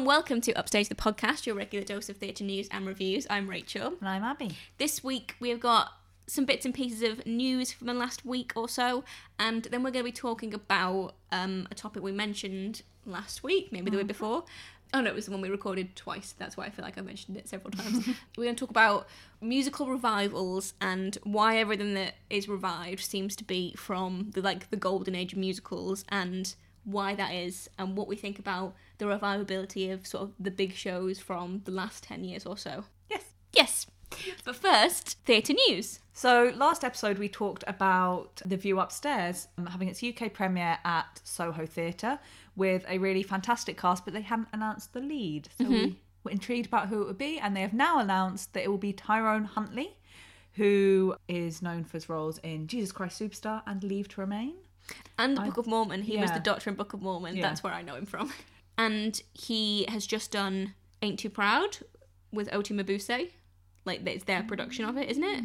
and 0.00 0.06
welcome 0.06 0.40
to 0.40 0.50
Upstage 0.54 0.88
the 0.88 0.94
podcast, 0.94 1.44
your 1.44 1.54
regular 1.54 1.84
dose 1.84 2.08
of 2.08 2.16
theatre 2.16 2.42
news 2.42 2.68
and 2.70 2.86
reviews. 2.86 3.26
I'm 3.28 3.46
Rachel. 3.50 3.92
And 4.00 4.08
I'm 4.08 4.24
Abby. 4.24 4.56
This 4.78 5.04
week 5.04 5.34
we 5.40 5.50
have 5.50 5.60
got 5.60 5.92
some 6.26 6.46
bits 6.46 6.64
and 6.64 6.72
pieces 6.72 7.02
of 7.02 7.26
news 7.26 7.70
from 7.70 7.86
the 7.86 7.92
last 7.92 8.24
week 8.24 8.54
or 8.56 8.66
so, 8.66 9.04
and 9.38 9.64
then 9.64 9.82
we're 9.82 9.90
going 9.90 10.06
to 10.06 10.10
be 10.10 10.16
talking 10.16 10.54
about 10.54 11.16
um, 11.32 11.68
a 11.70 11.74
topic 11.74 12.02
we 12.02 12.12
mentioned 12.12 12.80
last 13.04 13.42
week, 13.42 13.72
maybe 13.72 13.90
the 13.90 13.98
week 13.98 14.06
before. 14.06 14.44
Oh 14.94 15.02
no, 15.02 15.10
it 15.10 15.14
was 15.14 15.26
the 15.26 15.32
one 15.32 15.42
we 15.42 15.50
recorded 15.50 15.94
twice. 15.96 16.34
That's 16.38 16.56
why 16.56 16.64
I 16.64 16.70
feel 16.70 16.82
like 16.82 16.96
I 16.96 17.02
mentioned 17.02 17.36
it 17.36 17.46
several 17.46 17.70
times. 17.70 18.06
we're 18.38 18.44
going 18.44 18.56
to 18.56 18.60
talk 18.60 18.70
about 18.70 19.06
musical 19.42 19.86
revivals 19.86 20.72
and 20.80 21.18
why 21.24 21.58
everything 21.58 21.92
that 21.92 22.14
is 22.30 22.48
revived 22.48 23.02
seems 23.02 23.36
to 23.36 23.44
be 23.44 23.74
from 23.76 24.30
the 24.32 24.40
like 24.40 24.70
the 24.70 24.78
golden 24.78 25.14
age 25.14 25.34
of 25.34 25.38
musicals 25.38 26.06
and 26.08 26.54
why 26.84 27.14
that 27.14 27.32
is 27.32 27.68
and 27.78 27.96
what 27.96 28.08
we 28.08 28.16
think 28.16 28.38
about 28.38 28.74
the 28.98 29.04
revivability 29.04 29.92
of 29.92 30.06
sort 30.06 30.24
of 30.24 30.32
the 30.38 30.50
big 30.50 30.74
shows 30.74 31.18
from 31.18 31.62
the 31.64 31.70
last 31.70 32.04
10 32.04 32.24
years 32.24 32.46
or 32.46 32.56
so. 32.56 32.84
Yes. 33.08 33.24
Yes. 33.52 33.86
But 34.44 34.56
first, 34.56 35.18
theatre 35.24 35.54
news. 35.68 36.00
So 36.12 36.52
last 36.56 36.84
episode 36.84 37.18
we 37.18 37.28
talked 37.28 37.64
about 37.66 38.42
The 38.44 38.56
View 38.56 38.80
Upstairs 38.80 39.48
um, 39.56 39.66
having 39.66 39.88
its 39.88 40.02
UK 40.02 40.32
premiere 40.32 40.78
at 40.84 41.20
Soho 41.24 41.64
Theatre 41.64 42.18
with 42.56 42.84
a 42.88 42.98
really 42.98 43.22
fantastic 43.22 43.78
cast, 43.78 44.04
but 44.04 44.12
they 44.12 44.20
hadn't 44.22 44.48
announced 44.52 44.92
the 44.92 45.00
lead. 45.00 45.48
So 45.58 45.68
we 45.68 45.98
were 46.24 46.30
intrigued 46.30 46.66
about 46.66 46.88
who 46.88 47.02
it 47.02 47.06
would 47.06 47.18
be, 47.18 47.38
and 47.38 47.56
they 47.56 47.62
have 47.62 47.72
now 47.72 47.98
announced 47.98 48.52
that 48.52 48.64
it 48.64 48.68
will 48.68 48.78
be 48.78 48.92
Tyrone 48.92 49.44
Huntley, 49.44 49.96
who 50.54 51.14
is 51.28 51.62
known 51.62 51.84
for 51.84 51.92
his 51.96 52.08
roles 52.08 52.38
in 52.38 52.66
Jesus 52.66 52.92
Christ 52.92 53.20
Superstar 53.20 53.62
and 53.66 53.82
Leave 53.82 54.08
to 54.08 54.20
Remain. 54.20 54.56
And 55.18 55.36
the 55.36 55.42
Book 55.42 55.58
of 55.58 55.66
Mormon. 55.66 56.02
He 56.02 56.16
was 56.16 56.30
the 56.32 56.40
Doctor 56.40 56.70
in 56.70 56.76
Book 56.76 56.92
of 56.94 57.02
Mormon. 57.02 57.36
Yeah. 57.36 57.42
That's 57.42 57.62
where 57.62 57.72
I 57.72 57.82
know 57.82 57.94
him 57.96 58.06
from. 58.06 58.32
And 58.78 59.20
he 59.34 59.84
has 59.90 60.06
just 60.06 60.30
done 60.32 60.72
Ain't 61.02 61.18
Too 61.18 61.28
Proud 61.28 61.78
with 62.32 62.48
Oti 62.54 62.72
Mabuse. 62.72 63.30
Like, 63.84 64.06
it's 64.06 64.24
their 64.24 64.42
production 64.42 64.86
of 64.86 64.96
it, 64.96 65.10
isn't 65.10 65.22
it? 65.24 65.44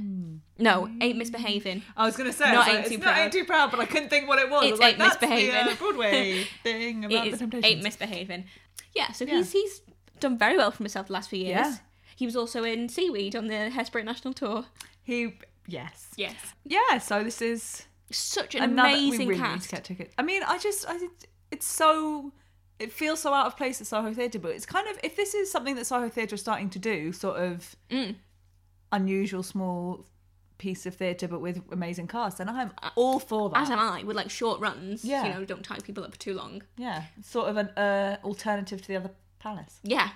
No, 0.58 0.88
Ain't 1.02 1.18
Misbehaving. 1.18 1.82
I 1.98 2.06
was 2.06 2.16
going 2.16 2.30
to 2.32 2.38
say, 2.38 2.46
Not 2.46 2.54
I 2.54 2.58
like, 2.60 2.70
Ain't 2.70 2.80
it's 2.86 2.90
Too 2.92 2.98
not 3.00 3.04
Proud. 3.14 3.18
Ain't 3.24 3.34
Too 3.34 3.44
Proud, 3.46 3.72
but 3.72 3.80
I 3.82 3.86
couldn't 3.88 4.08
think 4.10 4.30
what 4.30 4.40
it 4.40 4.50
was. 4.50 4.64
I 4.64 4.66
It's 4.68 4.72
was 4.72 4.80
like, 4.80 4.90
Ain't 4.94 5.00
that's 5.00 5.18
the 5.18 5.28
Misbehaving. 5.28 5.68
uh, 5.74 5.76
Broadway 5.76 6.44
thing 6.64 7.04
about 7.06 7.32
the 7.32 7.38
Temptations. 7.38 7.66
Ain't 7.66 7.84
Misbehaving. 7.84 8.46
Yeah, 8.96 9.12
so 9.12 9.26
Yeah. 9.26 9.38
he's 9.38 9.52
he's 9.52 9.82
done 10.22 10.38
very 10.38 10.56
well 10.56 10.72
for 10.72 10.78
himself 10.78 11.08
the 11.08 11.14
last 11.14 11.30
few 11.30 11.40
years. 11.40 11.50
Yeah. 11.58 11.76
He 12.16 12.26
was 12.26 12.38
also 12.38 12.64
in 12.64 12.88
Seaweed 12.88 13.36
on 13.36 13.48
the 13.48 13.54
Hairspray 13.76 14.06
National 14.06 14.34
Tour. 14.34 14.66
he, 15.04 15.34
yes. 15.68 16.08
Yes. 16.16 16.36
Yeah, 16.64 17.00
so 17.00 17.22
this 17.24 17.42
is 17.42 17.86
Such 18.12 18.56
an 18.56 18.64
another 18.64 18.90
amazing 18.90 19.28
we 19.28 19.34
really 19.34 19.42
need 19.42 19.48
cast. 19.48 19.70
to 19.70 19.76
get 19.76 19.84
tickets. 19.84 20.14
I 20.18 20.22
mean, 20.24 20.44
I 20.44 20.58
just, 20.60 20.86
I, 20.88 20.98
it's 21.52 21.66
so, 21.68 22.32
it 22.80 22.92
feels 22.92 23.20
so 23.22 23.34
out 23.34 23.48
of 23.48 23.58
place 23.58 23.82
at 23.82 23.88
Soho 23.88 24.14
Theatre, 24.14 24.40
but 24.40 24.52
it's 24.52 24.66
kind 24.66 24.88
of 24.88 25.00
if 25.04 25.16
this 25.16 25.34
is 25.34 25.52
something 25.52 25.76
that 25.76 25.86
Soho 25.88 26.10
Theatre 26.10 26.36
is 26.36 26.42
starting 26.42 26.70
to 26.72 26.80
do, 26.80 27.12
sort 27.12 27.38
of 27.38 27.76
Mm. 27.90 28.16
unusual 28.92 29.44
small 29.44 30.06
piece 30.58 30.86
of 30.86 30.96
theatre, 30.96 31.28
but 31.28 31.40
with 31.42 31.62
amazing 31.72 32.08
cast, 32.08 32.40
and 32.40 32.50
I'm 32.50 32.72
all 32.96 33.20
for 33.20 33.50
that. 33.50 33.64
As 33.64 33.70
am 33.70 33.80
I, 33.80 34.04
with 34.04 34.16
like 34.16 34.30
short 34.30 34.60
runs. 34.62 35.04
Yeah. 35.04 35.26
You 35.28 35.34
know, 35.34 35.46
don't 35.46 35.64
tie 35.64 35.80
people 35.80 36.04
up 36.04 36.12
for 36.14 36.20
too 36.20 36.34
long. 36.34 36.62
yeah, 36.78 37.04
sort 37.24 37.50
of 37.50 37.58
an 37.58 37.68
uh, 37.70 38.18
alternative 38.24 38.82
to 38.82 38.88
the 38.88 38.96
other 38.96 39.12
palace. 39.40 39.80
Yeah, 39.84 40.10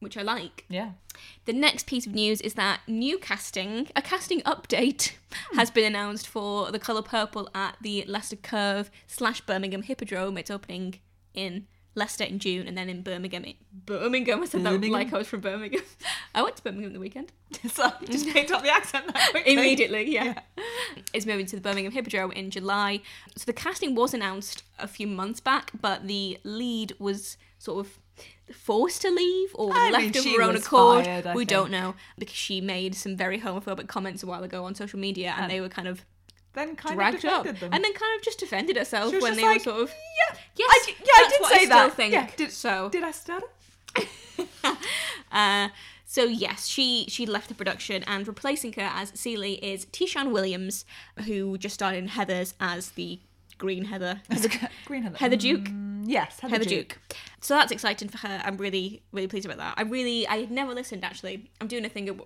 which 0.00 0.16
I 0.16 0.22
like. 0.22 0.64
Yeah, 0.68 0.92
The 1.46 1.52
next 1.52 1.86
piece 1.86 2.06
of 2.06 2.14
news 2.14 2.40
is 2.40 2.54
that 2.54 2.80
new 2.86 3.18
casting, 3.18 3.88
a 3.96 4.02
casting 4.02 4.40
update, 4.42 5.12
hmm. 5.32 5.56
has 5.56 5.70
been 5.70 5.84
announced 5.84 6.26
for 6.26 6.70
The 6.70 6.78
Colour 6.78 7.02
Purple 7.02 7.48
at 7.54 7.76
the 7.80 8.04
Leicester 8.06 8.36
Curve 8.36 8.90
slash 9.06 9.40
Birmingham 9.40 9.82
Hippodrome. 9.82 10.36
It's 10.38 10.50
opening 10.50 10.96
in 11.34 11.66
Leicester 11.96 12.24
in 12.24 12.38
June 12.38 12.68
and 12.68 12.76
then 12.76 12.88
in 12.88 13.02
Birmingham. 13.02 13.44
Birmingham, 13.72 14.42
I 14.42 14.46
said 14.46 14.62
Birmingham? 14.62 14.80
that 14.82 14.90
like 14.90 15.12
I 15.12 15.18
was 15.18 15.26
from 15.26 15.40
Birmingham. 15.40 15.82
I 16.34 16.42
went 16.42 16.56
to 16.56 16.62
Birmingham 16.62 16.92
the 16.92 17.00
weekend. 17.00 17.32
so 17.72 17.90
just 18.04 18.28
picked 18.28 18.50
up 18.52 18.62
the 18.62 18.68
accent. 18.68 19.10
Immediately, 19.46 20.12
yeah. 20.12 20.40
It's 21.14 21.24
moving 21.24 21.46
to 21.46 21.56
the 21.56 21.62
Birmingham 21.62 21.92
Hippodrome 21.92 22.32
in 22.32 22.50
July. 22.50 23.00
So 23.36 23.44
the 23.46 23.54
casting 23.54 23.94
was 23.94 24.12
announced 24.12 24.62
a 24.78 24.86
few 24.86 25.06
months 25.06 25.40
back, 25.40 25.70
but 25.80 26.06
the 26.06 26.38
lead 26.44 26.92
was 26.98 27.38
sort 27.58 27.86
of 27.86 27.98
forced 28.52 29.02
to 29.02 29.10
leave 29.10 29.50
or 29.54 29.70
I 29.74 29.90
left 29.90 30.14
mean, 30.14 30.34
of 30.34 30.40
her 30.40 30.42
own 30.42 30.56
accord. 30.56 31.04
fired, 31.04 31.24
we 31.34 31.40
think. 31.42 31.48
don't 31.50 31.70
know 31.70 31.94
because 32.18 32.36
she 32.36 32.60
made 32.60 32.94
some 32.94 33.16
very 33.16 33.40
homophobic 33.40 33.88
comments 33.88 34.22
a 34.22 34.26
while 34.26 34.44
ago 34.44 34.64
on 34.64 34.74
social 34.74 34.98
media, 34.98 35.32
and 35.34 35.42
And 35.44 35.50
they 35.50 35.60
were 35.60 35.68
kind 35.68 35.88
of 35.88 36.04
Then 36.52 36.76
kind 36.76 36.94
dragged 36.96 37.24
of 37.24 37.32
up, 37.32 37.44
them. 37.44 37.70
and 37.72 37.82
then 37.84 37.92
kind 37.92 38.18
of 38.18 38.22
just 38.24 38.38
defended 38.38 38.76
herself 38.76 39.12
when 39.20 39.36
they 39.36 39.42
like, 39.42 39.58
were 39.58 39.64
sort 39.64 39.82
of 39.82 39.88
yeah, 39.90 40.38
yes, 40.56 40.68
I, 40.70 40.94
yeah, 41.00 41.06
I 41.14 41.28
did 41.28 41.46
say 41.58 41.62
I 41.64 41.66
that. 41.68 41.94
think. 41.94 42.12
Yeah, 42.12 42.30
did, 42.36 42.50
so 42.52 42.88
did 42.90 43.02
I 43.04 43.10
stutter? 43.10 43.46
Uh, 45.32 45.68
so 46.04 46.24
yes, 46.24 46.66
she 46.66 47.06
she 47.08 47.26
left 47.26 47.48
the 47.48 47.54
production, 47.54 48.04
and 48.06 48.26
replacing 48.28 48.72
her 48.74 48.88
as 48.92 49.10
Celie 49.14 49.54
is 49.64 49.86
T'Shan 49.86 50.30
Williams, 50.30 50.84
who 51.24 51.58
just 51.58 51.74
started 51.74 51.98
in 51.98 52.08
Heathers 52.10 52.54
as 52.60 52.90
the 52.90 53.18
Green 53.58 53.84
Heather, 53.84 54.20
Heather, 54.30 54.48
Green 54.84 55.02
Heather. 55.02 55.16
Heather 55.18 55.36
Duke. 55.36 55.64
Mm, 55.64 56.04
yes, 56.06 56.38
Heather, 56.40 56.52
Heather 56.52 56.64
Duke. 56.64 56.88
Duke. 56.88 57.16
So 57.40 57.54
that's 57.54 57.72
exciting 57.72 58.08
for 58.08 58.18
her. 58.26 58.40
I'm 58.44 58.56
really 58.56 59.02
really 59.12 59.28
pleased 59.28 59.46
about 59.46 59.58
that. 59.58 59.74
I 59.76 59.82
really 59.82 60.26
I 60.28 60.38
had 60.38 60.50
never 60.50 60.74
listened 60.74 61.04
actually. 61.04 61.50
I'm 61.60 61.68
doing 61.68 61.84
a 61.84 61.88
thing 61.88 62.08
at 62.08 62.16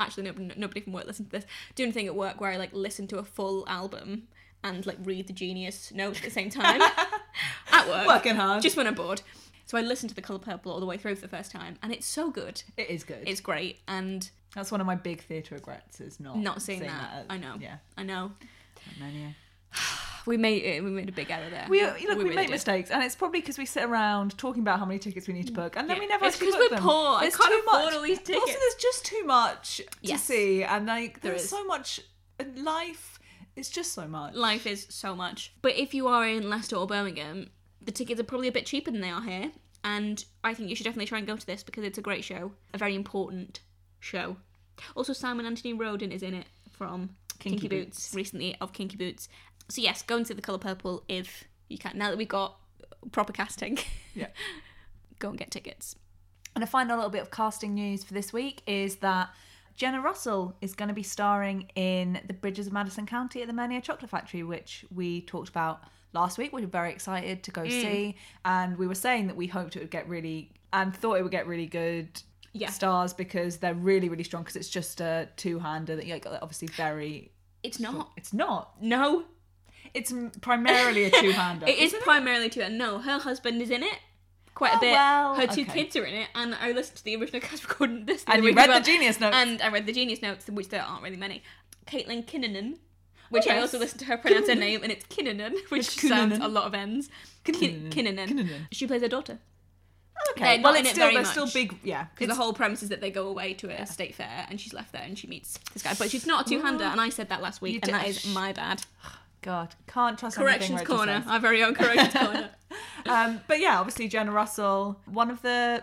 actually 0.00 0.24
nobody, 0.24 0.52
nobody 0.56 0.80
from 0.80 0.92
work 0.92 1.06
listened 1.06 1.30
to 1.30 1.36
this. 1.38 1.46
Doing 1.74 1.90
a 1.90 1.92
thing 1.92 2.06
at 2.06 2.14
work 2.14 2.40
where 2.40 2.50
I 2.50 2.56
like 2.56 2.72
listen 2.72 3.06
to 3.08 3.18
a 3.18 3.24
full 3.24 3.64
album 3.68 4.28
and 4.64 4.84
like 4.86 4.98
read 5.04 5.26
the 5.26 5.32
Genius 5.32 5.92
notes 5.92 6.18
at 6.18 6.24
the 6.24 6.30
same 6.30 6.50
time 6.50 6.80
at 7.72 7.88
work. 7.88 8.06
Working 8.06 8.34
hard. 8.36 8.62
Just 8.62 8.76
when 8.76 8.86
I'm 8.86 8.94
bored. 8.94 9.22
So 9.66 9.76
I 9.76 9.80
listened 9.80 10.10
to 10.10 10.14
The 10.14 10.22
Colour 10.22 10.38
Purple 10.38 10.70
all 10.72 10.78
the 10.78 10.86
way 10.86 10.96
through 10.96 11.16
for 11.16 11.22
the 11.22 11.28
first 11.36 11.50
time, 11.50 11.76
and 11.82 11.92
it's 11.92 12.06
so 12.06 12.30
good. 12.30 12.62
It 12.76 12.88
is 12.88 13.02
good. 13.02 13.24
It's 13.26 13.40
great, 13.40 13.80
and 13.88 14.28
That's 14.54 14.70
one 14.70 14.80
of 14.80 14.86
my 14.86 14.94
big 14.94 15.22
theatre 15.22 15.56
regrets 15.56 16.00
is 16.00 16.20
not 16.20 16.38
not 16.38 16.62
seeing 16.62 16.80
that. 16.80 17.12
at- 17.12 17.26
I 17.28 17.36
know. 17.36 17.56
Yeah, 17.60 17.78
I 17.98 18.04
know. 18.04 18.30
many. 19.00 19.34
We 20.26 20.36
made 20.36 20.62
it. 20.64 20.82
We 20.82 20.90
made 20.90 21.08
a 21.08 21.12
big 21.12 21.30
error 21.30 21.48
there. 21.50 21.66
We 21.68 21.82
look, 21.82 21.96
we, 21.98 22.06
really 22.06 22.34
make 22.34 22.46
did. 22.48 22.52
mistakes, 22.52 22.90
and 22.90 23.02
it's 23.02 23.14
probably 23.14 23.40
because 23.40 23.58
we 23.58 23.66
sit 23.66 23.84
around 23.84 24.36
talking 24.38 24.62
about 24.62 24.78
how 24.80 24.84
many 24.84 24.98
tickets 24.98 25.28
we 25.28 25.34
need 25.34 25.46
to 25.46 25.52
book, 25.52 25.76
and 25.76 25.88
then 25.88 25.96
Yeah. 25.96 26.00
we 26.02 26.06
never 26.08 26.24
It's 26.26 26.36
actually 26.36 26.50
book 26.52 26.60
we're 26.60 26.76
them. 26.76 26.82
poor. 26.82 27.16
I 27.16 27.20
There's 27.22 27.36
can't 27.36 27.50
too 27.52 27.62
afford 27.66 27.84
much. 27.84 27.94
all 27.94 28.02
these 28.02 28.18
Also, 28.18 28.32
there's 28.58 28.74
just 28.80 29.04
too 29.04 29.24
much 29.24 29.80
to 30.04 30.18
see, 30.18 30.62
and 30.64 30.86
like 30.86 31.20
There 31.20 31.32
there's 31.32 31.44
is. 31.44 31.50
so 31.50 31.64
much 31.64 32.00
life. 32.56 33.18
It's 33.54 33.70
just 33.70 33.92
so 33.92 34.06
much. 34.06 34.34
Life 34.34 34.66
is 34.66 34.86
so 34.90 35.14
much. 35.16 35.52
But 35.62 35.76
if 35.76 35.94
you 35.94 36.08
are 36.08 36.26
in 36.26 36.50
Leicester 36.50 36.76
or 36.76 36.86
Birmingham, 36.86 37.48
the 37.80 37.92
tickets 37.92 38.20
are 38.20 38.24
probably 38.24 38.48
a 38.48 38.52
bit 38.52 38.66
cheaper 38.66 38.90
than 38.90 39.00
they 39.00 39.10
are 39.10 39.22
here, 39.22 39.52
and 39.84 40.24
I 40.44 40.52
think 40.54 40.68
you 40.68 40.76
should 40.76 40.84
definitely 40.84 41.06
try 41.06 41.18
and 41.18 41.26
go 41.26 41.36
to 41.36 41.46
this 41.46 41.62
because 41.62 41.84
it's 41.84 41.98
a 41.98 42.02
great 42.02 42.24
show, 42.24 42.52
a 42.74 42.78
very 42.78 42.94
important 42.94 43.60
show. 44.00 44.36
Also, 44.94 45.12
Simon 45.12 45.46
Anthony 45.46 45.72
Rhoden 45.72 46.10
is 46.12 46.22
in 46.22 46.34
it 46.34 46.46
from 46.70 47.16
Kinky, 47.38 47.60
Kinky 47.60 47.68
Boots, 47.68 48.08
Boots. 48.08 48.14
recently 48.14 48.56
of 48.60 48.72
Kinky 48.74 48.96
Boots. 48.98 49.28
So 49.68 49.82
yes, 49.82 50.02
go 50.02 50.16
and 50.16 50.26
see 50.26 50.34
the 50.34 50.42
Colour 50.42 50.58
Purple 50.58 51.04
if 51.08 51.44
you 51.68 51.78
can. 51.78 51.92
Now 51.98 52.10
that 52.10 52.18
we've 52.18 52.28
got 52.28 52.56
proper 53.12 53.32
casting, 53.32 53.78
Yeah. 54.14 54.28
go 55.18 55.30
and 55.30 55.38
get 55.38 55.50
tickets. 55.50 55.96
And 56.54 56.62
a 56.64 56.66
final 56.66 56.96
little 56.96 57.10
bit 57.10 57.22
of 57.22 57.30
casting 57.30 57.74
news 57.74 58.02
for 58.04 58.14
this 58.14 58.32
week 58.32 58.62
is 58.66 58.96
that 58.96 59.30
Jenna 59.76 60.00
Russell 60.00 60.56
is 60.62 60.74
going 60.74 60.88
to 60.88 60.94
be 60.94 61.02
starring 61.02 61.68
in 61.74 62.20
The 62.26 62.32
Bridges 62.32 62.66
of 62.66 62.72
Madison 62.72 63.04
County 63.06 63.42
at 63.42 63.46
the 63.48 63.52
Menier 63.52 63.80
Chocolate 63.82 64.10
Factory, 64.10 64.42
which 64.42 64.86
we 64.94 65.20
talked 65.22 65.50
about 65.50 65.82
last 66.14 66.38
week. 66.38 66.52
We 66.54 66.62
were 66.62 66.66
very 66.68 66.90
excited 66.92 67.42
to 67.42 67.50
go 67.50 67.62
Mm. 67.62 67.70
see, 67.82 68.16
and 68.44 68.78
we 68.78 68.86
were 68.86 68.94
saying 68.94 69.26
that 69.26 69.36
we 69.36 69.46
hoped 69.48 69.76
it 69.76 69.80
would 69.80 69.90
get 69.90 70.08
really 70.08 70.50
and 70.72 70.96
thought 70.96 71.14
it 71.18 71.22
would 71.22 71.32
get 71.32 71.46
really 71.46 71.66
good 71.66 72.22
Yeah. 72.52 72.70
stars 72.70 73.12
because 73.12 73.58
they're 73.58 73.74
really 73.74 74.08
really 74.08 74.24
strong 74.24 74.42
because 74.42 74.56
it's 74.56 74.70
just 74.70 75.00
a 75.02 75.28
two-hander 75.36 75.94
that 75.96 76.08
like 76.08 76.26
obviously 76.40 76.68
very 76.68 77.30
It's 77.62 77.78
not. 77.78 78.12
it's 78.16 78.32
not 78.32 78.80
No, 78.82 79.24
it's 79.94 80.12
primarily 80.40 81.04
a 81.04 81.10
two-hander 81.10 81.66
It 81.68 81.78
is 81.78 81.94
primarily 82.02 82.48
to 82.50 82.68
No, 82.68 82.98
her 82.98 83.18
husband 83.18 83.60
is 83.62 83.70
in 83.70 83.82
it 83.82 83.98
quite 84.54 84.72
a 84.74 84.76
Oh, 84.76 84.80
bit. 84.80 84.92
well, 84.92 85.34
her 85.34 85.46
two 85.46 85.62
okay. 85.62 85.72
kids 85.84 85.96
are 85.96 86.04
in 86.04 86.14
it, 86.14 86.28
and 86.34 86.54
I 86.54 86.72
listened 86.72 86.96
to 86.98 87.04
the 87.04 87.16
original 87.16 87.40
cast 87.48 87.68
recording 87.68 88.06
this. 88.06 88.24
and 88.26 88.42
you 88.44 88.52
read 88.54 88.70
as 88.70 88.84
the 88.84 88.90
genius 88.92 89.20
notes 89.20 89.36
and 89.36 89.60
I 89.62 89.68
read 89.68 89.86
the 89.86 89.92
Genius 89.92 90.22
notes, 90.22 90.46
which 90.48 90.68
there 90.70 90.82
aren't 90.82 91.02
really 91.02 91.16
many. 91.16 91.42
Caitlin 91.86 92.24
Kinnunen, 92.24 92.78
which 93.30 93.46
I 93.46 93.54
yes. 93.54 93.62
also 93.62 93.78
listened 93.78 94.00
to 94.00 94.06
her 94.06 94.16
pronounce 94.16 94.48
her 94.48 94.54
name, 94.54 94.82
and 94.82 94.90
it's 94.90 95.04
Kinnunen, 95.06 95.54
which 95.70 95.80
It's 95.96 96.08
sounds 96.08 96.38
a 96.38 96.48
lot 96.48 96.64
of 96.64 96.74
ends. 96.74 97.10
Kin- 97.44 97.54
Kinnunen. 97.54 97.92
Kinnunen. 97.92 98.28
Kinnunen. 98.28 98.66
She 98.72 98.86
plays 98.86 99.02
her 99.02 99.08
daughter. 99.08 99.38
okay 100.30 100.56
They're 100.56 100.62
well 100.64 100.74
it's 100.74 100.88
still 100.90 101.02
very 101.04 101.14
they're 101.14 101.22
much. 101.22 101.30
still 101.32 101.46
big 101.52 101.76
yeah 101.84 102.06
Because 102.14 102.28
the 102.34 102.42
whole 102.42 102.52
premise 102.54 102.82
is 102.82 102.88
that 102.88 103.00
they 103.02 103.10
go 103.10 103.28
away 103.28 103.52
to 103.54 103.68
a 103.68 103.86
state 103.86 104.14
fair, 104.14 104.46
and 104.48 104.58
she's 104.60 104.72
left 104.72 104.92
there, 104.92 105.02
and 105.02 105.18
she 105.18 105.26
meets 105.26 105.58
this 105.74 105.82
guy. 105.82 105.94
But 105.98 106.10
she's 106.10 106.26
not 106.26 106.46
a 106.46 106.48
two-hander, 106.48 106.84
and 106.84 107.00
I 107.00 107.10
said 107.10 107.28
that 107.28 107.42
last 107.42 107.60
week, 107.60 107.74
You 107.74 107.80
and 107.82 107.92
that 107.94 108.06
did- 108.06 108.16
is 108.16 108.34
my 108.34 108.52
bad. 108.54 108.82
God, 109.46 109.74
can't 109.86 110.18
trust 110.18 110.36
Corrections 110.36 110.80
anything 110.80 110.96
corner, 110.96 111.24
our 111.26 111.38
very 111.40 111.62
own 111.62 111.74
corrections 111.74 112.12
corner. 112.24 112.50
Um, 113.06 113.40
but 113.48 113.60
yeah, 113.60 113.78
obviously 113.80 114.08
Jenna 114.08 114.32
Russell, 114.32 115.00
one 115.06 115.30
of 115.30 115.40
the 115.42 115.82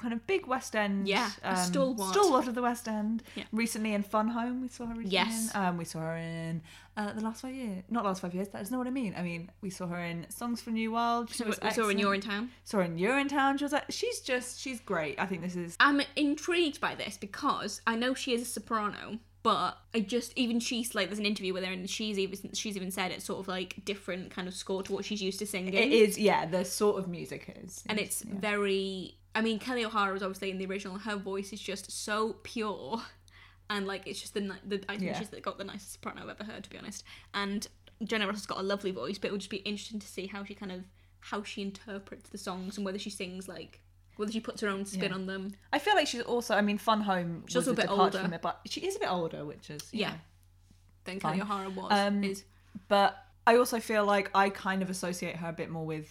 kind 0.00 0.12
of 0.12 0.26
big 0.26 0.46
West 0.46 0.74
End. 0.76 1.06
Yeah, 1.08 1.30
a 1.42 1.56
stalwart. 1.56 2.10
stalwart 2.14 2.48
of 2.48 2.54
the 2.54 2.62
West 2.62 2.88
End. 2.88 3.22
Yeah. 3.34 3.44
Recently 3.52 3.92
in 3.94 4.02
Fun 4.02 4.28
Home, 4.28 4.62
we 4.62 4.68
saw 4.68 4.86
her 4.86 4.94
recently. 4.94 5.10
Yes. 5.12 5.54
In. 5.54 5.60
Um, 5.60 5.76
we 5.78 5.84
saw 5.84 6.00
her 6.00 6.16
in 6.16 6.62
uh, 6.96 7.12
the 7.12 7.22
last 7.22 7.42
five 7.42 7.54
years. 7.54 7.82
Not 7.90 8.04
last 8.04 8.20
five 8.22 8.34
years. 8.34 8.48
That 8.48 8.62
is 8.62 8.70
not 8.70 8.78
what 8.78 8.86
I 8.86 8.90
mean. 8.90 9.14
I 9.16 9.22
mean, 9.22 9.50
we 9.60 9.70
saw 9.70 9.86
her 9.86 9.98
in 10.02 10.26
Songs 10.30 10.60
from 10.62 10.74
New 10.74 10.92
World. 10.92 11.30
She 11.30 11.38
So, 11.38 11.46
was 11.46 11.58
when 11.60 11.66
excellent. 11.68 11.98
you're 11.98 12.14
in 12.14 12.20
town. 12.20 12.50
Saw 12.64 12.78
her 12.78 12.84
in 12.84 12.98
You're 12.98 13.18
in 13.18 13.28
Town. 13.28 13.58
She 13.58 13.64
was 13.64 13.72
like, 13.72 13.84
she's 13.90 14.20
just, 14.20 14.60
she's 14.60 14.80
great. 14.80 15.18
I 15.20 15.26
think 15.26 15.42
this 15.42 15.56
is. 15.56 15.76
I'm 15.80 16.00
intrigued 16.14 16.80
by 16.80 16.94
this 16.94 17.16
because 17.18 17.80
I 17.86 17.96
know 17.96 18.12
she 18.14 18.34
is 18.34 18.42
a 18.42 18.46
soprano, 18.46 19.18
but 19.46 19.78
I 19.94 20.00
just 20.00 20.32
even 20.34 20.58
she's 20.58 20.92
like 20.92 21.06
there's 21.06 21.20
an 21.20 21.24
interview 21.24 21.54
with 21.54 21.62
her 21.62 21.70
and 21.70 21.88
she's 21.88 22.18
even 22.18 22.52
she's 22.52 22.74
even 22.76 22.90
said 22.90 23.12
it's 23.12 23.24
sort 23.24 23.38
of 23.38 23.46
like 23.46 23.76
different 23.84 24.32
kind 24.32 24.48
of 24.48 24.54
score 24.54 24.82
to 24.82 24.92
what 24.92 25.04
she's 25.04 25.22
used 25.22 25.38
to 25.38 25.46
singing. 25.46 25.72
It 25.72 25.92
is, 25.92 26.18
yeah. 26.18 26.46
The 26.46 26.64
sort 26.64 26.98
of 26.98 27.06
music 27.06 27.56
is, 27.62 27.84
and 27.88 28.00
it's 28.00 28.24
yeah. 28.26 28.34
very 28.40 29.14
I 29.36 29.42
mean 29.42 29.60
Kelli 29.60 29.84
O'Hara 29.84 30.12
was 30.12 30.24
obviously 30.24 30.50
in 30.50 30.58
the 30.58 30.66
original 30.66 30.98
her 30.98 31.14
voice 31.14 31.52
is 31.52 31.60
just 31.60 31.92
so 31.92 32.38
pure 32.42 33.00
and 33.70 33.86
like 33.86 34.08
it's 34.08 34.20
just 34.20 34.34
the, 34.34 34.40
the 34.66 34.82
I 34.88 34.96
think 34.96 35.12
Yeah. 35.12 35.18
she's 35.20 35.28
got 35.28 35.58
the 35.58 35.64
nicest 35.64 35.92
soprano 35.92 36.22
I've 36.24 36.40
ever 36.40 36.50
heard 36.50 36.64
to 36.64 36.70
be 36.70 36.78
honest 36.78 37.04
and 37.32 37.68
Jenna 38.02 38.26
Russell's 38.26 38.46
got 38.46 38.58
a 38.58 38.64
lovely 38.64 38.90
voice 38.90 39.16
but 39.16 39.28
it 39.28 39.30
would 39.30 39.42
just 39.42 39.50
be 39.50 39.58
interesting 39.58 40.00
to 40.00 40.08
see 40.08 40.26
how 40.26 40.42
she 40.42 40.54
kind 40.54 40.72
of 40.72 40.80
how 41.20 41.44
she 41.44 41.62
interprets 41.62 42.30
the 42.30 42.38
songs 42.38 42.78
and 42.78 42.84
whether 42.84 42.98
she 42.98 43.10
sings 43.10 43.46
like 43.46 43.80
whether 44.16 44.32
she 44.32 44.40
puts 44.40 44.60
her 44.62 44.68
own 44.68 44.84
spin 44.84 45.10
Yeah. 45.10 45.14
on 45.14 45.26
them 45.26 45.52
I 45.72 45.78
feel 45.78 45.94
like 45.94 46.06
she's 46.06 46.22
also. 46.22 46.54
I 46.54 46.60
mean, 46.62 46.78
Fun 46.78 47.02
Home 47.02 47.44
She's 47.46 47.56
was 47.56 47.68
also 47.68 47.72
a 47.72 47.76
bit 47.76 47.82
departure 47.82 48.02
older. 48.02 48.18
from 48.20 48.32
it, 48.34 48.42
but 48.42 48.60
she 48.66 48.80
is 48.80 48.96
a 48.96 48.98
bit 48.98 49.10
older, 49.10 49.44
which 49.44 49.70
is 49.70 49.82
you 49.92 50.00
Yeah. 50.00 50.10
know. 50.10 50.16
than 51.04 51.20
Fine. 51.20 51.38
Kelli 51.38 51.42
O'Hara 51.42 51.70
was 51.70 51.92
Um, 51.92 52.24
is 52.24 52.44
But 52.88 53.16
I 53.46 53.56
also 53.56 53.78
feel 53.78 54.04
like 54.04 54.30
I 54.34 54.50
kind 54.50 54.82
of 54.82 54.90
associate 54.90 55.36
her 55.36 55.48
a 55.50 55.52
bit 55.52 55.70
more 55.70 55.86
with 55.86 56.08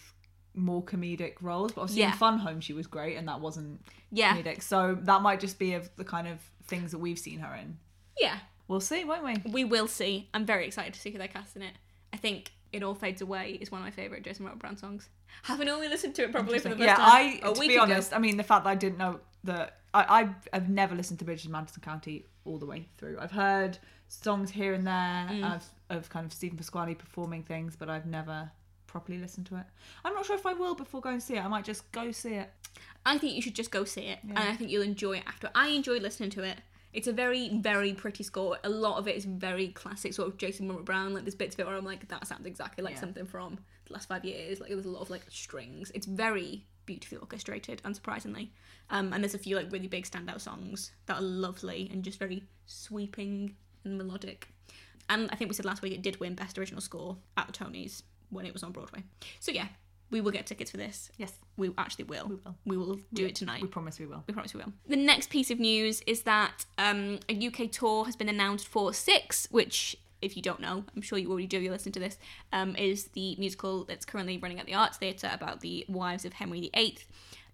more 0.54 0.82
comedic 0.82 1.34
roles. 1.42 1.72
But 1.72 1.82
obviously 1.82 2.00
Yeah. 2.02 2.12
in 2.12 2.18
Fun 2.18 2.38
Home 2.38 2.60
she 2.60 2.72
was 2.72 2.86
great, 2.86 3.16
and 3.16 3.28
that 3.28 3.40
wasn't 3.40 3.84
yeah 4.10 4.34
comedic. 4.36 4.62
So 4.62 4.96
that 5.02 5.20
might 5.22 5.38
just 5.40 5.58
be 5.58 5.74
of 5.74 5.90
the 5.96 6.04
kind 6.04 6.26
of 6.28 6.40
things 6.66 6.92
that 6.92 6.98
we've 6.98 7.18
seen 7.18 7.40
her 7.40 7.54
in. 7.54 7.78
yeah 8.18 8.38
We'll 8.68 8.80
see, 8.80 9.04
won't 9.04 9.22
we? 9.22 9.50
we 9.50 9.64
will 9.64 9.86
see 9.86 10.28
I'm 10.34 10.44
very 10.46 10.66
excited 10.66 10.94
to 10.94 10.98
see 11.00 11.10
who 11.10 11.18
they're 11.18 11.28
casting 11.28 11.62
it 11.62 11.74
I 12.12 12.16
think 12.16 12.52
It 12.76 12.82
All 12.82 12.94
Fades 12.94 13.20
Away 13.22 13.58
is 13.60 13.70
one 13.72 13.80
of 13.80 13.84
my 13.84 13.90
favourite 13.90 14.22
Jason 14.22 14.44
Robert 14.44 14.58
Brown 14.60 14.76
songs. 14.76 15.08
Haven't 15.42 15.68
only 15.68 15.88
listened 15.88 16.14
to 16.16 16.22
it 16.24 16.32
probably 16.32 16.58
for 16.58 16.68
the 16.68 16.76
first 16.76 16.86
yeah, 16.86 16.94
time 16.96 17.06
I 17.06 17.40
a 17.42 17.52
to 17.54 17.58
week 17.60 17.68
be 17.70 17.74
ago. 17.74 17.82
honest, 17.84 18.14
I 18.14 18.18
mean 18.18 18.36
the 18.36 18.42
fact 18.44 18.64
that 18.64 18.70
I 18.70 18.74
didn't 18.74 18.98
know 18.98 19.20
that 19.44 19.80
I 19.94 20.20
I've, 20.20 20.34
I've 20.52 20.68
never 20.68 20.94
listened 20.94 21.18
to 21.20 21.24
Bridges 21.24 21.46
in 21.46 21.52
Madison 21.52 21.82
County 21.82 22.26
all 22.44 22.58
the 22.58 22.66
way 22.66 22.88
through. 22.98 23.18
I've 23.20 23.32
heard 23.32 23.78
songs 24.08 24.50
here 24.50 24.74
and 24.74 24.86
there 24.86 25.28
Mm. 25.30 25.56
of 25.56 25.64
of 25.90 26.08
kind 26.10 26.26
of 26.26 26.32
Steven 26.32 26.56
Pasquale 26.56 26.94
performing 26.94 27.42
things, 27.42 27.76
but 27.76 27.88
I've 27.88 28.06
never 28.06 28.50
properly 28.86 29.18
listened 29.18 29.46
to 29.46 29.56
it. 29.56 29.64
I'm 30.04 30.14
not 30.14 30.24
sure 30.26 30.36
if 30.36 30.46
I 30.46 30.52
will 30.52 30.74
before 30.74 31.00
going 31.00 31.18
to 31.18 31.24
see 31.24 31.34
it. 31.36 31.44
I 31.44 31.48
might 31.48 31.64
just 31.64 31.90
go 31.92 32.10
see 32.12 32.34
it. 32.34 32.50
I 33.04 33.18
think 33.18 33.34
you 33.34 33.42
should 33.42 33.54
just 33.54 33.70
go 33.70 33.84
see 33.84 34.02
it, 34.02 34.18
Yeah. 34.24 34.30
and 34.40 34.48
I 34.50 34.56
think 34.56 34.70
you'll 34.70 34.82
enjoy 34.82 35.18
it 35.18 35.24
after. 35.26 35.50
I 35.54 35.68
enjoyed 35.68 36.02
listening 36.02 36.30
to 36.30 36.42
it. 36.42 36.58
It's 36.96 37.06
a 37.08 37.12
very, 37.12 37.50
very 37.58 37.92
pretty 37.92 38.24
score. 38.24 38.56
A 38.64 38.70
lot 38.70 38.96
of 38.96 39.06
it 39.06 39.16
is 39.16 39.26
very 39.26 39.68
classic, 39.68 40.14
sort 40.14 40.28
of 40.28 40.38
Jason 40.38 40.66
Robert 40.66 40.86
Brown. 40.86 41.12
Like 41.12 41.24
there's 41.24 41.34
bits 41.34 41.54
of 41.54 41.60
it 41.60 41.66
where 41.66 41.76
I'm 41.76 41.84
like, 41.84 42.08
that 42.08 42.26
sounds 42.26 42.46
exactly 42.46 42.82
like 42.82 42.94
Yeah. 42.94 43.00
something 43.00 43.26
from 43.26 43.58
the 43.84 43.92
last 43.92 44.08
five 44.08 44.24
years. 44.24 44.60
Like 44.60 44.70
there's 44.70 44.86
a 44.86 44.88
lot 44.88 45.02
of 45.02 45.10
like 45.10 45.26
strings. 45.28 45.92
It's 45.94 46.06
very 46.06 46.64
beautifully 46.86 47.18
orchestrated, 47.18 47.82
unsurprisingly. 47.84 48.48
Um, 48.88 49.12
and 49.12 49.22
there's 49.22 49.34
a 49.34 49.38
few 49.38 49.56
like 49.56 49.70
really 49.70 49.88
big 49.88 50.04
standout 50.06 50.40
songs 50.40 50.92
that 51.04 51.18
are 51.18 51.22
lovely 51.22 51.90
and 51.92 52.02
just 52.02 52.18
very 52.18 52.44
sweeping 52.64 53.54
and 53.84 53.98
melodic. 53.98 54.48
And 55.10 55.28
I 55.30 55.36
think 55.36 55.50
we 55.50 55.54
said 55.54 55.66
last 55.66 55.82
week 55.82 55.92
it 55.92 56.00
did 56.02 56.18
win 56.18 56.34
Best 56.34 56.56
Original 56.58 56.80
Score 56.80 57.18
at 57.36 57.46
the 57.46 57.52
Tonys 57.52 58.02
when 58.30 58.46
it 58.46 58.52
was 58.54 58.62
on 58.62 58.72
Broadway. 58.72 59.02
So 59.38 59.52
yeah, 59.52 59.68
we 60.10 60.20
will 60.20 60.30
get 60.30 60.46
tickets 60.46 60.70
for 60.70 60.76
this. 60.76 61.10
Yes, 61.16 61.32
We 61.56 61.70
actually 61.78 62.04
will. 62.04 62.28
We 62.28 62.36
will. 62.36 62.54
We 62.64 62.76
will 62.76 63.00
do 63.12 63.26
it 63.26 63.34
tonight. 63.34 63.62
we 63.62 63.68
promise 63.68 63.98
we 63.98 64.06
will. 64.06 64.22
We 64.26 64.34
promise 64.34 64.54
we 64.54 64.58
will. 64.62 64.72
The 64.88 64.96
next 64.96 65.30
piece 65.30 65.50
of 65.50 65.58
news 65.58 66.00
is 66.06 66.22
that 66.22 66.64
um, 66.78 67.18
a 67.28 67.46
UK 67.46 67.70
tour 67.72 68.04
has 68.04 68.14
been 68.16 68.28
announced 68.28 68.68
for 68.68 68.92
Six, 68.94 69.48
which, 69.50 69.96
if 70.22 70.36
you 70.36 70.42
don't 70.42 70.60
know, 70.60 70.84
I'm 70.94 71.02
sure 71.02 71.18
you 71.18 71.30
already 71.30 71.46
do. 71.48 71.58
You're 71.58 71.72
listening 71.72 71.92
to 71.94 72.00
this. 72.00 72.18
Um, 72.52 72.76
is 72.76 73.08
the 73.08 73.36
musical 73.36 73.84
that's 73.84 74.04
currently 74.04 74.38
running 74.38 74.60
at 74.60 74.66
the 74.66 74.74
Arts 74.74 74.98
Theatre 74.98 75.30
about 75.32 75.60
the 75.60 75.84
wives 75.88 76.24
of 76.24 76.34
Henry 76.34 76.70
VIII. 76.74 76.98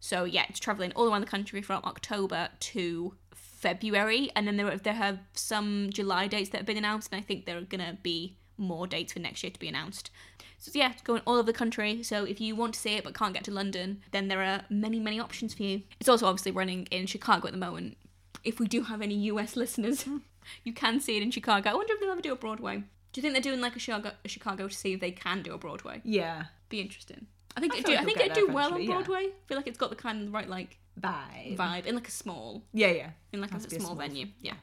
So 0.01 0.25
yeah, 0.25 0.45
it's 0.49 0.61
travelling 0.61 0.93
all 0.93 1.11
around 1.11 1.21
the 1.23 1.27
country 1.29 1.63
from 1.63 1.83
October 1.85 2.49
to 2.59 3.15
February, 3.35 4.31
and 4.35 4.47
then 4.47 4.57
there 4.57 4.67
are, 4.67 4.77
there 4.77 4.93
have 4.95 5.21
some 5.35 5.89
July 5.91 6.27
dates 6.27 6.51
that 6.51 6.59
have 6.59 6.67
been 6.67 6.77
announced, 6.77 7.11
and 7.13 7.21
I 7.21 7.23
think 7.25 7.47
there 7.47 7.57
are 7.57 7.63
gonna 7.63 7.97
be 8.03 8.37
more 8.63 8.87
dates 8.87 9.13
for 9.13 9.19
next 9.19 9.43
year 9.43 9.51
to 9.51 9.59
be 9.61 9.69
announced. 9.69 10.11
So 10.59 10.71
yeah, 10.75 10.93
it's 10.93 11.03
going 11.03 11.23
all 11.27 11.35
over 11.35 11.47
the 11.47 11.53
country. 11.53 12.03
So 12.03 12.25
if 12.25 12.41
you 12.41 12.55
want 12.55 12.75
to 12.75 12.81
see 12.81 12.95
it 12.95 13.05
but 13.05 13.15
can't 13.15 13.35
get 13.35 13.45
to 13.45 13.51
London, 13.51 14.01
then 14.13 14.29
there 14.29 14.43
are 14.43 14.63
many, 14.71 15.01
many 15.01 15.19
options 15.19 15.53
for 15.55 15.65
you. 15.65 15.83
It's 16.01 16.09
also 16.09 16.27
obviously 16.27 16.53
running 16.53 16.87
in 16.91 17.07
Chicago 17.07 17.49
at 17.49 17.53
the 17.53 17.59
moment. 17.59 17.97
If 18.45 18.61
we 18.61 18.67
do 18.69 18.83
have 18.85 19.03
any 19.03 19.15
US 19.15 19.57
listeners, 19.63 20.05
you 20.65 20.73
can 20.73 21.01
see 21.01 21.17
it 21.17 21.23
in 21.23 21.31
Chicago. 21.33 21.71
I 21.71 21.75
wonder 21.75 21.93
if 21.95 22.01
they'll 22.01 22.11
ever 22.11 22.21
do 22.21 22.33
a 22.33 22.37
Broadway. 22.37 22.77
Do 22.77 23.21
you 23.21 23.23
think 23.23 23.35
they're 23.35 23.43
doing 23.53 23.61
like 23.61 23.77
a 23.77 23.79
Chicago, 23.79 24.13
a 24.25 24.29
Chicago 24.29 24.69
to 24.69 24.75
see 24.75 24.95
if 24.95 25.01
they 25.01 25.11
can 25.11 25.43
do 25.43 25.53
a 25.53 25.59
Broadway? 25.59 26.01
Yeah, 26.05 26.45
Be 26.71 26.81
interesting. 26.81 27.27
I 27.57 27.61
think 27.61 27.75
I 27.75 27.79
it 27.79 27.87
feel 27.87 27.91
do. 27.91 27.97
like 27.97 28.01
I 28.01 28.05
think 28.07 28.17
it'll 28.21 28.31
it 28.31 28.35
get 28.35 28.47
do 28.47 28.53
well 28.55 28.73
on 28.73 28.81
eventually, 28.81 28.87
yeah. 28.87 28.95
Broadway. 29.05 29.27
I 29.27 29.47
feel 29.49 29.57
like 29.59 29.67
it's 29.67 29.77
got 29.79 29.91
the 29.91 29.97
kind 29.97 30.29
of 30.29 30.33
right 30.33 30.49
like 30.49 30.79
vibe. 30.99 31.57
vibe 31.59 31.85
in 31.87 31.95
like 31.95 32.09
a 32.09 32.13
small, 32.13 32.63
Yeah, 32.73 32.87
yeah. 32.89 33.11
in 33.33 33.41
like 33.43 33.51
a, 33.53 33.59
be 33.59 33.65
a 33.67 33.69
small, 33.69 33.81
small- 33.81 33.95
venue. 33.97 34.29
Yeah, 34.41 34.55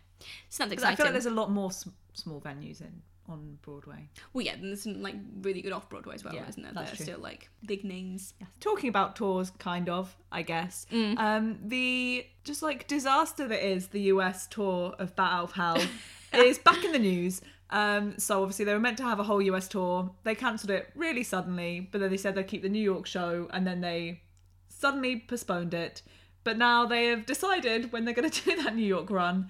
so 0.50 0.63
that's 0.63 0.74
exciting. 0.74 0.94
I 0.94 0.96
feel 0.96 1.06
like 1.06 1.13
there's 1.13 1.28
a 1.28 1.30
lot 1.30 1.51
more 1.51 1.72
sm- 1.72 1.90
small 2.13 2.42
venues 2.42 2.81
in 2.81 3.04
on 3.29 3.57
Broadway. 3.61 4.09
Well, 4.33 4.45
yeah, 4.45 4.53
and 4.53 4.63
there's 4.65 4.81
some 4.83 5.01
like 5.01 5.15
really 5.41 5.61
good 5.61 5.71
off 5.71 5.89
Broadway 5.89 6.15
as 6.15 6.23
well, 6.23 6.33
Yeah, 6.33 6.47
isn't 6.49 6.61
there? 6.63 6.71
that's 6.73 6.89
They're 6.91 6.95
true. 6.97 7.05
still 7.05 7.19
like 7.19 7.49
big 7.65 7.83
names. 7.83 8.33
Talking 8.59 8.89
about 8.89 9.15
tours, 9.15 9.51
kind 9.59 9.87
of, 9.89 10.15
I 10.31 10.41
guess. 10.41 10.85
Mm. 10.91 11.17
Um, 11.17 11.59
the 11.65 12.25
just 12.43 12.61
like 12.63 12.87
disaster 12.87 13.47
that 13.47 13.65
is 13.65 13.87
the 13.87 14.01
US 14.13 14.47
tour 14.47 14.95
of 14.99 15.15
Bat 15.15 15.31
Out 15.31 15.43
of 15.43 15.51
Hell 15.53 15.81
is 16.33 16.57
back 16.57 16.83
in 16.83 16.91
the 16.91 16.99
news. 16.99 17.41
Um, 17.71 18.17
so 18.17 18.41
obviously 18.41 18.65
they 18.65 18.73
were 18.73 18.79
meant 18.79 18.97
to 18.97 19.03
have 19.03 19.19
a 19.19 19.23
whole 19.23 19.41
US 19.43 19.67
tour. 19.67 20.09
They 20.23 20.33
cancelled 20.35 20.71
it 20.71 20.89
really 20.95 21.23
suddenly, 21.23 21.87
but 21.91 22.01
then 22.01 22.09
they 22.09 22.17
said 22.17 22.33
they'd 22.35 22.47
keep 22.47 22.63
the 22.63 22.69
New 22.69 22.81
York 22.81 23.05
show, 23.05 23.47
and 23.53 23.65
then 23.67 23.81
they 23.81 24.21
suddenly 24.69 25.23
postponed 25.27 25.73
it. 25.73 26.01
But 26.43 26.57
now 26.57 26.85
they 26.85 27.07
have 27.07 27.25
decided 27.25 27.91
when 27.91 28.05
they're 28.05 28.13
going 28.13 28.29
to 28.31 28.43
do 28.43 28.63
that 28.63 28.75
New 28.75 28.85
York 28.85 29.11
run. 29.11 29.49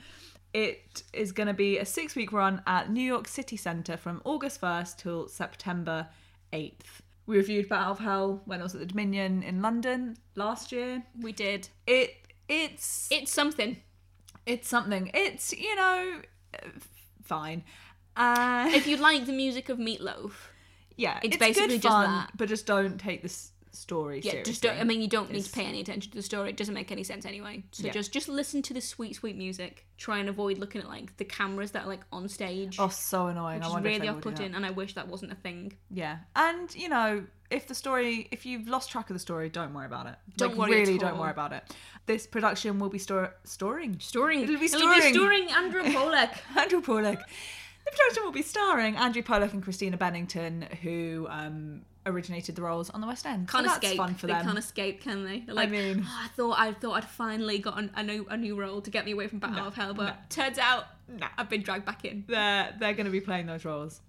It 0.54 1.04
is 1.13 1.31
going 1.31 1.48
to 1.48 1.54
be 1.54 1.78
a 1.78 1.86
six 1.86 2.16
week 2.16 2.31
run 2.31 2.62
at 2.66 2.92
New 2.92 3.04
York 3.04 3.28
City 3.28 3.56
Centre 3.57 3.98
from 3.98 4.22
August 4.25 4.60
1st 4.62 4.98
till 4.98 5.28
September 5.28 6.07
8th. 6.51 7.01
We 7.28 7.38
reviewed 7.38 7.69
Bat 7.69 7.80
Out 7.80 7.92
of 7.92 8.00
Hell 8.00 8.42
when 8.46 8.60
I 8.60 8.63
was 8.63 8.74
at 8.74 8.80
the 8.80 8.88
Dominion 8.88 9.44
in 9.44 9.62
London 9.62 10.18
last 10.36 10.72
year. 10.72 11.04
We 11.22 11.31
did. 11.31 11.69
It 11.86 12.16
it's 12.48 13.07
It's 13.12 13.31
something. 13.31 13.78
it's 14.48 14.68
something. 14.68 15.12
It's 15.13 15.54
you 15.54 15.75
know 15.75 16.22
fine. 17.24 17.63
Uh, 18.16 18.72
If 18.74 18.88
you 18.88 18.98
like 18.98 19.28
the 19.28 19.31
music 19.34 19.69
of 19.69 19.78
Meatloaf, 19.78 20.31
yeah, 20.98 21.19
it's 21.24 21.36
it's, 21.36 21.38
basically 21.38 21.78
just 21.78 21.88
fun, 21.94 22.10
that. 22.10 22.31
but 22.36 22.50
just 22.50 22.66
don't 22.66 23.00
take 23.00 23.22
this 23.22 23.51
story 23.71 24.21
yeah, 24.24 24.31
seriously. 24.31 24.51
just 24.51 24.63
don't. 24.63 24.80
I 24.80 24.83
mean, 24.83 25.01
you 25.01 25.07
don't 25.07 25.31
need 25.31 25.44
to 25.45 25.51
pay 25.51 25.66
any 25.66 25.81
attention 25.81 26.12
to 26.12 26.18
the 26.18 26.24
story. 26.24 26.50
It 26.50 26.57
doesn't 26.57 26.74
make 26.74 26.92
any 26.92 27.04
sense 27.04 27.25
anyway. 27.25 27.63
So 27.71 27.86
Yeah. 27.88 27.94
just 27.94 28.12
just 28.12 28.27
listen 28.30 28.62
to 28.63 28.74
the 28.74 28.82
sweet, 28.82 29.15
sweet 29.15 29.38
music. 29.38 29.86
Try 29.98 30.20
and 30.20 30.29
avoid 30.29 30.58
looking 30.58 30.82
at 30.82 30.88
like 30.88 31.15
the 31.17 31.25
cameras 31.25 31.72
that 31.72 31.84
are 31.86 31.88
like 31.88 32.01
on 32.12 32.27
stage, 32.29 32.77
oh, 32.79 32.88
so 32.89 33.27
annoying. 33.27 33.60
which 33.60 33.67
I 33.70 33.77
is 33.77 33.84
really 33.84 34.00
they 34.00 34.05
will 34.08 34.20
do 34.20 34.29
off-putting. 34.29 34.55
And 34.55 34.65
I 34.65 34.72
wish 34.72 34.96
that 34.96 35.08
wasn't 35.08 35.32
a 35.32 35.36
thing. 35.36 35.74
Yeah, 35.91 36.20
and 36.36 36.74
you 36.75 36.89
know, 36.89 37.25
if 37.50 37.67
the 37.67 37.75
story, 37.75 38.27
if 38.32 38.46
you've 38.46 38.67
lost 38.67 38.89
track 38.91 39.10
of 39.10 39.15
the 39.15 39.20
story, 39.20 39.50
don't 39.50 39.74
worry 39.74 39.86
about 39.86 40.08
it. 40.08 40.15
Don't 40.38 40.51
Like, 40.58 40.70
worry 40.70 40.79
really, 40.82 40.98
don't 40.98 41.17
worry 41.20 41.32
about 41.32 41.51
it. 41.53 41.63
This 42.05 42.25
production 42.27 42.79
will 42.79 42.89
be 42.89 42.98
stor- 43.00 43.36
storing 43.43 44.00
Storing. 44.00 44.41
It'll 44.41 44.58
be 44.60 44.65
It'll 44.65 44.79
storing. 44.79 45.13
storing 45.13 45.51
Andrew 45.51 45.84
Polec. 45.96 46.38
Andrew 46.58 46.82
Polec. 46.82 47.22
The 47.86 47.91
production 47.91 48.24
will 48.24 48.32
be 48.32 48.41
starring 48.43 48.96
Andrew 48.98 49.22
Polec 49.24 49.51
and 49.53 49.63
Christina 49.63 49.98
Bennington, 49.98 50.67
who 50.84 51.27
um, 51.29 51.82
originated 52.06 52.56
the 52.56 52.62
roles 52.62 52.89
on 52.89 53.01
the 53.01 53.08
West 53.08 53.25
End. 53.25 53.48
Can't 53.48 53.65
so 53.65 53.72
that's 53.72 53.84
escape. 53.84 53.98
fun 53.98 54.15
for 54.15 54.27
they 54.27 54.34
them. 54.34 54.46
can't 54.46 54.58
escape, 54.58 55.01
can 55.01 55.24
they? 55.25 55.39
They're 55.41 55.58
I 55.58 55.65
mean- 55.68 56.03
"Oh, 56.08 56.20
I 56.24 56.27
thought 56.29 56.60
I 56.60 56.74
thought 56.74 56.94
I'd 56.94 57.06
finally 57.06 57.60
got 57.60 57.77
an, 57.77 57.91
a 57.96 58.03
new 58.03 58.25
a 58.29 58.38
new 58.38 58.56
role 58.60 58.82
to 58.82 58.89
get 58.89 59.06
me 59.06 59.12
away 59.12 59.27
from 59.27 59.39
Battle 59.39 59.58
No, 59.58 59.65
of 59.68 59.75
Hell, 59.75 59.94
but 59.94 60.06
no. 60.06 60.13
turns 60.29 60.58
out 60.58 60.86
No. 61.08 61.27
I've 61.38 61.50
been 61.50 61.62
dragged 61.62 61.86
back 61.86 62.06
in. 62.06 62.24
They're 62.27 62.75
they're 62.79 62.94
going 62.94 63.06
to 63.06 63.12
be 63.12 63.22
playing 63.22 63.46
those 63.48 63.65
roles. 63.65 64.01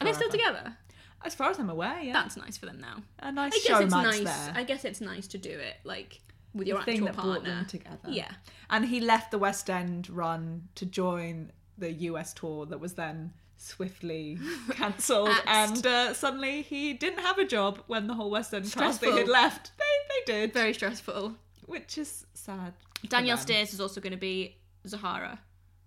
Are 0.00 0.04
they 0.06 0.12
still 0.12 0.30
together? 0.30 0.76
As 1.24 1.34
far 1.34 1.50
as 1.50 1.58
I'm 1.58 1.68
aware, 1.70 2.00
yeah. 2.00 2.12
That's 2.12 2.36
nice 2.36 2.56
for 2.56 2.66
them 2.66 2.78
now. 2.80 3.02
a 3.18 3.32
nice 3.32 3.52
I 3.52 3.58
guess 3.68 3.80
it's 3.82 3.92
nice. 3.92 4.20
there. 4.24 4.52
I 4.54 4.62
guess 4.62 4.84
it's 4.84 5.00
nice 5.00 5.26
to 5.28 5.38
do 5.38 5.50
it 5.50 5.74
like 5.82 6.20
with 6.54 6.68
your 6.68 6.78
the 6.78 6.84
thing 6.84 6.94
actual 6.94 7.06
that 7.06 7.14
partner. 7.16 7.32
brought 7.32 7.44
them 7.44 7.66
together. 7.66 7.98
Yeah. 8.08 8.30
And 8.70 8.84
he 8.84 9.00
left 9.00 9.32
the 9.32 9.38
West 9.38 9.68
End 9.68 10.08
run 10.10 10.68
to 10.76 10.86
join 10.86 11.50
the 11.76 11.90
US 11.92 12.32
tour 12.34 12.66
that 12.66 12.78
was 12.78 12.94
then 12.94 13.32
swiftly 13.58 14.38
cancelled. 14.70 15.30
And 15.46 15.86
uh, 15.86 16.14
suddenly 16.14 16.62
he 16.62 16.94
didn't 16.94 17.20
have 17.20 17.38
a 17.38 17.44
job 17.44 17.80
when 17.86 18.06
the 18.06 18.14
whole 18.14 18.30
West 18.30 18.54
End 18.54 18.64
casting 18.64 19.10
Stressful. 19.10 19.18
had 19.18 19.28
left. 19.28 19.72
They, 19.78 19.84
they 20.08 20.40
did. 20.40 20.52
Very 20.52 20.72
stressful. 20.72 21.34
Which 21.66 21.98
is 21.98 22.24
sad. 22.34 22.72
Danielle. 23.08 23.36
Steers 23.36 23.74
is 23.74 23.80
also 23.80 24.00
going 24.00 24.12
to 24.12 24.18
be 24.18 24.56
Zahara, 24.86 25.38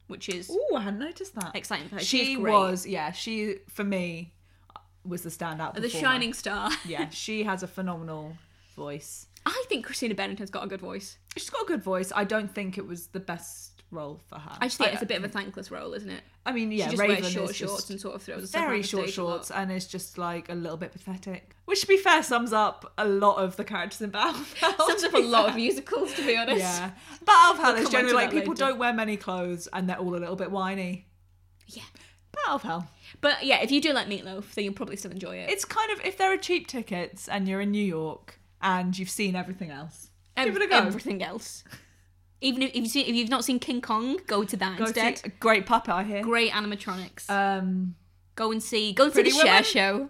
which 0.08 0.30
is 0.30 0.51
oh, 0.54 0.75
I 0.75 0.82
hadn't 0.82 1.00
noticed 1.00 1.36
that. 1.36 1.56
exciting 1.56 1.90
for 1.90 1.96
her. 1.96 2.01
she 2.01 2.38
was, 2.38 2.86
yeah, 2.86 3.12
she, 3.12 3.56
for 3.70 3.84
me, 3.84 4.34
was 5.04 5.24
the 5.24 5.30
standout 5.30 5.74
the 5.74 5.90
shining 5.90 6.34
star. 6.34 6.70
Yeah, 6.86 7.10
she 7.10 7.44
has 7.44 7.63
a 7.63 7.68
phenomenal 7.68 8.38
voice. 8.75 9.28
I 9.46 9.63
think 9.68 9.86
Christina 9.86 10.13
Bennington's 10.13 10.51
got 10.51 10.63
a 10.63 10.68
good 10.68 10.82
voice. 10.82 11.18
She's 11.36 11.50
got 11.50 11.63
a 11.63 11.66
good 11.66 11.84
voice. 11.84 12.12
I 12.16 12.24
don't 12.24 12.54
think 12.54 12.78
it 12.78 12.86
was 12.86 13.08
the 13.08 13.20
best 13.20 13.82
role 13.90 14.22
for 14.28 14.36
her. 14.38 14.58
I 14.60 14.68
just 14.68 14.78
think 14.78 14.94
it's 14.94 15.01
a 15.01 15.06
bit 15.08 15.18
of 15.18 15.24
a 15.24 15.30
thankless 15.30 15.72
role, 15.72 15.94
isn't 15.94 16.10
it? 16.10 16.22
I 16.45 16.51
mean, 16.53 16.71
yeah, 16.71 16.86
she 16.86 16.91
just 16.91 17.01
Raven 17.01 17.21
wears 17.21 17.31
short 17.33 17.50
is 17.51 17.55
shorts 17.55 17.74
just 17.75 17.89
and 17.91 18.01
sort 18.01 18.15
of 18.15 18.24
throws 18.24 18.50
very 18.51 18.81
short 18.81 19.05
stage 19.10 19.17
a 19.19 19.24
lot. 19.24 19.29
shorts 19.31 19.51
and 19.51 19.71
is 19.71 19.86
just 19.86 20.17
like 20.17 20.50
a 20.50 20.55
little 20.55 20.77
bit 20.77 20.91
pathetic. 20.91 21.55
Which, 21.65 21.81
to 21.81 21.88
be 21.88 21.98
fair, 21.98 22.24
sums 22.24 22.51
up 22.51 22.91
a 22.98 23.07
lot 23.07 23.38
of 23.38 23.57
the 23.57 23.63
characters 23.63 24.01
in 24.01 24.10
Bat 24.10 24.27
Out 24.27 24.36
of 24.36 24.53
Hell. 24.53 24.75
Sums 24.88 25.03
up 25.03 25.13
a 25.13 25.19
lot 25.19 25.50
of 25.50 25.55
musicals, 25.55 26.13
to 26.15 26.25
be 26.25 26.36
honest. 26.36 26.60
Yeah, 26.60 26.91
Bat 27.25 27.36
Out 27.45 27.53
of 27.55 27.60
Hell 27.62 27.74
We'll 27.75 27.83
is 27.83 27.89
generally 27.89 28.13
like 28.15 28.31
people 28.31 28.53
later. 28.53 28.65
don't 28.65 28.79
wear 28.79 28.91
many 28.91 29.17
clothes 29.17 29.67
and 29.71 29.88
they're 29.88 29.98
all 30.00 30.15
a 30.15 30.17
little 30.17 30.36
bit 30.36 30.50
whiny. 30.51 31.05
Yeah. 31.67 31.83
Bat 32.31 32.43
Out 32.48 32.55
of 32.55 32.63
Hell. 32.63 32.88
But 33.21 33.43
yeah, 33.45 33.62
if 33.62 33.71
you 33.71 33.79
do 33.79 33.93
like 33.93 34.07
Meatloaf, 34.07 34.53
then 34.55 34.65
you'll 34.65 34.74
probably 34.74 34.95
still 34.95 35.12
enjoy 35.12 35.36
it. 35.38 35.50
It's 35.50 35.63
kind 35.65 35.91
of 35.91 36.03
if 36.03 36.17
there 36.17 36.33
are 36.33 36.38
cheap 36.38 36.65
tickets 36.67 37.27
and 37.27 37.48
you're 37.48 37.62
in 37.62 37.71
New 37.71 37.83
York 37.86 38.39
and 38.62 38.98
you've 38.98 39.10
seen 39.10 39.36
everything 39.36 39.69
else, 39.69 40.10
Ev- 40.36 40.48
give 40.48 40.55
it 40.55 40.63
a 40.63 40.67
go. 40.67 40.77
Everything 40.77 41.21
else. 41.24 41.63
Even 42.41 42.63
if, 42.63 42.71
if, 42.71 42.75
you've 42.75 42.88
seen, 42.88 43.05
if 43.07 43.15
you've 43.15 43.29
not 43.29 43.45
seen 43.45 43.60
King 43.60 43.81
Kong, 43.81 44.19
go 44.27 44.43
to 44.43 44.57
that 44.57 44.77
Go 44.77 44.86
instead. 44.86 45.19
see 45.19 45.31
great 45.39 45.65
puppet, 45.65 45.93
I 45.93 46.03
hear. 46.03 46.24
Great 46.24 46.51
animatronics. 46.51 47.29
Um, 47.29 47.95
go 48.36 48.51
and 48.51 48.62
see. 48.62 48.93
Go 48.93 49.05
and 49.05 49.13
see 49.13 49.21
the 49.21 49.29
Pretty 49.29 49.48
Women? 49.48 49.63
Show. 49.63 50.10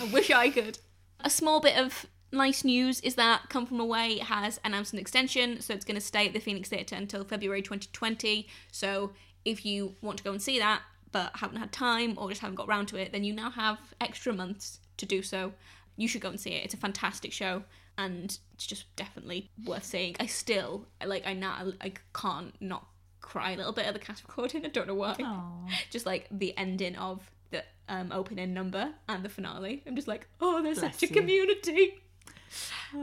I 0.00 0.04
wish 0.06 0.30
I 0.30 0.50
could. 0.50 0.78
A 1.20 1.30
small 1.30 1.60
bit 1.60 1.76
of 1.76 2.06
nice 2.32 2.64
news 2.64 3.00
is 3.00 3.14
that 3.14 3.48
Come 3.48 3.66
From 3.66 3.80
Away 3.80 4.18
has 4.18 4.60
announced 4.64 4.92
an 4.92 4.98
extension, 4.98 5.60
so 5.60 5.72
it's 5.72 5.84
going 5.84 5.94
to 5.94 6.00
stay 6.00 6.26
at 6.26 6.32
the 6.32 6.40
Phoenix 6.40 6.68
Theatre 6.68 6.96
until 6.96 7.24
February 7.24 7.62
2020. 7.62 8.48
So 8.72 9.12
if 9.44 9.64
you 9.64 9.94
want 10.02 10.18
to 10.18 10.24
go 10.24 10.32
and 10.32 10.42
see 10.42 10.58
that, 10.58 10.82
but 11.12 11.36
haven't 11.36 11.56
had 11.56 11.72
time 11.72 12.14
or 12.16 12.28
just 12.28 12.40
haven't 12.40 12.56
got 12.56 12.68
round 12.68 12.88
to 12.88 12.96
it, 12.96 13.12
then 13.12 13.24
you 13.24 13.32
now 13.32 13.50
have 13.50 13.78
extra 14.00 14.32
months 14.32 14.80
to 14.98 15.06
do 15.06 15.22
so. 15.22 15.52
You 15.96 16.06
should 16.06 16.20
go 16.20 16.28
and 16.28 16.38
see 16.38 16.50
it. 16.50 16.64
It's 16.64 16.74
a 16.74 16.78
fantastic 16.78 17.32
show, 17.32 17.62
and 17.98 18.38
it's 18.54 18.66
just 18.66 18.94
definitely 18.96 19.50
worth 19.66 19.84
seeing. 19.84 20.16
I 20.18 20.26
still 20.26 20.86
like. 21.04 21.26
I 21.26 21.34
now 21.34 21.72
I 21.82 21.92
can't 22.14 22.54
not 22.60 22.86
cry 23.20 23.50
a 23.50 23.56
little 23.56 23.72
bit 23.72 23.84
at 23.84 23.92
the 23.92 24.00
cast 24.00 24.22
recording. 24.22 24.64
I 24.64 24.68
don't 24.68 24.86
know 24.86 24.94
why 24.94 25.16
aw. 25.20 25.66
just 25.90 26.06
like 26.06 26.26
the 26.30 26.56
ending 26.56 26.96
of 26.96 27.30
the 27.50 27.64
um, 27.88 28.12
opening 28.12 28.54
number 28.54 28.92
and 29.08 29.24
the 29.24 29.28
finale. 29.28 29.82
I'm 29.86 29.96
just 29.96 30.08
like, 30.08 30.26
oh, 30.40 30.62
there's 30.62 30.78
Bless 30.78 30.94
such 30.94 31.10
a 31.10 31.12
you. 31.12 31.20
community. 31.20 32.00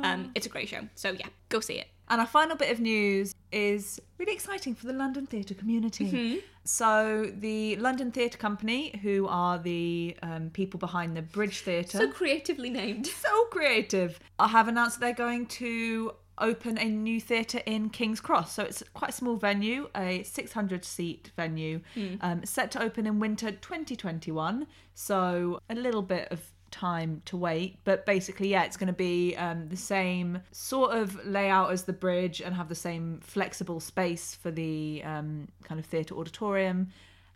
Um, 0.01 0.31
it's 0.33 0.47
a 0.47 0.49
great 0.49 0.67
show. 0.69 0.87
So 0.95 1.11
yeah, 1.11 1.27
go 1.49 1.59
see 1.59 1.75
it. 1.75 1.87
And 2.09 2.21
our 2.21 2.27
final 2.27 2.55
bit 2.55 2.71
of 2.71 2.79
news 2.79 3.33
is 3.51 3.99
really 4.17 4.33
exciting 4.33 4.75
for 4.75 4.87
the 4.87 4.93
London 4.93 5.25
theatre 5.25 5.53
community. 5.53 6.05
Mm-hmm. 6.11 6.39
So, 6.67 7.31
the 7.37 7.75
London 7.75 8.11
Theatre 8.11 8.39
Company, 8.39 8.99
who 9.03 9.27
are 9.27 9.59
the 9.59 10.17
um, 10.23 10.49
people 10.49 10.79
behind 10.79 11.15
the 11.15 11.21
Bridge 11.21 11.59
Theatre, 11.59 11.99
So 11.99 12.07
creatively 12.09 12.71
named. 12.71 13.05
so 13.05 13.45
creative, 13.45 14.19
have 14.39 14.67
announced 14.67 14.99
that 14.99 15.05
they're 15.05 15.25
going 15.27 15.45
to 15.45 16.13
open 16.39 16.77
a 16.79 16.85
new 16.85 17.21
theatre 17.21 17.61
in 17.67 17.89
King's 17.91 18.19
Cross. 18.19 18.53
So, 18.53 18.63
it's 18.63 18.83
quite 18.95 19.11
a 19.11 19.13
small 19.13 19.35
venue, 19.35 19.89
a 19.95 20.23
600 20.23 20.83
seat 20.83 21.31
venue, 21.35 21.81
um, 22.21 22.43
set 22.43 22.71
to 22.71 22.81
open 22.81 23.05
in 23.05 23.19
winter 23.19 23.51
2021. 23.51 24.65
So, 24.95 25.59
a 25.69 25.75
little 25.75 26.01
bit 26.01 26.29
of 26.31 26.41
time 26.75 27.21
to 27.23 27.37
wait 27.37 27.79
but 27.85 28.05
basically 28.05 28.49
yeah 28.49 28.63
it's 28.63 28.75
going 28.75 28.87
to 28.87 28.93
be 28.93 29.33
um, 29.37 29.69
the 29.69 29.77
same 29.77 30.41
sort 30.51 30.91
of 30.91 31.25
layout 31.25 31.71
as 31.71 31.83
the 31.83 31.93
bridge 31.93 32.41
and 32.41 32.53
have 32.53 32.67
the 32.67 32.75
same 32.75 33.19
flexible 33.23 33.79
space 33.79 34.35
for 34.35 34.51
the 34.51 35.01
um, 35.05 35.47
kind 35.63 35.79
of 35.79 35.85
theatre 35.85 36.15
auditorium 36.15 36.89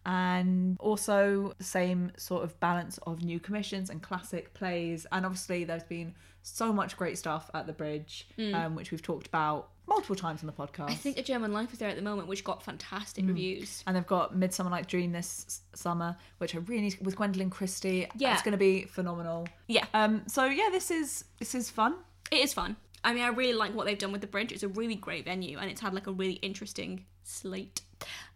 and 0.06 0.78
also 0.80 1.54
the 1.58 1.64
same 1.64 2.12
sort 2.18 2.44
of 2.44 2.60
balance 2.60 2.98
of 3.00 3.24
new 3.24 3.40
commissions 3.40 3.90
and 3.90 4.02
classic 4.02 4.54
plays. 4.54 5.06
And 5.12 5.26
obviously 5.26 5.66
there's 5.66 5.84
been 5.84 6.16
so 6.42 6.72
much 6.72 6.98
great 6.98 7.18
stuff 7.18 7.52
at 7.54 7.68
the 7.68 7.74
bridge 7.74 8.28
um, 8.56 8.76
which 8.76 8.92
we've 8.92 9.02
talked 9.02 9.28
about 9.28 9.70
multiple 9.90 10.16
times 10.16 10.42
on 10.42 10.48
the 10.48 10.54
podcast 10.54 10.92
I 10.92 10.94
think 10.96 11.18
a 11.18 11.24
German 11.24 11.52
Life 11.52 11.74
is 11.74 11.80
there 11.80 11.90
at 11.90 11.96
the 11.98 12.02
moment, 12.02 12.28
which 12.30 12.44
got 12.46 12.64
fantastic 12.64 13.26
reviews. 13.28 13.84
and 13.86 13.96
they've 13.96 14.08
got 14.08 14.36
Midsummer 14.36 14.70
Night 14.70 14.88
Dream 14.88 15.12
this 15.12 15.46
s- 15.48 15.62
summer, 15.82 16.16
which 16.38 16.56
I 16.56 16.60
really 16.60 16.96
with 17.02 17.16
Gwendoline 17.18 17.52
Christie. 17.52 18.08
Yeah. 18.16 18.34
it's 18.34 18.44
going 18.44 18.54
to 18.54 18.58
be 18.58 18.84
phenomenal. 18.86 19.48
Yeah, 19.68 19.86
Um, 19.94 20.22
so 20.28 20.46
yeah, 20.46 20.70
this 20.72 20.92
is 20.92 21.26
this 21.40 21.54
is 21.56 21.70
fun. 21.70 21.96
it 22.32 22.38
is 22.38 22.54
fun. 22.54 22.78
I 23.04 23.14
mean, 23.14 23.24
I 23.24 23.30
really 23.30 23.54
like 23.54 23.74
what 23.74 23.86
they've 23.86 23.98
done 23.98 24.12
with 24.12 24.22
the 24.22 24.28
bridge. 24.28 24.52
It's 24.52 24.64
a 24.64 24.68
really 24.68 24.96
great 24.96 25.26
venue, 25.26 25.58
and 25.58 25.70
it's 25.72 25.82
had 25.82 25.94
like 25.94 26.08
a 26.08 26.12
really 26.12 26.34
interesting 26.42 27.06
slate. 27.24 27.82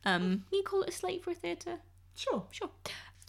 Um, 0.05 0.43
can 0.49 0.57
you 0.59 0.63
call 0.63 0.83
it 0.83 0.89
a 0.89 0.91
slate 0.91 1.23
for 1.23 1.31
a 1.31 1.35
theatre? 1.35 1.79
Sure. 2.15 2.43
Sure. 2.51 2.69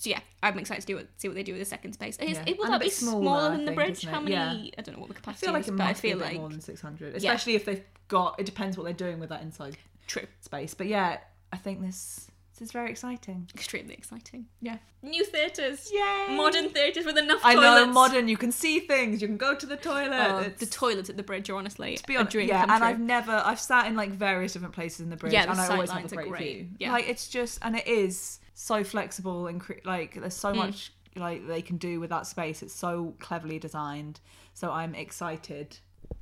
So 0.04 0.10
yeah, 0.10 0.20
I'm 0.42 0.58
excited 0.58 0.82
to 0.82 0.86
do 0.86 0.98
it, 0.98 1.08
see 1.16 1.28
what 1.28 1.34
they 1.34 1.42
do 1.42 1.52
with 1.52 1.62
the 1.62 1.64
second 1.64 1.94
space. 1.94 2.18
Is, 2.18 2.32
Yeah. 2.32 2.44
it, 2.46 2.58
will 2.58 2.66
And 2.66 2.74
that 2.74 2.80
be 2.82 2.90
smaller, 2.90 3.22
smaller, 3.22 3.50
than 3.52 3.60
the 3.60 3.70
think, 3.70 3.76
bridge? 3.76 4.04
How 4.04 4.20
many? 4.20 4.34
Yeah. 4.34 4.70
I 4.76 4.82
don't 4.82 4.96
know 4.96 5.00
what 5.00 5.08
the 5.08 5.14
capacity 5.14 5.46
I 5.46 5.48
feel 5.48 5.54
like 5.54 5.62
is, 5.62 5.68
it 5.68 5.76
but 5.78 5.82
I 5.82 5.88
must 5.88 6.02
be 6.02 6.10
a 6.10 6.16
bit 6.16 6.24
like 6.24 6.36
more 6.36 6.50
than 6.50 6.60
600, 6.60 7.16
especially 7.16 7.54
if 7.54 7.64
they've 7.64 7.84
got. 8.08 8.38
It 8.38 8.44
depends 8.44 8.76
what 8.76 8.84
they're 8.84 8.92
doing 8.92 9.18
with 9.18 9.30
that 9.30 9.40
inside 9.40 9.78
true, 10.06 10.26
space. 10.42 10.74
But 10.74 10.88
yeah, 10.88 11.20
I 11.54 11.56
think 11.56 11.80
this 11.80 12.30
this 12.54 12.68
is 12.68 12.72
very 12.72 12.90
exciting. 12.90 13.48
extremely 13.54 13.94
exciting. 13.94 14.46
Yeah. 14.60 14.76
New 15.02 15.24
theatres, 15.24 15.90
Yay! 15.92 16.36
modern 16.36 16.70
theatres 16.70 17.04
with 17.04 17.18
enough 17.18 17.40
I 17.44 17.54
toilets. 17.54 17.86
know 17.86 17.92
modern. 17.92 18.28
You 18.28 18.36
can 18.36 18.52
see 18.52 18.80
things. 18.80 19.20
You 19.20 19.28
can 19.28 19.36
go 19.36 19.54
to 19.54 19.66
the 19.66 19.76
toilet. 19.76 20.12
Oh, 20.30 20.50
the 20.56 20.66
toilets 20.66 21.10
at 21.10 21.16
the 21.16 21.22
bridge 21.22 21.50
are 21.50 21.56
honestly 21.56 21.96
to 21.96 22.06
be 22.06 22.14
a 22.14 22.18
honest, 22.20 22.32
dream 22.32 22.48
yeah, 22.48 22.62
and 22.62 22.70
true. 22.78 22.86
I've 22.86 23.00
never 23.00 23.32
I've 23.44 23.60
sat 23.60 23.86
in 23.86 23.96
like 23.96 24.10
various 24.10 24.52
different 24.52 24.74
places 24.74 25.00
in 25.00 25.10
the 25.10 25.16
bridge, 25.16 25.32
Yeah, 25.32 25.46
the 25.46 25.52
and 25.52 25.60
I 25.60 25.68
always 25.68 25.90
have 25.90 26.04
a 26.04 26.08
great, 26.14 26.28
great. 26.28 26.54
view. 26.56 26.68
Yeah. 26.78 26.92
Like 26.92 27.08
it's 27.08 27.28
just 27.28 27.58
and 27.62 27.76
it 27.76 27.86
is 27.86 28.38
so 28.54 28.84
flexible 28.84 29.46
and 29.48 29.60
cre- 29.60 29.82
like 29.84 30.14
there's 30.14 30.34
Mm. 30.36 30.40
so 30.40 30.54
much 30.54 30.92
like 31.16 31.46
they 31.46 31.60
can 31.62 31.76
do 31.76 32.00
with 32.00 32.10
that 32.10 32.26
space. 32.26 32.62
It's 32.62 32.74
so 32.74 33.14
cleverly 33.18 33.58
designed. 33.58 34.20
So 34.54 34.70
I'm 34.70 34.94
excited. 34.94 35.78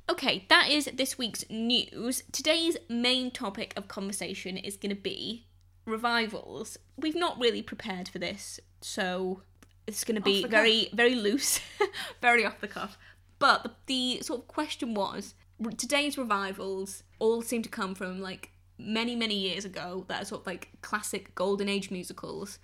Okay, 0.09 0.45
that 0.49 0.69
is 0.69 0.89
this 0.93 1.17
week's 1.17 1.45
news. 1.49 2.23
Today's 2.31 2.75
main 2.89 3.31
topic 3.31 3.73
of 3.77 3.87
conversation 3.87 4.57
is 4.57 4.75
going 4.75 4.93
to 4.93 5.01
be 5.01 5.45
revivals. 5.85 6.77
We've 6.97 7.15
not 7.15 7.39
really 7.39 7.61
prepared 7.61 8.07
for 8.07 8.19
this, 8.19 8.59
so 8.81 9.41
it's 9.87 10.03
going 10.03 10.15
to 10.15 10.21
be 10.21 10.45
very, 10.45 10.89
very 10.93 11.15
loose, 11.15 11.59
very 12.21 12.45
off 12.45 12.61
the 12.61 12.67
cuff. 12.67 12.97
But 13.39 13.63
the, 13.63 14.17
the 14.17 14.23
sort 14.23 14.41
of 14.41 14.47
question 14.47 14.93
was 14.93 15.33
today's 15.77 16.17
revivals 16.17 17.03
all 17.19 17.41
seem 17.41 17.61
to 17.63 17.69
come 17.69 17.95
from 17.95 18.21
like 18.21 18.51
many, 18.77 19.15
many 19.15 19.35
years 19.35 19.65
ago 19.65 20.05
that 20.07 20.21
are 20.21 20.25
sort 20.25 20.41
of 20.41 20.47
like 20.47 20.69
classic 20.81 21.35
golden 21.35 21.69
age 21.69 21.91
musicals. 21.91 22.59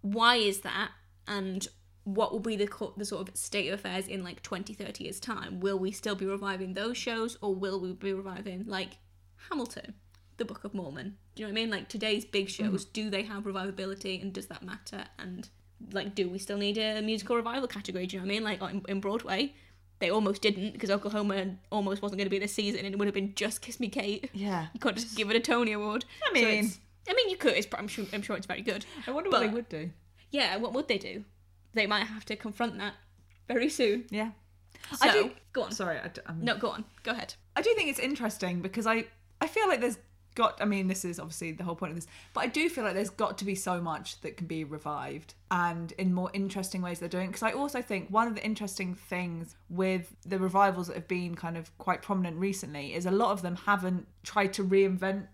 Why 0.00 0.36
is 0.36 0.60
that? 0.60 0.90
And 1.26 1.66
what 2.04 2.32
will 2.32 2.40
be 2.40 2.56
the, 2.56 2.66
co- 2.66 2.94
the 2.96 3.04
sort 3.04 3.28
of 3.28 3.36
state 3.36 3.68
of 3.68 3.80
affairs 3.80 4.06
in 4.06 4.22
like 4.22 4.42
20, 4.42 4.74
30 4.74 5.04
years' 5.04 5.20
time? 5.20 5.60
Will 5.60 5.78
we 5.78 5.90
still 5.90 6.14
be 6.14 6.26
reviving 6.26 6.74
those 6.74 6.96
shows 6.96 7.38
or 7.40 7.54
will 7.54 7.80
we 7.80 7.92
be 7.92 8.12
reviving 8.12 8.64
like 8.66 8.98
Hamilton, 9.50 9.94
the 10.36 10.44
Book 10.44 10.64
of 10.64 10.74
Mormon? 10.74 11.16
Do 11.34 11.42
you 11.42 11.46
know 11.48 11.52
what 11.52 11.58
I 11.58 11.62
mean? 11.62 11.70
Like 11.70 11.88
today's 11.88 12.24
big 12.24 12.48
shows, 12.48 12.84
do 12.84 13.10
they 13.10 13.22
have 13.22 13.44
revivability 13.44 14.20
and 14.22 14.32
does 14.32 14.46
that 14.46 14.62
matter? 14.62 15.04
And 15.18 15.48
like, 15.92 16.14
do 16.14 16.28
we 16.28 16.38
still 16.38 16.56
need 16.58 16.78
a 16.78 17.00
musical 17.02 17.36
revival 17.36 17.68
category? 17.68 18.06
Do 18.06 18.16
you 18.16 18.20
know 18.22 18.26
what 18.26 18.32
I 18.32 18.34
mean? 18.34 18.44
Like 18.44 18.72
in, 18.72 18.82
in 18.88 19.00
Broadway, 19.00 19.52
they 20.00 20.10
almost 20.10 20.42
didn't 20.42 20.72
because 20.72 20.90
Oklahoma 20.90 21.56
almost 21.70 22.02
wasn't 22.02 22.18
going 22.18 22.26
to 22.26 22.30
be 22.30 22.38
this 22.38 22.52
season 22.54 22.84
and 22.84 22.94
it 22.94 22.98
would 22.98 23.06
have 23.06 23.14
been 23.14 23.34
just 23.34 23.62
Kiss 23.62 23.78
Me 23.80 23.88
Kate. 23.88 24.30
Yeah. 24.32 24.66
You 24.74 24.80
can't 24.80 24.96
just 24.96 25.16
give 25.16 25.30
it 25.30 25.36
a 25.36 25.40
Tony 25.40 25.72
Award. 25.72 26.04
I 26.28 26.32
mean- 26.32 26.44
it's- 26.46 26.80
I 27.06 27.12
mean, 27.12 27.28
you 27.28 27.36
could. 27.36 27.52
It's, 27.52 27.66
I'm 27.74 27.86
sure. 27.86 28.06
I'm 28.14 28.22
sure 28.22 28.34
it's 28.34 28.46
very 28.46 28.62
good. 28.62 28.86
I 29.06 29.10
wonder 29.10 29.28
what 29.28 29.40
But- 29.42 29.46
they 29.48 29.52
would 29.52 29.68
do. 29.68 29.90
Yeah. 30.30 30.56
What 30.56 30.72
would 30.72 30.88
they 30.88 30.96
do? 30.96 31.22
They 31.74 31.86
might 31.86 32.04
have 32.06 32.24
to 32.24 32.36
confront 32.36 32.78
that 32.78 32.94
very 33.46 33.68
soon. 33.68 34.06
Yeah. 34.10 34.30
So, 34.96 35.08
I 35.08 35.12
do. 35.12 35.30
go 35.52 35.64
on. 35.64 35.72
Sorry. 35.72 35.98
I, 35.98 36.08
d- 36.08 36.22
um, 36.24 36.42
No, 36.42 36.56
go 36.56 36.70
on. 36.70 36.84
Go 37.02 37.10
ahead. 37.12 37.34
I 37.56 37.60
do 37.62 37.74
think 37.74 37.90
it's 37.90 37.98
interesting 37.98 38.62
because 38.62 38.86
I 38.86 39.04
I 39.40 39.46
feel 39.48 39.68
like 39.68 39.80
there's 39.82 39.98
got 40.34 40.60
I 40.60 40.64
mean 40.64 40.88
this 40.88 41.04
is 41.04 41.20
obviously 41.20 41.52
the 41.52 41.64
whole 41.64 41.76
point 41.76 41.90
of 41.92 41.96
this 41.96 42.06
but 42.32 42.40
I 42.40 42.46
do 42.48 42.68
feel 42.68 42.82
like 42.84 42.94
there's 42.94 43.10
got 43.10 43.38
to 43.38 43.44
be 43.44 43.54
so 43.54 43.80
much 43.80 44.20
that 44.22 44.36
can 44.36 44.46
be 44.46 44.64
revived 44.64 45.34
and 45.50 45.92
in 45.92 46.12
more 46.12 46.30
interesting 46.32 46.82
ways 46.82 46.98
they're 46.98 47.08
doing 47.08 47.28
because 47.28 47.42
I 47.42 47.52
also 47.52 47.80
think 47.82 48.08
one 48.10 48.26
of 48.26 48.34
the 48.34 48.44
interesting 48.44 48.94
things 48.94 49.54
with 49.70 50.14
the 50.26 50.38
revivals 50.38 50.88
that 50.88 50.96
have 50.96 51.08
been 51.08 51.34
kind 51.34 51.56
of 51.56 51.76
quite 51.78 52.02
prominent 52.02 52.36
recently 52.38 52.94
is 52.94 53.06
a 53.06 53.10
lot 53.10 53.30
of 53.30 53.42
them 53.42 53.56
haven't 53.56 54.06
tried 54.24 54.52
to 54.54 54.64
reinvent 54.64 55.26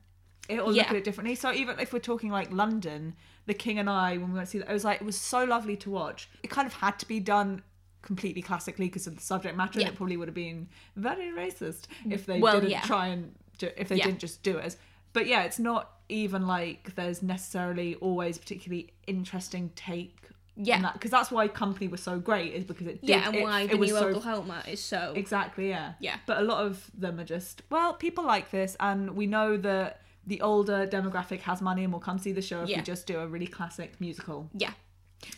it 0.48 0.58
or 0.58 0.72
look 0.72 0.86
at 0.90 0.96
it 0.96 1.04
differently 1.04 1.34
so 1.34 1.52
even 1.52 1.78
if 1.78 1.92
we're 1.92 1.98
talking 2.00 2.30
like 2.30 2.50
London 2.52 3.14
The 3.46 3.54
King 3.54 3.78
and 3.78 3.88
I 3.88 4.16
when 4.18 4.28
we 4.32 4.34
went 4.34 4.46
to 4.46 4.50
see 4.50 4.58
that 4.58 4.68
it 4.68 4.72
was 4.72 4.84
like 4.84 5.00
it 5.00 5.04
was 5.04 5.16
so 5.16 5.44
lovely 5.44 5.76
to 5.78 5.90
watch 5.90 6.28
it 6.42 6.50
kind 6.50 6.66
of 6.66 6.74
had 6.74 6.98
to 6.98 7.06
be 7.06 7.20
done 7.20 7.62
completely 8.02 8.42
classically 8.42 8.86
because 8.86 9.06
of 9.06 9.14
the 9.14 9.22
subject 9.22 9.56
matter 9.56 9.78
Yeah. 9.78 9.86
and 9.86 9.94
it 9.94 9.96
probably 9.96 10.16
would 10.16 10.26
have 10.28 10.34
been 10.34 10.68
very 10.96 11.26
racist 11.30 11.84
if 12.10 12.26
they 12.26 12.40
Well, 12.40 12.54
didn't 12.54 12.70
yeah. 12.70 12.80
try 12.82 13.08
and 13.08 13.34
do, 13.58 13.68
if 13.76 13.88
they 13.88 13.96
Yeah. 13.96 14.06
didn't 14.06 14.20
just 14.20 14.42
do 14.42 14.56
it 14.56 14.76
but 15.12 15.26
yeah 15.26 15.42
it's 15.42 15.58
not 15.58 15.90
even 16.08 16.46
like 16.46 16.94
there's 16.96 17.22
necessarily 17.22 17.94
always 17.96 18.36
a 18.36 18.40
particularly 18.40 18.92
interesting 19.06 19.70
take 19.76 20.16
Yeah. 20.56 20.90
because 20.92 21.10
that's 21.12 21.30
why 21.30 21.46
company 21.48 21.86
was 21.88 22.02
so 22.02 22.18
great 22.18 22.52
is 22.52 22.64
because 22.64 22.86
it 22.88 23.00
did, 23.00 23.10
Yeah, 23.10 23.26
and 23.28 23.36
it, 23.36 23.42
why 23.42 23.60
it 23.62 23.70
the 23.70 23.76
was 23.76 23.90
new 23.90 23.96
so 23.98 24.08
Oklahoma 24.08 24.62
is 24.68 24.82
so. 24.82 25.12
Exactly, 25.16 25.68
yeah. 25.68 25.92
Yeah. 26.00 26.16
But 26.26 26.38
a 26.38 26.42
lot 26.42 26.66
of 26.66 26.90
them 26.98 27.18
are 27.20 27.24
just, 27.24 27.62
well, 27.70 27.94
people 27.94 28.24
like 28.24 28.50
this, 28.50 28.76
and 28.80 29.14
we 29.16 29.26
know 29.26 29.56
that 29.58 30.00
the 30.26 30.40
older 30.42 30.86
demographic 30.86 31.40
has 31.42 31.62
money 31.62 31.84
and 31.84 31.92
will 31.92 32.00
come 32.00 32.18
see 32.18 32.32
the 32.32 32.42
show 32.42 32.62
if 32.64 32.68
Yeah. 32.68 32.78
we 32.78 32.82
just 32.82 33.06
do 33.06 33.20
a 33.20 33.26
really 33.28 33.46
classic 33.46 34.00
musical. 34.00 34.50
Yeah. 34.52 34.72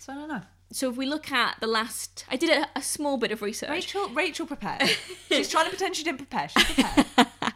So 0.00 0.12
I 0.14 0.16
don't 0.16 0.28
know. 0.28 0.40
so 0.72 0.88
if 0.90 0.96
we 0.96 1.04
look 1.06 1.30
at 1.30 1.56
the 1.60 1.66
last, 1.66 2.24
I 2.30 2.36
did 2.36 2.48
a, 2.50 2.66
a 2.74 2.82
small 2.82 3.18
bit 3.18 3.30
of 3.30 3.42
research. 3.42 3.68
Rachel, 3.70 4.08
Rachel 4.08 4.46
prepared. 4.46 4.88
She's 5.28 5.50
trying 5.50 5.64
to 5.66 5.70
pretend 5.70 5.96
she 5.96 6.02
didn't 6.04 6.18
prepare. 6.18 6.48
she 6.48 6.64
prepared. 6.64 7.06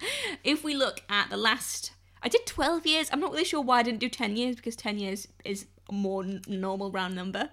if 0.45 0.63
we 0.63 0.75
look 0.75 1.01
at 1.09 1.31
the 1.31 1.37
last, 1.39 1.93
I 2.27 2.29
did 2.29 2.45
12 2.45 2.85
years. 2.89 3.09
I'm 3.13 3.21
not 3.21 3.31
really 3.31 3.45
sure 3.45 3.61
why 3.63 3.79
I 3.79 3.83
didn't 3.85 4.01
do 4.01 4.09
10 4.09 4.37
years 4.37 4.57
because 4.57 4.75
10 4.75 4.99
years 4.99 5.29
is 5.45 5.67
a 5.89 5.93
more 5.93 6.25
n- 6.25 6.43
normal 6.49 6.91
round 6.91 7.15
number. 7.15 7.51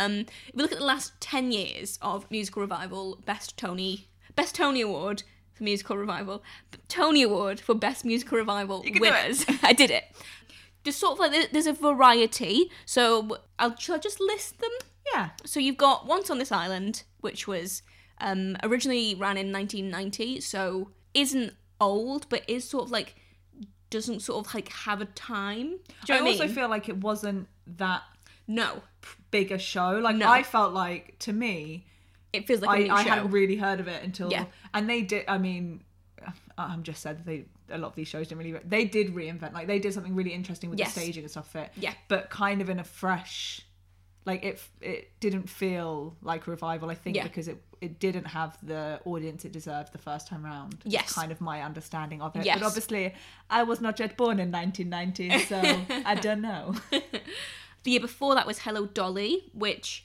Um, 0.00 0.26
if 0.48 0.54
we 0.56 0.62
look 0.62 0.72
at 0.72 0.78
the 0.80 0.84
last 0.84 1.12
10 1.20 1.52
years 1.52 1.96
of 2.02 2.28
musical 2.28 2.60
revival, 2.60 3.22
best 3.24 3.56
Tony, 3.56 4.08
best 4.34 4.56
Tony 4.56 4.80
Award 4.80 5.22
for 5.54 5.62
musical 5.62 5.96
revival, 5.96 6.42
Tony 6.88 7.22
Award 7.22 7.60
for 7.60 7.72
best 7.76 8.04
musical 8.04 8.36
revival 8.36 8.80
can 8.82 8.94
do 8.94 8.98
it. 8.98 9.00
winners. 9.02 9.44
I 9.62 9.72
did 9.72 9.92
it. 9.92 10.02
There's 10.82 10.96
sort 10.96 11.12
of 11.12 11.18
like 11.20 11.52
there's 11.52 11.68
a 11.68 11.72
variety. 11.72 12.72
So 12.84 13.38
I'll 13.60 13.76
shall 13.76 13.94
I 13.94 13.98
just 13.98 14.18
list 14.18 14.58
them. 14.58 14.72
yeah. 15.14 15.30
So 15.44 15.60
you've 15.60 15.76
got 15.76 16.08
Once 16.08 16.30
on 16.30 16.38
This 16.38 16.50
Island, 16.50 17.04
which 17.20 17.46
was 17.46 17.82
um, 18.20 18.56
originally 18.64 19.14
ran 19.14 19.36
in 19.36 19.52
1990, 19.52 20.40
so 20.40 20.90
isn't 21.14 21.52
old, 21.80 22.28
but 22.28 22.42
is 22.48 22.68
sort 22.68 22.86
of 22.86 22.90
like 22.90 23.14
doesn't 23.90 24.20
sort 24.20 24.46
of 24.46 24.54
like 24.54 24.68
have 24.70 25.00
a 25.00 25.06
time. 25.06 25.78
Do 26.04 26.12
you 26.12 26.14
I 26.14 26.20
know 26.20 26.26
also 26.30 26.46
mean? 26.46 26.54
feel 26.54 26.68
like 26.68 26.88
it 26.88 26.98
wasn't 26.98 27.48
that 27.78 28.02
no, 28.48 28.82
big 29.30 29.50
a 29.52 29.58
show. 29.58 29.98
Like 30.02 30.16
No. 30.16 30.28
I 30.30 30.42
felt 30.42 30.72
like 30.72 31.18
to 31.20 31.32
me, 31.32 31.86
it 32.32 32.46
feels 32.46 32.60
like 32.60 32.88
a 32.88 32.92
I, 32.92 32.96
I 32.96 33.02
hadn't 33.02 33.30
really 33.30 33.56
heard 33.56 33.80
of 33.80 33.88
it 33.88 34.02
until 34.02 34.30
Yeah. 34.30 34.46
and 34.74 34.88
they 34.88 35.02
did. 35.02 35.24
I 35.28 35.38
mean, 35.38 35.82
uh, 36.26 36.30
I'm 36.58 36.82
just 36.82 37.02
said 37.02 37.24
they 37.24 37.44
a 37.70 37.78
lot 37.78 37.88
of 37.88 37.94
these 37.96 38.06
shows 38.08 38.28
didn't 38.28 38.44
really. 38.44 38.60
They 38.64 38.84
did 38.84 39.14
reinvent. 39.14 39.52
Like 39.52 39.66
they 39.66 39.78
did 39.78 39.92
something 39.94 40.14
really 40.14 40.32
interesting 40.32 40.70
with 40.70 40.78
Yes. 40.78 40.94
the 40.94 41.00
staging 41.00 41.24
and 41.24 41.30
stuff. 41.30 41.54
It. 41.56 41.70
Yeah. 41.76 41.94
But 42.08 42.30
kind 42.30 42.60
of 42.60 42.70
in 42.70 42.78
a 42.78 42.84
fresh. 42.84 43.62
Like 44.26 44.44
it, 44.44 44.60
it 44.80 45.12
didn't 45.20 45.48
feel 45.48 46.16
like 46.20 46.46
a 46.46 46.50
revival. 46.50 46.90
I 46.90 46.94
think 46.94 47.16
Yeah. 47.16 47.22
because 47.22 47.48
it 47.48 47.62
it 47.80 47.98
didn't 48.00 48.24
have 48.26 48.58
the 48.62 49.00
audience 49.04 49.44
it 49.44 49.52
deserved 49.52 49.92
the 49.92 49.98
first 49.98 50.26
time 50.28 50.44
round. 50.44 50.78
Yes. 50.84 51.12
kind 51.12 51.30
of 51.32 51.40
my 51.40 51.62
understanding 51.62 52.20
of 52.20 52.34
it. 52.36 52.44
Yes. 52.44 52.58
But 52.58 52.66
obviously, 52.66 53.14
I 53.48 53.62
was 53.62 53.80
not 53.80 53.98
yet 54.00 54.16
born 54.16 54.38
in 54.40 54.50
1990, 54.50 55.38
so 55.50 56.02
I 56.04 56.14
don't 56.16 56.42
know. 56.42 56.74
The 57.84 57.92
year 57.92 58.00
before 58.00 58.34
that 58.34 58.48
was 58.48 58.58
Hello 58.58 58.86
Dolly, 58.86 59.44
which 59.54 60.04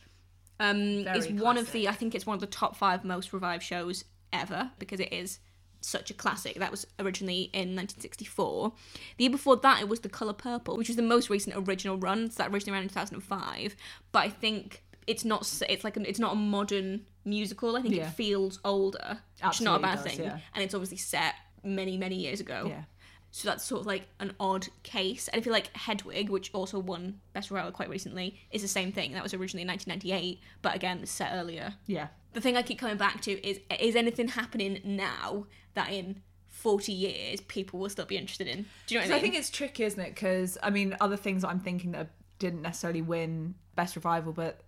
um, 0.60 1.08
is 1.18 1.28
one 1.30 1.58
of 1.58 1.72
the 1.72 1.90
I 1.90 1.94
think 1.94 2.14
it's 2.14 2.28
one 2.28 2.36
of 2.36 2.40
the 2.42 2.46
top 2.46 2.76
five 2.76 3.04
most 3.04 3.34
revived 3.34 3.64
shows 3.64 4.06
ever 4.32 4.70
because 4.78 5.00
it 5.00 5.12
is 5.12 5.40
such 5.82 6.10
a 6.12 6.14
classic. 6.14 6.56
That 6.56 6.72
was 6.72 6.86
originally 7.00 7.50
in 7.54 7.76
1964. 7.76 8.72
The 9.18 9.24
year 9.24 9.32
before 9.32 9.58
that, 9.58 9.82
it 9.82 9.90
was 9.90 10.02
The 10.02 10.10
Color 10.10 10.34
Purple, 10.34 10.78
which 10.78 10.88
was 10.90 10.96
the 10.96 11.02
most 11.04 11.30
recent 11.30 11.56
original 11.68 11.98
run. 11.98 12.30
So 12.30 12.44
that 12.44 12.52
originally 12.52 12.74
ran 12.74 12.84
in 12.84 12.90
2005. 12.90 13.76
But 14.12 14.20
I 14.20 14.30
think 14.30 14.84
it's 15.08 15.26
not. 15.26 15.42
It's 15.68 15.84
like 15.84 15.98
a, 15.98 16.08
it's 16.08 16.20
not 16.20 16.34
a 16.34 16.36
modern 16.36 17.02
musical. 17.26 17.76
I 17.76 17.82
think 17.82 17.96
Yeah. 17.96 18.08
it 18.08 18.14
feels 18.14 18.60
older, 18.64 19.20
which 19.44 19.56
is 19.56 19.62
not 19.62 19.80
a 19.80 19.84
bad 19.84 20.04
does, 20.04 20.14
thing. 20.16 20.24
yeah. 20.26 20.40
And 20.54 20.64
it's 20.64 20.74
obviously 20.74 20.98
set 20.98 21.36
many 21.64 21.98
many 21.98 22.16
years 22.16 22.40
ago. 22.40 22.66
Yeah. 22.68 22.84
So 23.32 23.48
that's 23.48 23.64
sort 23.64 23.82
of 23.82 23.88
like 23.88 24.08
an 24.20 24.34
odd 24.40 24.68
case. 24.84 25.30
And 25.30 25.40
I 25.40 25.44
feel 25.44 25.54
like 25.54 25.76
Hedwig, 25.76 26.30
which 26.30 26.52
also 26.54 26.80
won 26.80 27.20
Best 27.34 27.50
Revival 27.50 27.72
quite 27.72 27.90
recently, 27.90 28.40
is 28.52 28.62
the 28.62 28.68
same 28.68 28.92
thing. 28.92 29.14
That 29.14 29.24
was 29.24 29.34
originally 29.34 29.62
in 29.62 29.70
1998, 29.70 30.40
but 30.62 30.76
again, 30.76 31.06
set 31.06 31.32
earlier. 31.34 31.76
Yeah. 31.88 32.08
The 32.34 32.42
thing 32.42 32.58
I 32.58 32.62
keep 32.62 32.80
coming 32.80 32.98
back 32.98 33.22
to 33.22 33.32
is 33.48 33.60
is 33.80 33.96
anything 33.96 34.30
happening 34.30 34.80
now 34.84 35.48
that 35.74 35.92
in 35.92 36.22
40 36.48 36.92
years 36.92 37.42
people 37.42 37.80
will 37.80 37.90
still 37.90 38.06
be 38.06 38.18
interested 38.18 38.48
in? 38.48 38.66
Do 38.86 38.96
you 38.96 39.00
know 39.00 39.06
what 39.06 39.08
I 39.08 39.08
mean? 39.08 39.10
So 39.10 39.16
I 39.16 39.18
I 39.18 39.22
think 39.22 39.36
it's 39.36 39.50
tricky, 39.50 39.84
isn't 39.84 40.00
it? 40.00 40.14
Because 40.14 40.58
I 40.62 40.70
mean, 40.70 40.96
other 41.02 41.18
things 41.18 41.42
that 41.42 41.50
I'm 41.50 41.60
thinking 41.60 41.92
that 41.94 42.10
didn't 42.40 42.62
necessarily 42.62 43.02
win 43.02 43.56
best 43.76 43.96
revival, 43.96 44.34
but 44.34 44.62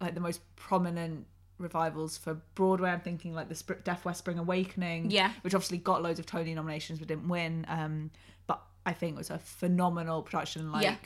like 0.00 0.14
the 0.14 0.20
most 0.20 0.40
prominent 0.56 1.26
revivals 1.58 2.16
for 2.18 2.34
Broadway, 2.54 2.90
I'm 2.90 3.00
thinking 3.00 3.34
like 3.34 3.48
the 3.48 3.54
Sp- 3.56 3.82
Deaf 3.84 4.04
West 4.04 4.18
Spring 4.20 4.38
Awakening, 4.38 5.10
Yeah. 5.10 5.32
which 5.42 5.54
obviously 5.54 5.78
got 5.78 6.02
loads 6.02 6.18
of 6.18 6.26
Tony 6.26 6.54
nominations 6.54 6.98
but 6.98 7.08
didn't 7.08 7.28
win. 7.28 7.64
Um, 7.68 8.10
but 8.46 8.62
I 8.84 8.92
think 8.92 9.14
it 9.14 9.18
was 9.18 9.30
a 9.30 9.38
phenomenal 9.38 10.22
production, 10.22 10.70
like 10.72 10.84
Yeah. 10.84 10.96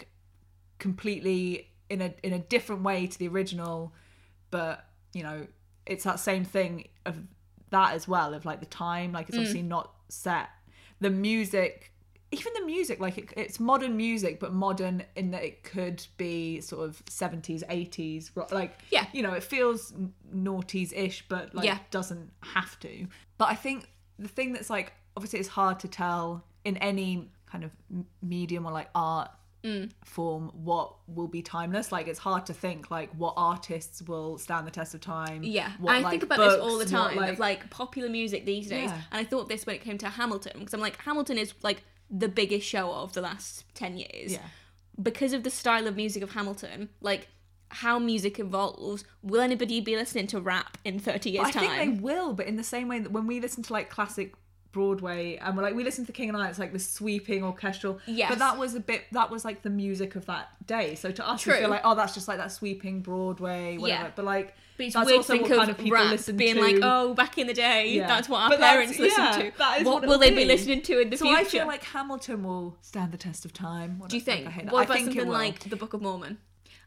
completely 0.78 1.68
in 1.88 2.00
a 2.00 2.14
in 2.22 2.32
a 2.32 2.38
different 2.38 2.82
way 2.82 3.06
to 3.06 3.18
the 3.18 3.28
original, 3.28 3.92
but 4.50 4.86
you 5.12 5.22
know, 5.22 5.46
it's 5.86 6.04
that 6.04 6.20
same 6.20 6.44
thing 6.44 6.88
of 7.04 7.18
that 7.70 7.94
as 7.94 8.06
well 8.06 8.34
of 8.34 8.44
like 8.44 8.60
the 8.60 8.66
time, 8.66 9.12
like 9.12 9.28
it's 9.28 9.36
Mm. 9.36 9.40
obviously 9.40 9.62
not 9.62 9.92
set. 10.08 10.48
The 11.00 11.10
music, 11.10 11.89
even 12.32 12.52
the 12.54 12.64
music, 12.64 13.00
like 13.00 13.18
it, 13.18 13.32
it's 13.36 13.58
modern 13.58 13.96
music, 13.96 14.38
but 14.38 14.52
modern 14.52 15.02
in 15.16 15.32
that 15.32 15.42
it 15.42 15.64
could 15.64 16.06
be 16.16 16.60
sort 16.60 16.88
of 16.88 17.02
seventies, 17.08 17.64
eighties, 17.68 18.30
like 18.52 18.78
Yeah. 18.90 19.06
you 19.12 19.22
know, 19.22 19.32
it 19.32 19.42
feels 19.42 19.92
noughties 20.34 20.92
ish, 20.96 21.24
but 21.28 21.54
like 21.54 21.64
Yeah. 21.66 21.78
doesn't 21.90 22.30
have 22.42 22.78
to. 22.80 23.06
But 23.38 23.48
I 23.48 23.54
think 23.54 23.88
the 24.18 24.28
thing 24.28 24.52
that's 24.52 24.70
like 24.70 24.92
obviously 25.16 25.40
it's 25.40 25.48
hard 25.48 25.80
to 25.80 25.88
tell 25.88 26.44
in 26.64 26.76
any 26.76 27.30
kind 27.46 27.64
of 27.64 27.72
medium 28.22 28.64
or 28.66 28.72
like 28.72 28.90
art 28.94 29.30
Mm. 29.62 29.90
form 30.06 30.50
what 30.54 30.94
will 31.06 31.28
be 31.28 31.42
timeless. 31.42 31.92
Like 31.92 32.08
it's 32.08 32.18
hard 32.18 32.46
to 32.46 32.54
think 32.54 32.90
like 32.90 33.10
what 33.12 33.34
artists 33.36 34.00
will 34.00 34.38
stand 34.38 34.66
the 34.66 34.70
test 34.70 34.94
of 34.94 35.02
time. 35.02 35.42
Yeah, 35.42 35.70
what, 35.78 35.94
I 35.96 36.00
like, 36.00 36.10
think 36.12 36.22
about 36.22 36.38
this 36.38 36.54
all 36.54 36.78
the 36.78 36.84
books, 36.86 36.92
what, 36.92 37.12
time 37.14 37.28
of 37.28 37.38
like 37.38 37.68
popular 37.68 38.08
music 38.08 38.46
these 38.46 38.68
days, 38.68 38.88
Yeah. 38.88 38.94
and 39.12 39.20
I 39.20 39.24
thought 39.24 39.50
this 39.50 39.66
when 39.66 39.76
it 39.76 39.82
came 39.82 39.98
to 39.98 40.08
Hamilton 40.08 40.52
because 40.60 40.72
I'm 40.72 40.80
like 40.80 40.96
Hamilton 41.02 41.36
is 41.36 41.52
like 41.62 41.82
the 42.10 42.28
biggest 42.28 42.66
show 42.66 42.92
of 42.92 43.12
the 43.12 43.20
last 43.20 43.64
ten 43.74 43.96
years. 43.96 44.32
yeah. 44.32 44.40
because 45.02 45.32
of 45.32 45.42
the 45.44 45.50
style 45.50 45.86
of 45.86 45.96
music 45.96 46.22
of 46.22 46.32
Hamilton, 46.32 46.88
like 47.00 47.28
how 47.68 47.98
music 47.98 48.38
evolves, 48.40 49.04
will 49.22 49.40
anybody 49.40 49.80
be 49.80 49.94
listening 49.96 50.26
to 50.26 50.40
rap 50.40 50.76
in 50.84 50.98
30 50.98 51.30
years' 51.30 51.46
I 51.46 51.50
time? 51.52 51.68
think 51.68 51.96
they 51.96 52.02
will, 52.02 52.32
but 52.32 52.46
in 52.46 52.56
the 52.56 52.64
same 52.64 52.88
way 52.88 52.98
that 52.98 53.12
when 53.12 53.26
we 53.28 53.40
listen 53.40 53.62
to 53.62 53.72
like 53.72 53.88
classic 53.88 54.34
Broadway 54.72 55.36
and 55.36 55.56
we're 55.56 55.64
like 55.64 55.74
we 55.74 55.82
listen 55.82 56.04
to 56.04 56.06
the 56.06 56.12
King 56.12 56.28
and 56.28 56.38
I, 56.38 56.48
it's 56.48 56.58
like 56.58 56.72
the 56.72 56.78
sweeping 56.78 57.42
orchestral. 57.42 57.98
Yes. 58.06 58.30
But 58.30 58.38
that 58.38 58.56
was 58.58 58.74
a 58.76 58.80
bit 58.80 59.02
that 59.12 59.28
was 59.30 59.44
like 59.44 59.62
the 59.62 59.70
music 59.70 60.14
of 60.14 60.26
that 60.26 60.48
day. 60.66 60.94
So 60.94 61.10
to 61.10 61.28
us 61.28 61.42
True. 61.42 61.54
we 61.54 61.60
feel 61.60 61.70
like, 61.70 61.80
oh 61.84 61.94
that's 61.96 62.14
just 62.14 62.28
like 62.28 62.38
that 62.38 62.52
sweeping 62.52 63.00
Broadway, 63.00 63.78
whatever. 63.78 64.04
Yeah. 64.04 64.10
But 64.14 64.24
like 64.24 64.54
But 64.80 64.86
it's 64.86 64.94
that's 64.94 65.06
weird 65.06 65.16
also 65.18 65.32
to 65.34 65.38
think 65.38 65.48
what 65.50 65.58
kind 65.58 65.70
of, 65.70 65.76
of 65.78 65.84
people 65.84 65.98
rap 65.98 66.10
listen 66.10 66.36
being 66.36 66.54
to. 66.56 66.60
like, 66.62 66.76
oh, 66.82 67.14
back 67.14 67.36
in 67.38 67.46
the 67.46 67.52
day, 67.54 67.92
Yeah. 67.94 68.06
that's 68.06 68.28
what 68.28 68.40
our 68.40 68.48
But 68.48 68.60
that's- 68.60 68.72
parents 68.72 68.98
listened 68.98 69.34
to. 69.34 69.46
is 69.46 69.84
what 69.84 69.84
what 69.84 70.06
will 70.06 70.18
they 70.18 70.30
be 70.30 70.36
be. 70.36 70.44
listening 70.46 70.82
to 70.82 71.00
in 71.00 71.10
the 71.10 71.16
so 71.16 71.26
future? 71.26 71.38
I 71.40 71.44
feel 71.44 71.66
like 71.66 71.84
Hamilton 71.84 72.42
will 72.42 72.76
stand 72.80 73.12
the 73.12 73.18
test 73.18 73.44
of 73.44 73.52
time. 73.52 74.02
Do 74.08 74.16
you 74.16 74.22
think? 74.22 74.46
I 74.46 74.50
hate 74.50 74.64
that. 74.64 74.72
what 74.72 74.80
I 74.80 74.84
about 74.84 74.96
think 74.96 75.08
it 75.08 75.12
something 75.12 75.28
will. 75.28 75.34
like 75.34 75.68
the 75.68 75.76
Book 75.76 75.92
of 75.92 76.00
Mormon? 76.02 76.38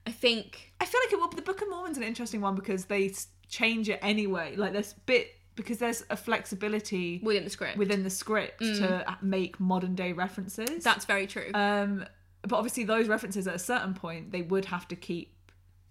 I 0.07 0.11
think 0.11 0.73
I 0.81 0.85
feel 0.85 0.99
like 1.05 1.13
it 1.13 1.19
will. 1.19 1.29
The 1.29 1.41
Book 1.41 1.61
of 1.61 1.69
Mormon's 1.69 1.97
an 1.97 2.03
interesting 2.03 2.41
one 2.41 2.55
because 2.55 2.85
they 2.85 3.09
s- 3.09 3.27
change 3.47 3.87
it 3.89 3.99
anyway. 4.01 4.55
Like 4.55 4.73
there's 4.73 4.93
a 4.93 4.99
bit 5.05 5.27
because 5.55 5.77
there's 5.77 6.03
a 6.09 6.17
flexibility 6.17 7.19
within 7.23 7.43
the 7.43 7.49
script, 7.49 7.77
within 7.77 8.03
the 8.03 8.09
script 8.09 8.59
to 8.59 9.05
make 9.21 9.59
modern 9.59 9.93
day 9.95 10.11
references. 10.11 10.67
Mm. 10.67 10.83
that's 10.83 11.05
very 11.05 11.27
true. 11.27 11.51
um, 11.53 12.05
but 12.41 12.57
obviously 12.57 12.83
those 12.83 13.07
references 13.07 13.47
at 13.47 13.55
a 13.55 13.59
certain 13.59 13.93
point 13.93 14.31
they 14.31 14.41
would 14.41 14.65
have 14.65 14.85
to 14.89 14.95
keep 14.97 15.33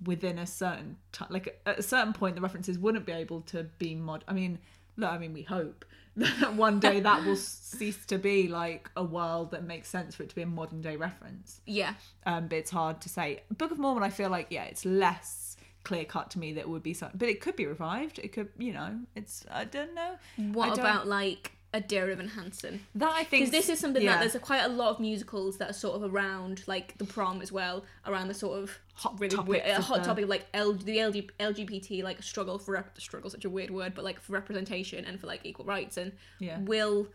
within 0.05 0.38
a 0.38 0.47
certain 0.47 0.97
time. 1.12 1.29
Like 1.31 1.61
at 1.67 1.79
a 1.79 1.83
certain 1.83 2.12
point, 2.12 2.37
the 2.37 2.43
references 2.43 2.79
wouldn't 2.79 3.07
be 3.07 3.12
able 3.12 3.41
to 3.43 3.65
be 3.79 3.95
mod. 3.95 4.25
I 4.29 4.33
mean, 4.33 4.59
no, 4.97 5.09
I 5.09 5.19
mean 5.19 5.33
we 5.33 5.43
hope 5.43 5.85
that 6.17 6.55
one 6.55 6.79
day 6.79 7.01
that 7.01 7.25
will 7.25 7.37
cease 7.77 8.05
to 8.07 8.19
be 8.19 8.47
like 8.49 8.91
a 8.97 9.03
world 9.05 9.51
that 9.53 9.65
makes 9.65 9.88
sense 9.88 10.15
for 10.15 10.23
it 10.25 10.29
to 10.29 10.35
be 10.35 10.43
a 10.43 10.47
modern 10.47 10.83
day 10.83 10.97
reference 10.97 11.62
yeah, 11.67 11.95
um, 12.27 12.49
but 12.49 12.57
it's 12.59 12.71
hard 12.71 13.01
to 13.01 13.09
say. 13.09 13.43
Book 13.57 13.71
of 13.71 13.79
Mormon, 13.79 14.03
I 14.03 14.11
feel 14.11 14.29
like 14.29 14.49
yeah, 14.51 14.65
it's 14.65 14.85
less 14.85 15.57
clear 15.85 16.05
cut 16.05 16.31
to 16.31 16.38
me 16.38 16.53
that 16.53 16.61
it 16.61 16.69
would 16.69 16.83
be 16.83 16.95
something, 16.95 17.19
but 17.19 17.29
it 17.29 17.41
could 17.41 17.57
be 17.57 17.67
revived. 17.67 18.19
It 18.19 18.33
could, 18.33 18.51
you 18.59 18.73
know, 18.73 19.01
it's 19.17 19.45
I 19.51 19.65
don't 19.65 19.95
know. 19.95 20.17
I 20.38 20.43
what 20.43 20.69
don't- 20.71 20.81
about 20.81 21.07
like 21.07 21.53
a 21.74 21.80
Dear 21.80 22.11
Evan 22.11 22.28
Hansen? 22.28 22.80
that? 22.94 23.11
I 23.12 23.24
think 23.24 23.30
Because 23.44 23.50
this 23.50 23.68
is 23.68 23.78
something 23.80 24.02
yeah. 24.02 24.12
that 24.14 24.20
there's 24.20 24.35
a, 24.35 24.38
quite 24.38 24.62
a 24.62 24.68
lot 24.68 24.90
of 24.90 25.00
musicals 25.00 25.56
that 25.58 25.70
are 25.70 25.74
sort 25.74 25.96
of 26.02 26.12
around 26.14 26.62
like 26.66 26.96
the 26.98 27.04
prom 27.04 27.40
as 27.40 27.50
well, 27.50 27.85
around 28.06 28.28
the 28.28 28.35
sort 28.35 28.58
of 28.62 28.78
Hot 28.94 29.18
really 29.18 29.37
weird, 29.38 29.64
hot 29.70 30.00
the- 30.00 30.04
topic 30.04 30.28
like 30.28 30.44
L, 30.52 30.74
the 30.74 30.98
LG, 30.98 31.30
LGBT 31.40 32.02
like 32.04 32.22
struggle 32.22 32.58
for 32.58 32.72
rep, 32.72 33.00
struggle 33.00 33.30
such 33.30 33.44
a 33.46 33.50
weird 33.50 33.70
word, 33.70 33.94
but 33.94 34.04
like 34.04 34.20
for 34.20 34.32
representation 34.32 35.04
and 35.06 35.18
for 35.18 35.26
like 35.26 35.40
equal 35.44 35.64
rights 35.64 35.96
and 35.96 36.12
Yeah. 36.40 36.58
will 36.61 37.08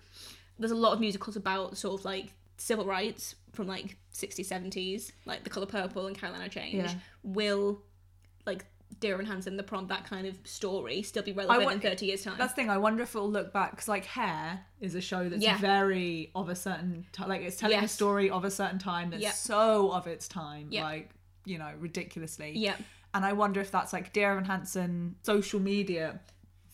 there's 0.59 0.71
a 0.71 0.75
lot 0.75 0.93
of 0.93 0.99
musicals 0.99 1.35
about 1.35 1.77
sort 1.77 1.99
of 1.99 2.03
like 2.05 2.33
civil 2.57 2.85
rights 2.85 3.35
from 3.53 3.67
like 3.67 3.95
60s 4.11 4.47
70s 4.49 5.11
like 5.25 5.43
the 5.43 5.49
color 5.51 5.67
purple 5.67 6.07
and 6.07 6.17
carolina 6.17 6.49
change 6.49 6.73
Yeah. 6.73 6.93
will 7.21 7.79
like 8.47 8.65
dear 8.99 9.13
evan 9.13 9.25
hansen 9.27 9.57
the 9.57 9.63
prom 9.63 9.87
that 9.87 10.05
kind 10.05 10.25
of 10.25 10.35
story 10.43 11.01
still 11.03 11.21
be 11.23 11.31
relevant 11.33 11.71
in 11.71 11.79
30 11.79 12.05
years 12.05 12.23
time 12.23 12.35
That's 12.37 12.53
the 12.53 12.55
thing. 12.55 12.69
I 12.69 12.77
wonder 12.77 13.03
if 13.03 13.15
it'll 13.15 13.29
look 13.29 13.53
back 13.53 13.71
because 13.71 13.87
like 13.87 14.05
Hair 14.05 14.65
is 14.79 14.95
a 14.95 15.01
show 15.01 15.29
that's 15.29 15.43
Yeah. 15.43 15.57
very 15.59 16.31
of 16.33 16.49
a 16.49 16.55
certain 16.55 17.05
time. 17.11 17.29
Like 17.29 17.41
it's 17.41 17.57
telling 17.57 17.83
a 17.83 17.87
story 17.87 18.29
of 18.29 18.43
a 18.43 18.49
certain 18.51 18.79
time 18.79 19.11
that's 19.11 19.21
Yep. 19.21 19.33
so 19.33 19.91
of 19.91 20.07
its 20.07 20.27
time. 20.27 20.67
Yep. 20.71 20.83
Like 20.83 21.09
you 21.45 21.57
know, 21.59 21.71
ridiculously. 21.79 22.53
yeah 22.55 22.75
And 23.13 23.23
I 23.23 23.33
wonder 23.33 23.61
if 23.61 23.71
that's 23.71 23.93
like 23.93 24.13
Dear 24.13 24.31
Evan 24.31 24.45
Hansen 24.45 25.15
social 25.23 25.59
media 25.59 26.19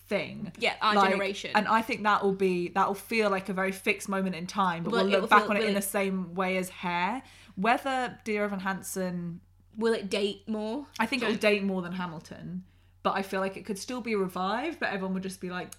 thing. 0.07 0.51
yeah 0.57 0.75
our 0.81 0.95
Like, 0.95 1.09
generation 1.11 1.51
And 1.55 1.67
I 1.67 1.81
think 1.81 2.03
that 2.03 2.23
will 2.23 2.31
be 2.33 2.69
that 2.69 2.87
will 2.87 2.95
feel 2.95 3.29
like 3.29 3.49
a 3.49 3.53
very 3.53 3.71
fixed 3.71 4.07
moment 4.07 4.35
in 4.35 4.47
time, 4.47 4.83
but 4.83 4.93
Well, 4.93 5.03
we'll 5.05 5.19
look 5.21 5.29
back 5.29 5.41
feel 5.43 5.51
on 5.51 5.57
it 5.57 5.63
in 5.65 5.73
the 5.73 5.81
same 5.81 6.33
way 6.35 6.57
as 6.57 6.69
Hair. 6.69 7.21
Whether 7.55 8.17
Dear 8.23 8.45
Evan 8.45 8.59
Hansen 8.61 9.41
will 9.77 9.93
it 9.93 10.09
date 10.09 10.47
more? 10.47 10.85
I 10.99 11.05
think 11.05 11.23
it'll 11.23 11.35
date 11.35 11.63
more 11.63 11.81
than 11.81 11.93
Hamilton, 11.93 12.63
but 13.03 13.15
I 13.15 13.21
feel 13.21 13.39
like 13.39 13.57
it 13.57 13.65
could 13.65 13.77
still 13.79 14.01
be 14.01 14.15
revived, 14.15 14.79
but 14.79 14.89
everyone 14.89 15.13
would 15.15 15.23
just 15.23 15.41
be 15.41 15.49
like. 15.49 15.69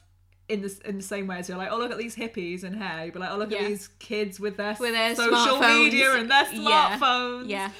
In 0.46 0.61
the, 0.61 0.78
in 0.85 0.98
the 0.98 1.02
same 1.02 1.26
way 1.26 1.38
as 1.38 1.48
you're 1.48 1.57
like, 1.57 1.72
oh 1.72 1.78
look 1.78 1.90
at 1.90 1.96
these 1.96 2.14
hippies 2.14 2.64
and 2.64 2.76
hair, 2.76 3.07
you'd 3.07 3.14
be 3.14 3.18
like, 3.18 3.30
oh 3.30 3.38
look 3.38 3.50
Yeah. 3.50 3.61
at 3.61 3.66
these 3.68 3.88
kids 3.98 4.38
with 4.38 4.59
their, 4.59 4.76
With 4.78 4.92
their 4.92 5.14
social 5.14 5.59
media 5.59 6.12
and 6.16 6.30
their 6.30 6.44
Yeah. 6.52 6.98
smartphones. 6.98 7.48
Yeah. 7.48 7.70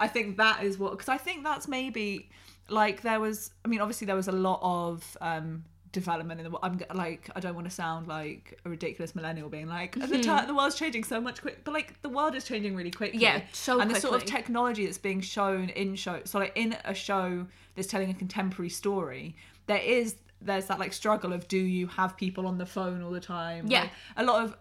I 0.00 0.08
think 0.08 0.36
that 0.38 0.64
is 0.64 0.76
what 0.76 0.90
because 0.90 1.08
I 1.08 1.18
think 1.18 1.44
that's 1.44 1.68
maybe 1.68 2.28
like 2.68 3.02
there 3.02 3.20
was. 3.20 3.52
I 3.64 3.68
mean, 3.68 3.80
obviously 3.80 4.06
there 4.08 4.16
was 4.16 4.26
a 4.26 4.32
lot 4.32 4.58
of 4.60 5.16
um 5.20 5.62
development 5.92 6.40
in 6.40 6.50
the. 6.50 6.58
I'm 6.62 6.80
like 6.94 7.30
I 7.34 7.40
don't 7.40 7.54
want 7.54 7.66
to 7.66 7.74
sound 7.74 8.06
like 8.08 8.58
a 8.64 8.68
ridiculous 8.68 9.14
millennial 9.14 9.48
being 9.48 9.68
like 9.68 9.94
the 9.94 10.18
ti 10.18 10.46
the 10.46 10.54
world's 10.54 10.76
changing 10.76 11.04
so 11.04 11.20
much 11.20 11.40
quick, 11.42 11.64
but 11.64 11.74
like 11.74 12.00
the 12.02 12.08
world 12.08 12.34
is 12.34 12.44
changing 12.44 12.74
really 12.74 12.90
quickly. 12.90 13.20
Yeah, 13.20 13.42
so 13.52 13.80
and 13.80 13.90
the 13.90 14.00
sort 14.00 14.14
of 14.14 14.24
technology 14.24 14.84
that's 14.84 14.98
being 14.98 15.20
shown 15.20 15.68
in 15.70 15.96
show. 15.96 16.20
So 16.24 16.38
like 16.38 16.52
in 16.54 16.76
a 16.84 16.94
show 16.94 17.46
that's 17.74 17.88
telling 17.88 18.10
a 18.10 18.14
contemporary 18.14 18.70
story, 18.70 19.36
there 19.66 19.78
is 19.78 20.16
there's 20.40 20.66
that 20.66 20.78
like 20.78 20.92
struggle 20.92 21.32
of 21.32 21.48
do 21.48 21.58
you 21.58 21.86
have 21.88 22.16
people 22.16 22.46
on 22.46 22.58
the 22.58 22.66
phone 22.66 23.02
all 23.02 23.10
the 23.10 23.20
time? 23.20 23.66
Yeah. 23.68 23.82
Like, 23.82 23.90
a 24.16 24.24
lot 24.24 24.44
of. 24.44 24.56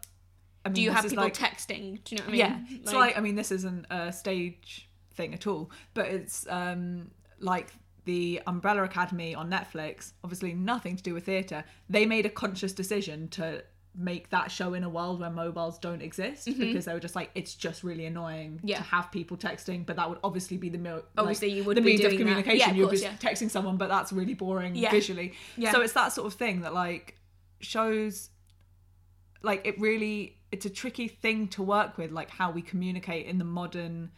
I 0.66 0.70
mean, 0.70 0.76
Do 0.76 0.82
you 0.82 0.92
have 0.92 1.08
people 1.08 1.24
like, 1.24 1.34
texting? 1.34 2.04
Do 2.04 2.16
you 2.16 2.18
know 2.18 2.26
what 2.26 2.30
I 2.30 2.32
mean? 2.32 2.40
yeah. 2.40 2.60
It's 2.82 2.94
like 2.94 3.18
I 3.18 3.22
mean 3.22 3.36
this 3.36 3.52
isn't 3.52 3.86
a 3.90 4.12
stage 4.12 4.90
thing 5.14 5.34
at 5.34 5.48
all, 5.48 5.72
but 5.94 6.08
it's 6.08 6.46
um 6.50 7.12
like 7.40 7.72
the 8.06 8.42
Umbrella 8.48 8.84
Academy 8.84 9.36
on 9.36 9.50
Netflix, 9.50 10.14
obviously 10.24 10.54
nothing 10.54 10.96
to 10.96 11.04
do 11.04 11.14
with 11.14 11.26
theatre. 11.26 11.64
They 11.90 12.06
made 12.06 12.26
a 12.26 12.30
conscious 12.30 12.74
decision 12.74 13.28
to 13.30 13.64
make 13.98 14.30
that 14.30 14.52
show 14.52 14.76
in 14.76 14.84
a 14.84 14.90
world 14.90 15.20
where 15.20 15.32
mobiles 15.32 15.78
don't 15.80 16.02
exist 16.02 16.46
because 16.58 16.86
they 16.86 16.94
were 16.94 17.00
just 17.00 17.16
like 17.16 17.32
it's 17.34 17.56
just 17.56 17.84
really 17.84 18.06
annoying 18.06 18.54
Mm-hmm. 18.58 18.68
Yeah. 18.68 18.78
to 18.78 18.84
have 18.84 19.12
people 19.12 19.36
texting 19.36 19.84
but 19.86 19.96
that 19.96 20.08
would 20.08 20.20
obviously 20.24 20.58
be 20.58 20.70
the 20.70 20.78
mo- 20.78 21.04
Obviously 21.18 21.50
like, 21.50 21.58
you 21.58 21.64
would 21.64 21.76
the 21.76 21.82
means 21.82 22.04
of 22.06 22.12
communication 22.12 22.60
Yeah, 22.60 22.70
of 22.70 22.78
you'd 22.78 22.88
course, 22.88 23.02
be 23.02 23.08
yeah. 23.08 23.16
texting 23.20 23.50
someone 23.50 23.78
but 23.78 23.90
that's 23.90 24.14
really 24.14 24.36
boring 24.36 24.76
visually 24.76 25.34
so 25.72 25.82
it's 25.82 25.94
that 25.94 26.14
sort 26.14 26.28
of 26.28 26.36
thing 26.36 26.62
that 26.62 26.74
like 26.74 27.18
shows 27.62 28.30
like 29.42 29.66
it 29.66 29.80
really 29.80 30.38
it's 30.52 30.66
a 30.66 30.70
tricky 30.70 31.08
thing 31.08 31.48
to 31.50 31.64
work 31.64 31.98
with 31.98 32.12
like 32.12 32.30
how 32.30 32.52
we 32.52 32.62
communicate 32.62 33.26
in 33.26 33.38
the 33.40 33.44
modern 33.46 34.12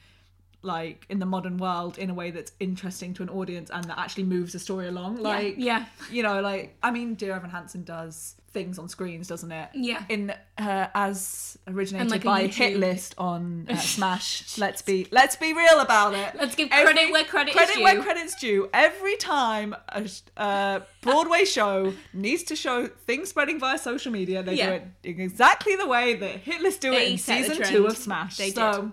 like 0.64 1.06
in 1.10 1.20
the 1.20 1.26
modern 1.26 1.58
world 1.58 1.98
in 1.98 2.10
a 2.10 2.14
way 2.14 2.30
that's 2.32 2.52
interesting 2.60 3.14
to 3.16 3.24
an 3.24 3.30
audience 3.30 3.70
and 3.74 3.84
that 3.86 3.98
actually 3.98 4.24
moves 4.24 4.54
the 4.54 4.60
story 4.60 4.88
along 4.88 5.16
like 5.18 5.56
yeah. 5.58 5.86
you 6.12 6.22
know 6.22 6.40
like 6.42 6.76
i 6.84 6.92
mean 6.92 7.16
dear 7.16 7.34
evan 7.34 7.50
hansen 7.50 7.84
does 7.84 8.36
things 8.54 8.78
on 8.78 8.88
screens 8.90 9.28
doesn't 9.28 9.52
it 9.52 9.70
Yeah. 9.74 10.04
in 10.10 10.32
uh, 10.58 10.88
as 10.94 11.58
originated 11.68 12.12
like 12.12 12.24
by 12.24 12.48
hit 12.48 12.78
list 12.78 13.16
on 13.18 13.66
uh, 13.70 13.76
smash 13.96 14.58
let's 14.58 14.82
be 14.82 15.08
let's 15.12 15.36
be 15.38 15.54
real 15.54 15.80
about 15.80 16.14
it 16.14 16.36
Let's 16.36 16.56
give 16.56 16.68
Every- 16.72 16.94
credit 16.94 17.12
where 17.12 17.24
credit, 17.24 17.54
credit 17.56 17.72
is 17.72 17.78
due. 17.78 17.84
where 17.84 18.02
credit's 18.04 18.36
due. 18.36 18.70
Every 18.74 19.16
time 19.18 19.74
a 19.90 20.08
uh, 20.38 20.80
Broadway 21.02 21.46
show 21.46 21.94
needs 22.14 22.44
to 22.44 22.56
show 22.56 22.88
things 22.88 23.30
spreading 23.30 23.60
via 23.60 23.78
social 23.78 24.12
media, 24.12 24.44
they 24.44 24.56
Yeah. 24.56 24.70
do 24.70 24.86
it 25.04 25.20
exactly 25.22 25.76
the 25.76 25.88
way 25.88 26.16
that 26.16 26.38
Hit 26.38 26.62
List 26.62 26.82
do 26.82 26.92
They 26.92 27.06
it 27.08 27.12
in 27.14 27.18
season 27.18 27.64
two 27.64 27.86
of 27.88 27.96
Smash. 27.98 28.38
They 28.38 28.52
so, 28.52 28.92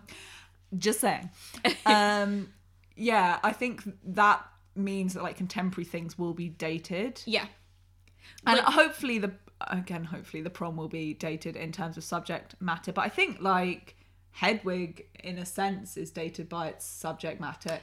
just 0.77 1.01
saying. 1.01 1.31
um, 1.87 2.53
yeah, 2.97 3.39
I 3.43 3.53
think 3.53 3.83
that 4.05 4.45
means 4.75 5.15
that 5.15 5.23
like 5.23 5.37
contemporary 5.37 5.85
things 5.85 6.19
will 6.19 6.35
be 6.35 6.49
dated, 6.49 7.23
yeah. 7.25 7.47
and 8.47 8.61
But- 8.65 8.73
hopefully 8.75 9.19
the 9.19 9.33
again 9.61 10.05
hopefully 10.05 10.41
the 10.41 10.51
prom 10.51 10.77
will 10.77 10.89
be 10.89 11.15
dated 11.15 11.57
in 11.57 11.73
terms 11.73 11.97
of 11.97 12.05
subject 12.05 12.55
matter. 12.61 12.93
But 12.93 13.05
I 13.05 13.09
think 13.09 13.41
like 13.41 13.97
Hedwig, 14.33 15.07
in 15.25 15.39
a 15.39 15.47
sense, 15.47 15.97
is 15.97 16.11
dated 16.11 16.49
by 16.49 16.69
its 16.69 16.85
subject 16.85 17.41
matter. 17.41 17.81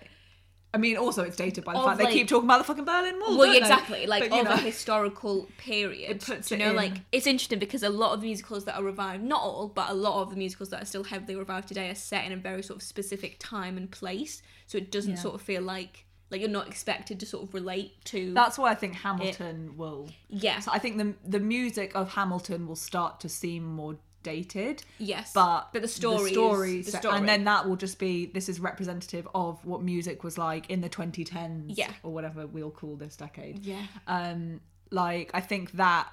I 0.76 0.78
mean, 0.78 0.98
also 0.98 1.24
it's 1.24 1.38
dated 1.38 1.64
by 1.64 1.74
the 1.74 1.80
Of, 1.80 1.86
fact 1.86 1.98
they 2.00 2.12
keep 2.14 2.28
talking 2.28 2.48
about 2.48 2.58
the 2.60 2.64
fucking 2.66 2.86
Berlin 2.86 3.16
Wall. 3.20 3.38
Well, 3.38 3.48
don't 3.48 3.52
they? 3.54 3.58
exactly. 3.60 4.06
Like 4.08 4.30
But, 4.30 4.40
of 4.40 4.46
know, 4.46 4.52
a 4.54 4.58
historical 4.58 5.48
period. 5.58 6.12
It 6.12 6.22
puts 6.26 6.52
you 6.52 6.58
it 6.58 6.60
know, 6.60 6.70
in- 6.72 6.76
like 6.76 6.94
it's 7.12 7.26
interesting 7.26 7.60
because 7.60 7.82
a 7.84 7.90
lot 7.90 8.14
of 8.14 8.22
the 8.22 8.28
musicals 8.28 8.66
that 8.66 8.76
are 8.76 8.84
revived, 8.84 9.24
not 9.24 9.42
all, 9.42 9.68
but 9.70 9.90
a 9.90 9.94
lot 9.94 10.22
of 10.22 10.30
the 10.32 10.36
musicals 10.36 10.70
that 10.70 10.82
are 10.82 10.86
still 10.86 11.06
heavily 11.06 11.36
revived 11.36 11.68
today 11.70 11.90
are 11.90 11.96
set 11.96 12.26
in 12.26 12.32
a 12.34 12.38
very 12.38 12.62
sort 12.62 12.78
of 12.78 12.84
specific 12.84 13.38
time 13.40 13.78
and 13.78 13.90
place. 13.90 14.42
So 14.68 14.78
it 14.78 14.92
doesn't 14.92 15.12
Yeah. 15.16 15.18
sort 15.20 15.36
of 15.36 15.42
feel 15.42 15.62
like 15.62 16.06
like 16.32 16.42
you're 16.42 16.50
not 16.50 16.68
expected 16.68 17.20
to 17.20 17.26
sort 17.26 17.44
of 17.48 17.54
relate 17.54 18.04
to. 18.06 18.34
that's 18.34 18.58
why 18.58 18.72
I 18.72 18.76
think 18.76 18.96
Hamilton 18.96 19.78
will. 19.78 20.10
yeah. 20.28 20.60
So 20.60 20.72
I 20.74 20.80
think 20.80 20.98
the 20.98 21.14
the 21.24 21.40
music 21.40 21.92
of 21.96 22.14
Hamilton 22.14 22.68
will 22.68 22.76
start 22.76 23.20
to 23.22 23.30
seem 23.30 23.64
more 23.64 23.96
dated. 24.34 24.84
yes. 24.98 25.32
But 25.34 25.70
but 25.74 25.82
the 25.82 25.88
story, 25.88 26.30
the 26.32 26.36
story, 26.42 26.80
is, 26.80 26.92
the 26.92 26.98
story. 26.98 27.16
and 27.18 27.28
then 27.30 27.44
that 27.46 27.62
will 27.68 27.76
just 27.78 27.98
be 28.00 28.26
this 28.38 28.50
is 28.50 28.60
representative 28.60 29.26
of 29.34 29.64
what 29.66 29.82
music 29.82 30.24
was 30.24 30.38
like 30.38 30.70
in 30.70 30.82
the 30.82 30.90
2010s, 30.90 31.78
Yeah. 31.78 31.92
or 32.04 32.12
whatever 32.12 32.46
we'll 32.48 32.72
call 32.82 32.96
this 32.98 33.16
decade. 33.16 33.66
yeah, 33.66 33.84
Um, 34.08 34.60
like 34.92 35.32
I 35.34 35.42
think 35.42 35.72
that 35.74 36.08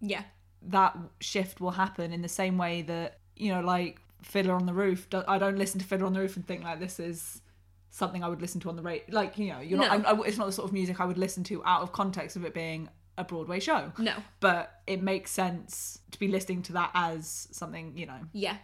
yeah, 0.00 0.22
that 0.62 0.96
shift 1.20 1.60
will 1.60 1.72
happen 1.84 2.12
in 2.12 2.22
the 2.22 2.28
same 2.42 2.56
way 2.58 2.82
that 2.82 3.18
you 3.36 3.52
know 3.52 3.60
like 3.60 4.00
fiddler 4.22 4.54
on 4.54 4.66
the 4.66 4.72
roof 4.72 5.08
i 5.26 5.36
don't 5.36 5.58
listen 5.58 5.80
to 5.80 5.86
fiddler 5.86 6.06
on 6.06 6.12
the 6.12 6.20
roof 6.20 6.36
and 6.36 6.46
think 6.46 6.62
like 6.62 6.78
this 6.78 7.00
is 7.00 7.40
something 7.90 8.22
i 8.22 8.28
would 8.28 8.40
listen 8.40 8.60
to 8.60 8.68
on 8.68 8.76
the 8.76 8.82
radio 8.82 9.02
like 9.10 9.36
you 9.36 9.48
know 9.52 9.58
you're 9.60 9.78
not 9.78 9.90
I'm, 9.90 10.06
I, 10.06 10.22
it's 10.28 10.38
not 10.38 10.46
the 10.46 10.52
sort 10.52 10.68
of 10.68 10.72
music 10.72 11.00
i 11.00 11.04
would 11.04 11.18
listen 11.18 11.42
to 11.44 11.64
out 11.64 11.82
of 11.82 11.90
context 11.92 12.36
of 12.36 12.44
it 12.44 12.54
being 12.54 12.88
a 13.18 13.24
broadway 13.24 13.60
show 13.60 13.92
no, 13.98 14.14
but 14.40 14.80
it 14.86 15.02
makes 15.02 15.30
sense 15.30 15.98
to 16.10 16.18
be 16.18 16.28
listening 16.28 16.62
to 16.62 16.72
that 16.72 16.90
as 16.94 17.48
something 17.52 17.92
you 17.96 18.06
know 18.06 18.20
yeah. 18.32 18.56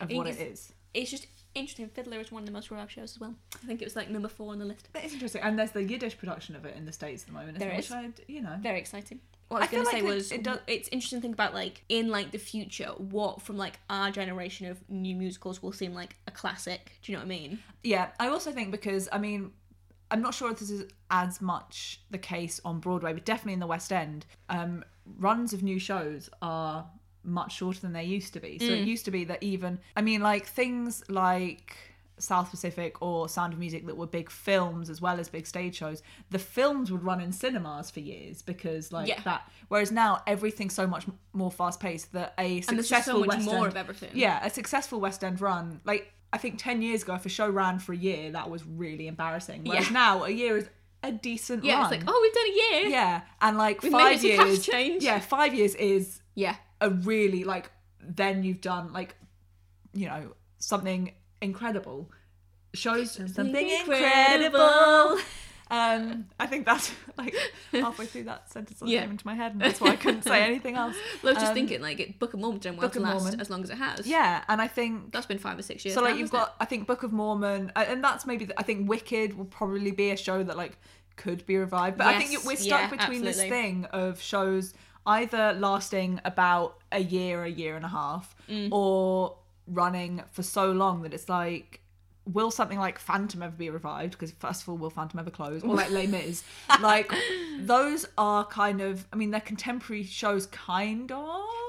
of 0.00 0.10
I 0.10 0.14
what 0.14 0.26
it 0.26 0.38
is. 0.40 0.72
It's 0.94 1.10
just 1.10 1.26
interesting. 1.54 1.88
Fiddler 1.88 2.20
is 2.20 2.32
one 2.32 2.42
of 2.42 2.46
the 2.46 2.52
most 2.52 2.70
revived 2.70 2.92
shows 2.92 3.12
as 3.12 3.20
well. 3.20 3.34
I 3.54 3.66
think 3.66 3.82
it 3.82 3.84
was 3.84 3.96
like 3.96 4.08
number 4.10 4.28
four 4.28 4.52
on 4.52 4.58
the 4.58 4.64
list. 4.64 4.88
it's 4.94 5.12
interesting 5.12 5.42
and 5.42 5.58
there's 5.58 5.72
the 5.72 5.82
yiddish 5.82 6.16
production 6.18 6.56
of 6.56 6.64
it 6.64 6.76
in 6.76 6.84
the 6.84 6.92
states 6.92 7.22
at 7.22 7.28
the 7.28 7.32
moment 7.34 7.58
There 7.58 7.74
which 7.74 7.90
is. 7.90 7.94
You 8.28 8.42
know 8.42 8.56
very 8.60 8.78
exciting. 8.78 9.20
What 9.48 9.58
I 9.58 9.60
was 9.60 9.70
going 9.70 9.84
to 9.84 9.90
say 9.90 9.98
it- 9.98 10.04
was 10.04 10.32
it 10.32 10.42
does- 10.42 10.60
it's 10.66 10.88
interesting 10.90 11.20
to 11.20 11.22
think 11.22 11.34
about 11.34 11.54
like 11.54 11.84
in 11.88 12.08
like 12.08 12.32
the 12.32 12.38
future 12.38 12.88
what 12.98 13.42
from 13.42 13.56
like 13.56 13.78
our 13.88 14.10
generation 14.10 14.66
of 14.66 14.78
new 14.90 15.14
musicals 15.14 15.62
will 15.62 15.72
seem 15.72 15.94
like 15.94 16.16
a 16.26 16.30
classic. 16.30 16.98
Do 17.02 17.12
you 17.12 17.18
know 17.18 17.22
what 17.24 17.26
I 17.32 17.38
mean? 17.38 17.58
Yeah, 17.82 18.08
I 18.18 18.28
also 18.28 18.52
think 18.52 18.70
because 18.70 19.08
I 19.12 19.18
mean, 19.18 19.52
I'm 20.10 20.22
not 20.22 20.34
sure 20.34 20.50
if 20.50 20.58
this 20.58 20.70
is 20.70 20.88
as 21.10 21.40
much 21.40 22.00
the 22.10 22.18
case 22.18 22.60
on 22.64 22.80
Broadway, 22.80 23.12
but 23.12 23.24
definitely 23.24 23.54
in 23.54 23.60
the 23.60 23.66
West 23.66 23.92
End, 23.92 24.26
um, 24.48 24.84
runs 25.18 25.52
of 25.52 25.62
new 25.62 25.78
shows 25.78 26.28
are 26.42 26.86
much 27.24 27.56
shorter 27.56 27.80
than 27.80 27.92
they 27.92 28.04
used 28.04 28.32
to 28.34 28.40
be. 28.40 28.58
So 28.58 28.66
Mm. 28.66 28.82
it 28.82 28.86
used 28.86 29.04
to 29.06 29.10
be 29.10 29.24
that 29.24 29.42
even 29.42 29.80
I 29.96 30.02
mean, 30.02 30.20
like 30.20 30.46
things 30.46 31.02
like 31.08 31.76
South 32.18 32.50
Pacific 32.50 33.02
or 33.02 33.28
Sound 33.28 33.52
of 33.52 33.58
Music 33.58 33.84
that 33.86 33.96
were 33.96 34.06
big 34.06 34.30
films 34.30 34.88
as 34.88 35.02
well 35.02 35.20
as 35.20 35.28
big 35.28 35.46
stage 35.46 35.76
shows, 35.76 36.02
the 36.30 36.38
films 36.38 36.90
would 36.90 37.02
run 37.02 37.20
in 37.20 37.30
cinemas 37.32 37.90
for 37.90 38.00
years 38.00 38.42
because 38.42 38.90
like 38.92 39.08
Yeah. 39.08 39.20
that. 39.22 39.50
Whereas 39.68 39.90
now 39.92 40.22
everything's 40.26 40.72
so 40.74 40.86
much 40.86 41.04
more 41.32 41.50
fast 41.50 41.78
paced 41.80 42.12
that 42.12 42.32
a 42.38 42.60
successful 42.62 43.22
so 43.22 43.26
West 43.26 43.44
more 43.44 43.56
End, 43.56 43.66
of 43.66 43.76
everything. 43.76 44.10
yeah, 44.14 44.44
a 44.46 44.50
successful 44.50 45.00
West 45.00 45.22
End 45.24 45.40
run, 45.40 45.80
like 45.84 46.10
I 46.32 46.38
think 46.38 46.58
ten 46.58 46.82
years 46.82 47.02
ago, 47.02 47.14
if 47.14 47.24
a 47.26 47.28
show 47.28 47.48
ran 47.48 47.78
for 47.78 47.92
a 47.92 47.96
year, 47.96 48.32
that 48.32 48.50
was 48.50 48.64
really 48.66 49.06
embarrassing. 49.06 49.62
Whereas 49.64 49.86
Yeah. 49.86 49.92
now 49.92 50.24
a 50.24 50.30
year 50.30 50.56
is 50.58 50.68
a 51.02 51.12
decent 51.12 51.64
Yeah, 51.64 51.82
run. 51.82 51.92
it's 51.92 52.02
like 52.04 52.04
oh 52.14 52.20
we've 52.22 52.34
done 52.34 52.46
a 52.46 52.82
year. 52.82 52.90
yeah, 52.90 53.20
and 53.40 53.56
like 53.56 53.82
We've 53.82 53.92
five 53.92 54.16
it 54.16 54.28
to 54.28 54.36
cash 54.36 54.46
years. 54.48 54.66
change. 54.66 55.02
Yeah, 55.04 55.20
five 55.20 55.54
years 55.54 55.74
is 55.76 56.20
yeah, 56.34 56.56
a 56.80 56.90
really 56.90 57.44
like. 57.44 57.70
Then 58.00 58.42
you've 58.44 58.60
done 58.60 58.92
like, 58.92 59.16
you 59.94 60.06
know, 60.08 60.32
something 60.58 61.12
incredible. 61.42 62.10
Shows 62.74 63.12
something, 63.12 63.68
incredible. 63.68 65.18
Um, 65.70 66.26
I 66.38 66.46
think 66.46 66.64
that's 66.64 66.92
like 67.18 67.34
halfway 67.72 68.06
through 68.06 68.24
that 68.24 68.50
sentence 68.52 68.78
that 68.80 68.88
Yeah. 68.88 69.00
came 69.02 69.10
into 69.12 69.26
my 69.26 69.34
head, 69.34 69.52
and 69.52 69.60
that's 69.60 69.80
why 69.80 69.88
I 69.90 69.96
couldn't 69.96 70.22
say 70.22 70.42
anything 70.50 70.76
else. 70.76 70.94
I 71.22 71.26
was 71.26 71.34
just 71.34 71.46
Um, 71.48 71.54
thinking 71.54 71.80
like 71.82 71.98
it, 71.98 72.18
Book 72.18 72.34
of 72.34 72.40
Mormon 72.40 72.60
done 72.60 72.76
well 72.76 72.82
Book 72.86 72.92
to 72.94 73.00
last 73.00 73.22
Mormon. 73.22 73.40
as 73.40 73.50
long 73.50 73.62
as 73.64 73.70
it 73.70 73.78
has. 73.78 74.06
Yeah, 74.06 74.44
and 74.48 74.62
I 74.62 74.68
think 74.68 75.12
that's 75.12 75.26
been 75.26 75.38
five 75.38 75.58
or 75.58 75.62
six 75.62 75.84
years. 75.84 75.94
So 75.94 76.02
like 76.02 76.12
now, 76.14 76.18
you've 76.20 76.30
got, 76.30 76.54
I 76.60 76.64
think 76.66 76.86
Book 76.86 77.02
of 77.02 77.12
Mormon, 77.12 77.72
and 77.74 78.02
that's 78.04 78.26
maybe 78.26 78.44
the, 78.44 78.58
I 78.58 78.62
think 78.62 78.88
Wicked 78.88 79.36
will 79.36 79.44
probably 79.46 79.90
be 79.90 80.10
a 80.10 80.16
show 80.16 80.42
that 80.44 80.56
like 80.56 80.78
could 81.16 81.44
be 81.46 81.56
revived. 81.56 81.98
But 81.98 82.06
I 82.08 82.22
think 82.22 82.44
we're 82.44 82.56
stuck 82.56 82.80
yeah, 82.82 82.88
between 82.90 83.22
this 83.22 83.38
thing 83.40 83.86
of 83.86 84.20
shows 84.20 84.74
either 85.06 85.52
lasting 85.54 86.20
about 86.24 86.78
a 86.92 87.00
year, 87.00 87.42
a 87.44 87.48
year 87.50 87.76
and 87.76 87.84
a 87.84 87.88
half, 87.88 88.34
Mm. 88.48 88.68
or 88.72 89.36
running 89.66 90.22
for 90.30 90.42
so 90.44 90.70
long 90.70 91.02
that 91.02 91.12
it's 91.12 91.28
like. 91.28 91.80
Will 92.32 92.50
something 92.50 92.78
like 92.78 92.98
Phantom 92.98 93.42
ever 93.42 93.54
be 93.56 93.70
revived? 93.70 94.12
Because 94.12 94.32
first 94.32 94.62
of 94.62 94.68
all, 94.68 94.76
will 94.76 94.90
Phantom 94.90 95.20
ever 95.20 95.30
close? 95.30 95.62
Or 95.62 95.74
like 95.74 95.90
Les 95.98 96.06
Mis? 96.06 96.42
like 96.80 97.12
those 97.60 98.06
are 98.18 98.44
kind 98.46 98.80
of. 98.80 99.06
I 99.12 99.16
mean, 99.16 99.30
they're 99.30 99.40
contemporary 99.40 100.02
shows, 100.02 100.46
kind 100.46 101.10
of. 101.12 101.18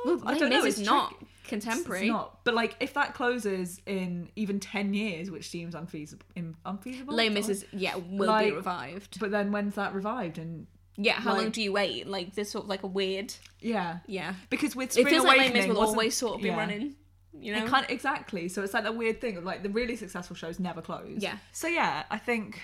Well, 0.06 0.22
I 0.26 0.34
Les 0.34 0.40
don't 0.40 0.50
know. 0.50 0.64
Mis 0.64 0.74
It's 0.74 0.80
is 0.80 0.86
not 0.86 1.10
tricky. 1.12 1.28
contemporary. 1.48 2.02
It's 2.02 2.10
not. 2.10 2.44
But 2.44 2.56
like, 2.56 2.76
if 2.80 2.94
that 2.96 3.14
closes 3.14 3.82
in 3.86 4.30
even 4.36 4.60
ten 4.60 4.94
years, 4.94 5.30
which 5.30 5.48
seems 5.50 5.76
unfeasible, 5.76 6.26
in, 6.36 6.56
unfeasible. 6.66 7.14
Les 7.14 7.30
Mis 7.30 7.50
is 7.50 7.66
yeah 7.72 7.96
will 7.96 8.38
be 8.40 8.52
revived. 8.52 9.20
But 9.20 9.32
then 9.32 9.52
when's 9.52 9.76
that 9.76 9.94
revived? 9.94 10.38
And 10.40 10.66
Yeah, 10.96 11.14
how 11.14 11.36
long 11.36 11.52
do 11.52 11.62
you 11.62 11.72
wait? 11.74 12.08
Like 12.08 12.34
there's 12.34 12.50
sort 12.50 12.66
of 12.66 12.70
like 12.70 12.82
a 12.84 12.88
weird 12.88 13.34
yeah, 13.62 14.00
yeah. 14.08 14.34
because 14.50 14.76
with 14.76 14.90
It 14.90 14.94
Spring 14.94 15.08
feels 15.08 15.26
like 15.26 15.38
Les 15.40 15.54
Mis 15.54 15.68
will 15.68 15.80
always 15.80 16.16
sort 16.16 16.36
of 16.36 16.42
be 16.42 16.48
yeah. 16.50 16.58
running. 16.58 16.96
You 17.40 17.54
know, 17.54 17.66
It 17.66 17.68
kind 17.68 17.86
of, 17.86 17.92
exactly. 17.92 18.48
So 18.50 18.64
it's 18.64 18.74
like 18.74 18.84
that 18.84 18.96
weird 18.96 19.22
thing 19.22 19.38
of 19.38 19.44
like 19.44 19.64
the 19.64 19.70
really 19.70 19.96
successful 19.96 20.36
shows 20.36 20.60
never 20.60 20.82
close. 20.82 21.18
Yeah. 21.18 21.38
So 21.52 21.68
yeah, 21.68 22.04
I 22.10 22.18
think 22.18 22.62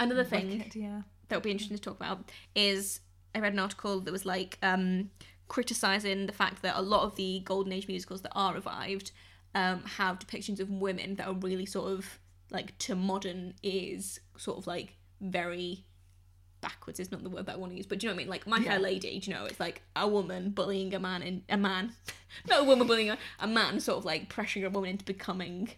another 0.00 0.24
thing 0.24 0.58
Wicked, 0.58 0.74
yeah. 0.76 1.02
that 1.28 1.36
would 1.36 1.42
be 1.42 1.50
interesting 1.50 1.76
to 1.76 1.82
talk 1.82 1.96
about 1.96 2.30
is 2.54 3.00
I 3.34 3.40
read 3.40 3.52
an 3.52 3.58
article 3.58 4.00
that 4.00 4.12
was 4.12 4.24
like 4.24 4.58
um, 4.62 5.10
criticizing 5.48 6.26
the 6.26 6.32
fact 6.32 6.62
that 6.62 6.76
a 6.76 6.82
lot 6.82 7.02
of 7.02 7.16
the 7.16 7.40
golden 7.44 7.72
age 7.72 7.86
musicals 7.88 8.22
that 8.22 8.32
are 8.34 8.54
revived 8.54 9.12
um, 9.54 9.82
have 9.84 10.18
depictions 10.18 10.60
of 10.60 10.70
women 10.70 11.16
that 11.16 11.26
are 11.26 11.34
really 11.34 11.66
sort 11.66 11.92
of 11.92 12.18
like 12.50 12.76
to 12.78 12.94
modern 12.94 13.54
ears, 13.62 14.20
sort 14.36 14.58
of 14.58 14.66
like 14.66 14.94
very 15.20 15.84
backwards 16.68 16.98
is 17.00 17.10
not 17.12 17.22
the 17.22 17.30
word 17.30 17.46
that 17.46 17.54
I 17.54 17.58
want 17.58 17.72
to 17.72 17.76
use, 17.76 17.86
but 17.86 17.98
do 17.98 18.06
you 18.06 18.10
know 18.10 18.14
what 18.16 18.20
I 18.20 18.24
mean? 18.24 18.30
Like 18.30 18.46
My 18.46 18.58
Yeah. 18.58 18.70
Fair 18.72 18.78
Lady, 18.80 19.18
do 19.20 19.30
you 19.30 19.36
know, 19.36 19.44
it's 19.44 19.60
like 19.60 19.82
a 19.94 20.06
woman 20.08 20.50
bullying 20.50 20.92
a 20.94 20.98
man 20.98 21.22
in 21.22 21.42
a 21.48 21.56
man, 21.56 21.92
not 22.48 22.60
a 22.60 22.64
woman 22.64 22.86
bullying 22.86 23.10
a, 23.10 23.18
a 23.40 23.46
man, 23.46 23.80
sort 23.80 23.98
of 23.98 24.04
like 24.04 24.28
pressuring 24.32 24.64
a 24.66 24.70
woman 24.70 24.90
into 24.90 25.04
becoming 25.04 25.70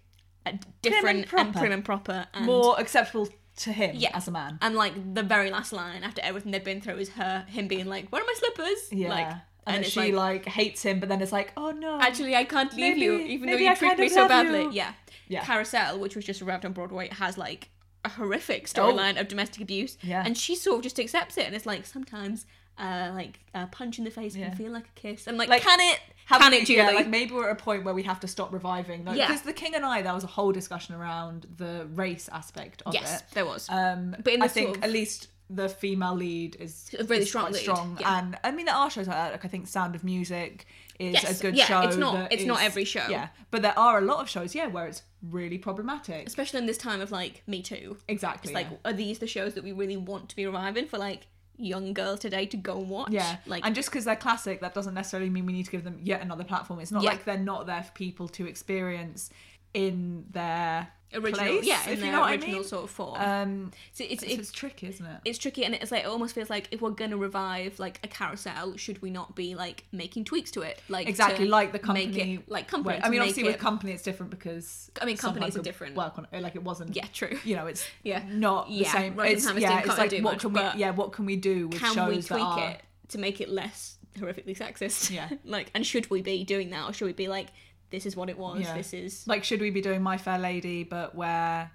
a 0.46 0.58
different 0.82 1.20
and, 1.20 1.28
proper. 1.28 1.58
prim 1.58 1.72
and 1.72 1.84
proper 1.84 2.26
and 2.34 2.46
More 2.46 2.78
acceptable 2.80 3.28
to 3.56 3.72
him 3.72 3.92
Yeah. 3.96 4.10
as 4.14 4.28
a 4.28 4.30
man. 4.30 4.58
and 4.62 4.74
like 4.76 4.94
the 5.14 5.22
very 5.22 5.50
last 5.50 5.72
line 5.72 6.02
after 6.04 6.22
everything 6.22 6.52
they've 6.52 6.64
been 6.72 6.80
through 6.80 6.96
is 6.98 7.10
her 7.10 7.44
him 7.48 7.68
being 7.68 7.86
like, 7.86 8.08
"Where 8.10 8.22
are 8.22 8.26
my 8.26 8.34
slippers?" 8.42 8.82
Yeah. 8.92 9.08
Like, 9.10 9.26
and, 9.66 9.76
and 9.78 9.86
she 9.86 10.12
like, 10.12 10.46
hates 10.46 10.82
him, 10.82 10.98
but 11.00 11.08
then 11.10 11.20
it's 11.20 11.32
like, 11.32 11.52
oh 11.56 11.72
no. 11.72 12.00
actually, 12.00 12.34
I 12.34 12.44
can't 12.44 12.72
leave 12.74 12.96
you, 12.96 13.18
even 13.18 13.50
though 13.50 13.56
you 13.56 13.68
I 13.68 13.74
treat 13.74 13.98
me 13.98 14.08
so 14.08 14.26
badly. 14.26 14.62
you. 14.62 14.72
Yeah. 14.72 14.92
Yeah. 15.28 15.44
Carousel, 15.44 15.98
which 15.98 16.16
was 16.16 16.24
just 16.24 16.40
arrived 16.40 16.64
on 16.64 16.72
Broadway, 16.72 17.08
has 17.12 17.36
like 17.36 17.68
a 18.04 18.08
horrific 18.10 18.66
storyline 18.66 19.20
of 19.20 19.28
domestic 19.28 19.62
abuse. 19.62 19.96
Oh. 20.02 20.06
Yeah. 20.08 20.22
And 20.24 20.36
she 20.36 20.54
sort 20.54 20.76
of 20.78 20.82
just 20.82 20.98
accepts 21.00 21.36
it, 21.38 21.46
and 21.46 21.54
it's 21.54 21.66
like 21.66 21.86
sometimes. 21.86 22.46
Uh, 22.80 23.10
like 23.12 23.40
a 23.56 23.66
punch 23.66 23.98
in 23.98 24.04
the 24.04 24.10
face 24.12 24.36
Yeah. 24.36 24.50
can 24.50 24.56
feel 24.56 24.70
like 24.70 24.84
a 24.86 25.00
kiss. 25.00 25.26
I'm 25.26 25.36
like, 25.36 25.48
Like, 25.48 25.62
can 25.62 25.80
it? 25.80 25.98
Have 26.26 26.40
can 26.40 26.52
we- 26.52 26.58
it, 26.58 26.66
Julie? 26.66 26.78
Yeah, 26.78 26.90
like 26.90 27.08
maybe 27.08 27.34
we're 27.34 27.50
at 27.50 27.60
a 27.60 27.60
point 27.60 27.82
where 27.82 27.92
we 27.92 28.04
have 28.04 28.20
to 28.20 28.28
stop 28.28 28.52
reviving. 28.52 29.04
Like, 29.04 29.16
Yeah. 29.16 29.26
Because 29.26 29.42
the 29.42 29.52
King 29.52 29.74
and 29.74 29.84
I, 29.84 30.00
there 30.02 30.14
was 30.14 30.22
a 30.22 30.28
whole 30.28 30.52
discussion 30.52 30.94
around 30.94 31.48
the 31.56 31.88
race 31.92 32.28
aspect 32.32 32.82
of 32.86 32.94
yes, 32.94 33.18
it. 33.22 33.24
there 33.32 33.44
was. 33.44 33.68
Um, 33.68 34.14
But 34.22 34.32
in 34.32 34.42
I 34.42 34.46
think 34.46 34.76
of- 34.76 34.84
at 34.84 34.92
least 34.92 35.26
the 35.50 35.68
female 35.68 36.14
lead 36.14 36.54
is 36.60 36.94
really 37.08 37.22
is 37.22 37.28
strong 37.30 37.52
strong. 37.54 37.96
yeah. 38.00 38.16
And 38.20 38.38
I 38.44 38.52
mean, 38.52 38.66
there 38.66 38.76
are 38.76 38.88
shows 38.90 39.08
like 39.08 39.16
that. 39.16 39.32
Like 39.32 39.44
I 39.44 39.48
think 39.48 39.66
Sound 39.66 39.96
of 39.96 40.04
Music 40.04 40.64
is 41.00 41.14
Yes, 41.14 41.40
a 41.40 41.42
good 41.42 41.56
yeah, 41.56 41.64
show. 41.64 41.80
it's 41.80 41.96
not- 41.96 42.32
it's 42.32 42.44
not 42.44 42.62
every 42.62 42.84
show. 42.84 43.08
Yeah, 43.08 43.30
but 43.50 43.62
there 43.62 43.76
are 43.76 43.98
a 43.98 44.02
lot 44.02 44.20
of 44.20 44.28
shows, 44.30 44.54
yeah, 44.54 44.68
where 44.68 44.86
it's 44.86 45.02
really 45.22 45.58
problematic. 45.58 46.26
Especially 46.26 46.58
in 46.60 46.66
this 46.66 46.78
time 46.78 47.00
of 47.00 47.10
like 47.10 47.42
Me 47.46 47.62
Too. 47.62 47.96
Exactly. 48.08 48.50
It's 48.50 48.54
like, 48.54 48.68
yeah. 48.70 48.90
are 48.90 48.92
these 48.92 49.18
the 49.18 49.26
shows 49.26 49.54
that 49.54 49.64
we 49.64 49.72
really 49.72 49.96
want 49.96 50.28
to 50.30 50.36
be 50.36 50.46
reviving 50.46 50.86
for 50.86 50.98
like 50.98 51.26
young 51.56 51.92
girls 51.92 52.20
today 52.20 52.46
to 52.46 52.56
go 52.56 52.78
and 52.78 52.88
watch? 52.88 53.10
Yeah, 53.10 53.38
Like, 53.46 53.64
and 53.66 53.74
just 53.74 53.90
because 53.90 54.04
they're 54.04 54.16
classic, 54.16 54.60
that 54.60 54.74
doesn't 54.74 54.94
necessarily 54.94 55.30
mean 55.30 55.44
we 55.46 55.52
need 55.52 55.64
to 55.64 55.70
give 55.72 55.84
them 55.84 55.98
yet 56.02 56.20
another 56.22 56.44
platform. 56.44 56.80
It's 56.80 56.92
not 56.92 57.02
Yeah. 57.02 57.10
like 57.10 57.24
they're 57.24 57.36
not 57.36 57.66
there 57.66 57.82
for 57.82 57.92
people 57.92 58.28
to 58.28 58.46
experience 58.46 59.30
in 59.74 60.24
their 60.30 60.88
original, 61.14 61.46
place, 61.46 61.64
yeah, 61.64 61.80
if 61.88 61.98
in 61.98 62.04
you 62.06 62.12
know 62.12 62.20
what 62.20 62.28
I 62.28 62.32
original 62.32 62.56
mean. 62.60 62.64
sort 62.64 62.84
of 62.84 62.90
form. 62.90 63.20
Um, 63.20 63.70
so 63.92 64.04
it's 64.08 64.22
it's 64.22 64.32
it's 64.34 64.52
tricky, 64.52 64.88
isn't 64.88 65.04
it? 65.04 65.20
it's 65.24 65.38
tricky, 65.38 65.64
and 65.64 65.74
it's 65.74 65.90
like 65.90 66.04
it 66.04 66.06
almost 66.06 66.34
feels 66.34 66.50
like 66.50 66.68
if 66.70 66.80
we're 66.80 66.90
gonna 66.90 67.16
revive 67.16 67.78
like 67.78 68.00
a 68.04 68.08
carousel, 68.08 68.76
should 68.76 69.00
we 69.02 69.10
not 69.10 69.34
be 69.34 69.54
like 69.54 69.84
making 69.92 70.24
tweaks 70.24 70.50
to 70.52 70.62
it? 70.62 70.80
Like 70.88 71.08
Exactly, 71.08 71.46
like 71.46 71.72
the 71.72 71.78
make 71.92 72.06
company. 72.12 72.34
it, 72.34 72.48
like 72.50 72.68
company. 72.68 73.00
I 73.02 73.08
mean, 73.08 73.20
obviously 73.20 73.44
it, 73.44 73.46
with 73.46 73.58
company, 73.58 73.92
it's 73.92 74.02
different 74.02 74.30
because 74.30 74.90
I 75.00 75.04
mean, 75.04 75.16
companies 75.16 75.56
are 75.56 75.62
different. 75.62 75.96
Work 75.96 76.18
on 76.18 76.26
it, 76.32 76.42
like 76.42 76.56
it 76.56 76.62
wasn't. 76.62 76.94
yeah, 76.94 77.06
true. 77.12 77.38
You 77.44 77.56
know, 77.56 77.66
it's 77.66 77.86
Yeah. 78.02 78.22
not 78.28 78.68
the 78.68 78.84
same. 78.84 79.18
And 79.18 79.28
It's, 79.30 79.44
yeah, 79.54 79.78
it's 79.80 79.88
like 79.98 80.12
what 80.12 80.22
much, 80.22 80.40
can 80.40 80.52
we? 80.52 80.60
Yeah, 80.76 80.90
what 80.90 81.12
can 81.12 81.26
we 81.26 81.36
do 81.36 81.68
with 81.68 81.80
Can 81.80 82.08
we 82.08 82.22
tweak 82.22 82.58
it 82.58 82.80
to 83.08 83.18
make 83.18 83.40
it 83.40 83.48
less 83.48 83.96
horrifically 84.18 84.56
sexist? 84.56 85.10
Yeah. 85.10 85.28
like, 85.44 85.70
and 85.74 85.86
should 85.86 86.10
we 86.10 86.22
be 86.22 86.44
doing 86.44 86.70
that, 86.70 86.88
or 86.88 86.92
should 86.92 87.06
we 87.06 87.12
be 87.12 87.28
like, 87.28 87.48
this 87.90 88.06
is 88.06 88.16
what 88.16 88.28
it 88.28 88.38
was. 88.38 88.60
Yeah. 88.60 88.74
This 88.74 88.92
is 88.92 89.26
Like, 89.26 89.44
should 89.44 89.60
we 89.60 89.70
be 89.70 89.80
doing 89.80 90.02
My 90.02 90.18
Fair 90.18 90.38
Lady, 90.38 90.84
but 90.84 91.14
where 91.14 91.70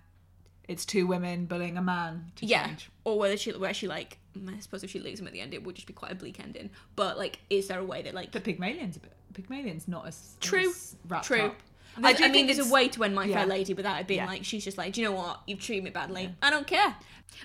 it's 0.67 0.86
two 0.86 1.06
women 1.08 1.45
bullying 1.45 1.78
a 1.78 1.82
man 1.82 2.32
to 2.38 2.45
yeah, 2.45 2.67
change? 2.67 2.89
or 3.04 3.17
whether 3.19 3.36
she 3.36 3.52
where 3.52 3.73
she 3.73 3.88
like 3.88 4.17
mm, 4.38 4.56
I 4.56 4.60
suppose 4.60 4.84
if 4.84 4.91
she 4.91 4.99
leaves 4.99 5.19
him 5.19 5.28
at 5.28 5.34
the 5.34 5.41
end, 5.41 5.54
it 5.54 5.63
would 5.63 5.76
just 5.76 5.88
be 5.88 5.93
quite 5.93 6.12
a 6.12 6.15
bleak 6.15 6.39
ending. 6.39 6.69
But 6.95 7.17
like, 7.17 7.39
is 7.49 7.67
there 7.67 7.80
a 7.80 7.86
way 7.86 8.02
that 8.04 8.13
like 8.13 8.32
But 8.32 8.43
Pygmalion's 8.43 8.97
a 8.97 8.99
bit. 8.99 9.13
Pygmalion's 9.34 9.88
not 9.88 10.08
as 10.08 10.36
True, 10.39 10.69
as 10.69 10.95
true. 11.23 11.41
up. 11.41 11.56
There's- 11.97 12.21
I, 12.21 12.28
do 12.28 12.34
mean, 12.34 12.47
there's 12.47 12.58
a 12.58 12.71
way 12.73 12.88
to 12.88 13.04
end 13.04 13.13
My 13.13 13.26
yeah. 13.26 13.38
Fair 13.39 13.45
Lady 13.45 13.73
without 13.76 13.99
it 14.02 14.08
being 14.08 14.19
Yeah. 14.21 14.26
like 14.28 14.43
she's 14.45 14.63
just 14.63 14.78
like, 14.78 14.93
do 14.93 15.02
you 15.02 15.08
know 15.10 15.13
what? 15.15 15.41
You've 15.47 15.60
treated 15.60 15.84
me 15.84 15.89
badly. 15.91 16.34
I 16.41 16.49
don't 16.49 16.65
care. 16.65 16.95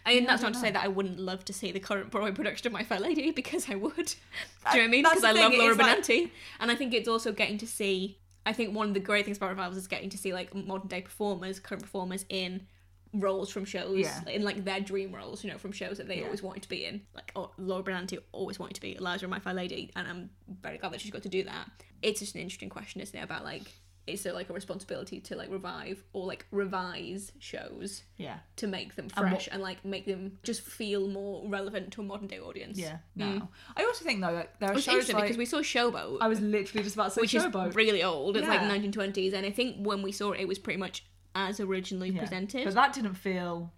I 0.07 0.15
mean, 0.15 0.23
Yeah, 0.25 0.29
I 0.29 0.33
that's 0.33 0.43
not 0.43 0.53
don't 0.53 0.53
to 0.55 0.61
say 0.61 0.71
that 0.71 0.85
I 0.85 0.89
wouldn't 0.89 1.19
love 1.19 1.45
to 1.47 1.53
see 1.53 1.73
the 1.73 1.81
current 1.81 2.11
Broadway 2.11 2.33
production 2.33 2.67
of 2.69 2.73
My 2.75 2.83
Fair 2.85 3.01
Lady 3.01 3.31
because 3.31 3.69
I 3.71 3.75
would. 3.75 3.95
do 3.97 4.03
you 4.03 4.07
know 4.07 4.71
what 4.71 4.77
I 4.81 4.87
mean? 4.87 5.03
Because 5.05 5.25
I 5.25 5.33
love 5.33 5.53
Laura 5.55 5.73
is 5.73 5.79
like- 5.79 5.99
Benanti, 5.99 6.31
and 6.61 6.71
I 6.71 6.75
think 6.77 6.95
it's 6.95 7.09
also 7.09 7.33
getting 7.33 7.59
to 7.59 7.67
see. 7.67 8.19
I 8.49 8.53
think 8.55 8.75
one 8.75 8.89
of 8.89 8.95
the 8.95 9.01
great 9.01 9.25
things 9.27 9.37
about 9.37 9.51
revivals 9.51 9.77
is 9.77 9.87
getting 9.87 10.09
to 10.11 10.17
see 10.19 10.33
like 10.33 10.55
modern 10.55 10.89
day 10.89 11.03
performers, 11.03 11.61
current 11.61 11.83
performers 11.83 12.25
in 12.31 12.67
roles 13.13 13.51
from 13.51 13.65
shows, 13.67 13.99
Yeah. 13.99 14.23
in 14.27 14.43
like 14.43 14.65
their 14.65 14.81
dream 14.81 15.15
roles, 15.15 15.45
you 15.45 15.51
know, 15.51 15.59
from 15.59 15.73
shows 15.73 15.99
that 15.99 16.09
they 16.09 16.19
Yeah. 16.21 16.25
always 16.25 16.43
wanted 16.43 16.63
to 16.63 16.69
be 16.69 16.85
in. 16.87 17.03
Like 17.15 17.31
oh, 17.37 17.51
Laura 17.59 17.83
Benanti 17.83 18.19
always 18.33 18.59
wanted 18.59 18.75
to 18.75 18.81
be 18.81 18.97
Eliza 18.97 19.27
in 19.27 19.31
My 19.31 19.39
Fair 19.39 19.53
Lady, 19.55 19.91
and 19.97 20.09
I'm 20.09 20.31
very 20.63 20.79
glad 20.79 20.93
that 20.93 21.01
she's 21.03 21.11
got 21.11 21.23
to 21.25 21.29
do 21.29 21.43
that. 21.45 21.69
It's 22.01 22.21
just 22.21 22.35
an 22.35 22.41
interesting 22.41 22.71
question, 22.71 23.01
isn't 23.03 23.15
it? 23.19 23.23
About 23.23 23.45
like, 23.45 23.65
is 24.09 24.23
there 24.23 24.33
like 24.33 24.51
a 24.51 24.53
responsibility 24.53 25.21
to 25.21 25.37
like 25.37 25.51
revive 25.51 26.03
or 26.13 26.27
like 26.27 26.47
revise 26.51 27.33
shows 27.39 28.03
Yeah. 28.17 28.39
to 28.57 28.67
make 28.67 28.95
them 28.97 29.05
And 29.05 29.13
fresh 29.31 29.49
and, 29.53 29.63
like 29.63 29.85
make 29.85 30.07
them 30.07 30.39
just 30.43 30.63
feel 30.63 31.09
more 31.09 31.47
relevant 31.49 31.93
to 31.93 32.01
a 32.01 32.05
modern 32.05 32.27
day 32.29 32.39
audience? 32.41 32.79
Yeah. 32.79 32.99
Mm. 33.19 33.39
No. 33.41 33.49
I 33.77 33.85
also 33.85 34.05
think 34.05 34.21
though 34.21 34.35
that 34.35 34.55
there 34.61 34.71
are 34.71 34.75
Which 34.75 34.85
shows 34.85 34.95
interesting 34.95 35.17
like 35.17 35.25
because 35.25 35.39
we 35.39 35.47
saw 35.47 35.59
Showboat, 35.59 36.19
I 36.21 36.29
was 36.29 36.41
literally 36.41 36.83
just 36.85 36.97
about 36.97 37.05
to 37.09 37.11
say 37.13 37.21
which 37.21 37.35
is 37.35 37.45
Showboat. 37.45 37.75
really 37.75 38.03
old. 38.03 38.37
It's 38.37 38.49
like 38.49 38.61
1920s, 38.61 39.33
and 39.35 39.45
I 39.47 39.51
think 39.51 39.77
when 39.87 40.03
we 40.03 40.13
saw 40.13 40.33
it, 40.33 40.41
it 40.41 40.49
was 40.49 40.59
pretty 40.59 40.79
much 40.79 41.05
as 41.35 41.61
originally 41.61 42.11
Yeah. 42.11 42.21
presented. 42.21 42.65
But 42.65 42.75
that 42.75 42.93
didn't 42.93 43.15
feel 43.15 43.73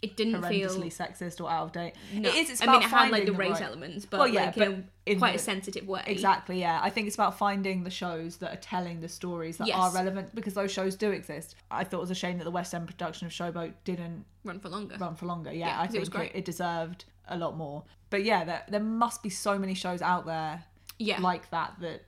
it 0.00 0.16
didn't 0.16 0.40
feel. 0.44 0.68
horrendously 0.70 0.86
sexist 0.96 1.40
or 1.40 1.50
out 1.50 1.64
of 1.64 1.72
date. 1.72 1.94
No. 2.12 2.28
It 2.28 2.34
is. 2.36 2.50
It's 2.50 2.60
I 2.60 2.64
about 2.64 2.72
mean, 2.74 2.82
it 2.82 2.90
had 2.90 3.00
like 3.00 3.10
finding 3.10 3.32
the 3.32 3.38
race 3.38 3.50
right- 3.52 3.62
elements, 3.62 4.06
but 4.06 4.18
Well, 4.20 4.28
yeah, 4.28 4.44
like 4.44 4.54
but 4.56 4.68
in, 5.06 5.18
quite 5.18 5.32
the- 5.32 5.36
a 5.38 5.42
sensitive 5.42 5.88
way. 5.88 6.02
Exactly, 6.06 6.60
yeah. 6.60 6.78
I 6.82 6.88
think 6.90 7.06
it's 7.08 7.16
about 7.16 7.36
finding 7.36 7.82
the 7.82 7.90
shows 7.90 8.36
that 8.36 8.52
are 8.52 8.60
telling 8.60 9.00
the 9.00 9.08
stories 9.08 9.56
that 9.58 9.66
Yes. 9.66 9.76
are 9.76 9.92
relevant 9.92 10.34
because 10.34 10.54
those 10.54 10.70
shows 10.70 10.94
do 10.94 11.10
exist. 11.10 11.56
I 11.70 11.82
thought 11.84 11.98
it 11.98 12.00
was 12.02 12.10
a 12.12 12.14
shame 12.14 12.38
that 12.38 12.44
the 12.44 12.50
West 12.52 12.74
End 12.74 12.86
production 12.86 13.26
of 13.26 13.32
Showboat 13.32 13.72
didn't 13.84 14.24
Run 14.44 14.60
for 14.60 14.68
longer. 14.68 14.96
run 14.98 15.16
for 15.16 15.26
longer. 15.26 15.52
Yeah, 15.52 15.66
Yeah, 15.68 15.80
I 15.80 15.86
'cause 15.86 15.94
it 15.96 16.00
was 16.00 16.08
think 16.10 16.26
it, 16.34 16.38
it 16.38 16.44
deserved 16.44 17.04
a 17.26 17.36
lot 17.36 17.56
more. 17.56 17.82
But 18.10 18.22
yeah, 18.24 18.44
there, 18.44 18.62
there 18.68 18.80
must 18.80 19.22
be 19.22 19.30
so 19.30 19.58
many 19.58 19.74
shows 19.74 20.00
out 20.00 20.26
there 20.26 20.64
Yeah. 20.98 21.20
like 21.20 21.50
that 21.50 21.74
that 21.80 22.04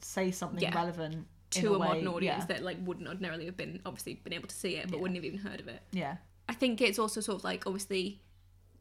say 0.00 0.30
something 0.30 0.62
Yeah. 0.62 0.74
relevant 0.74 1.26
to 1.50 1.74
a, 1.74 1.78
way- 1.78 1.86
modern 1.88 2.08
audience 2.08 2.40
Yeah. 2.42 2.46
that 2.56 2.62
like 2.64 2.76
wouldn't 2.84 3.06
ordinarily 3.08 3.44
have 3.46 3.56
been 3.56 3.80
obviously 3.86 4.14
been 4.14 4.32
able 4.32 4.48
to 4.48 4.54
see 4.56 4.76
it, 4.76 4.86
but 4.88 4.96
Yeah. 4.96 5.02
wouldn't 5.02 5.16
have 5.16 5.24
even 5.24 5.38
heard 5.38 5.60
of 5.60 5.68
it. 5.68 5.82
yeah, 5.92 6.16
I 6.48 6.54
think 6.54 6.80
it's 6.80 6.98
also 6.98 7.20
sort 7.20 7.38
of 7.38 7.44
like 7.44 7.66
obviously, 7.66 8.20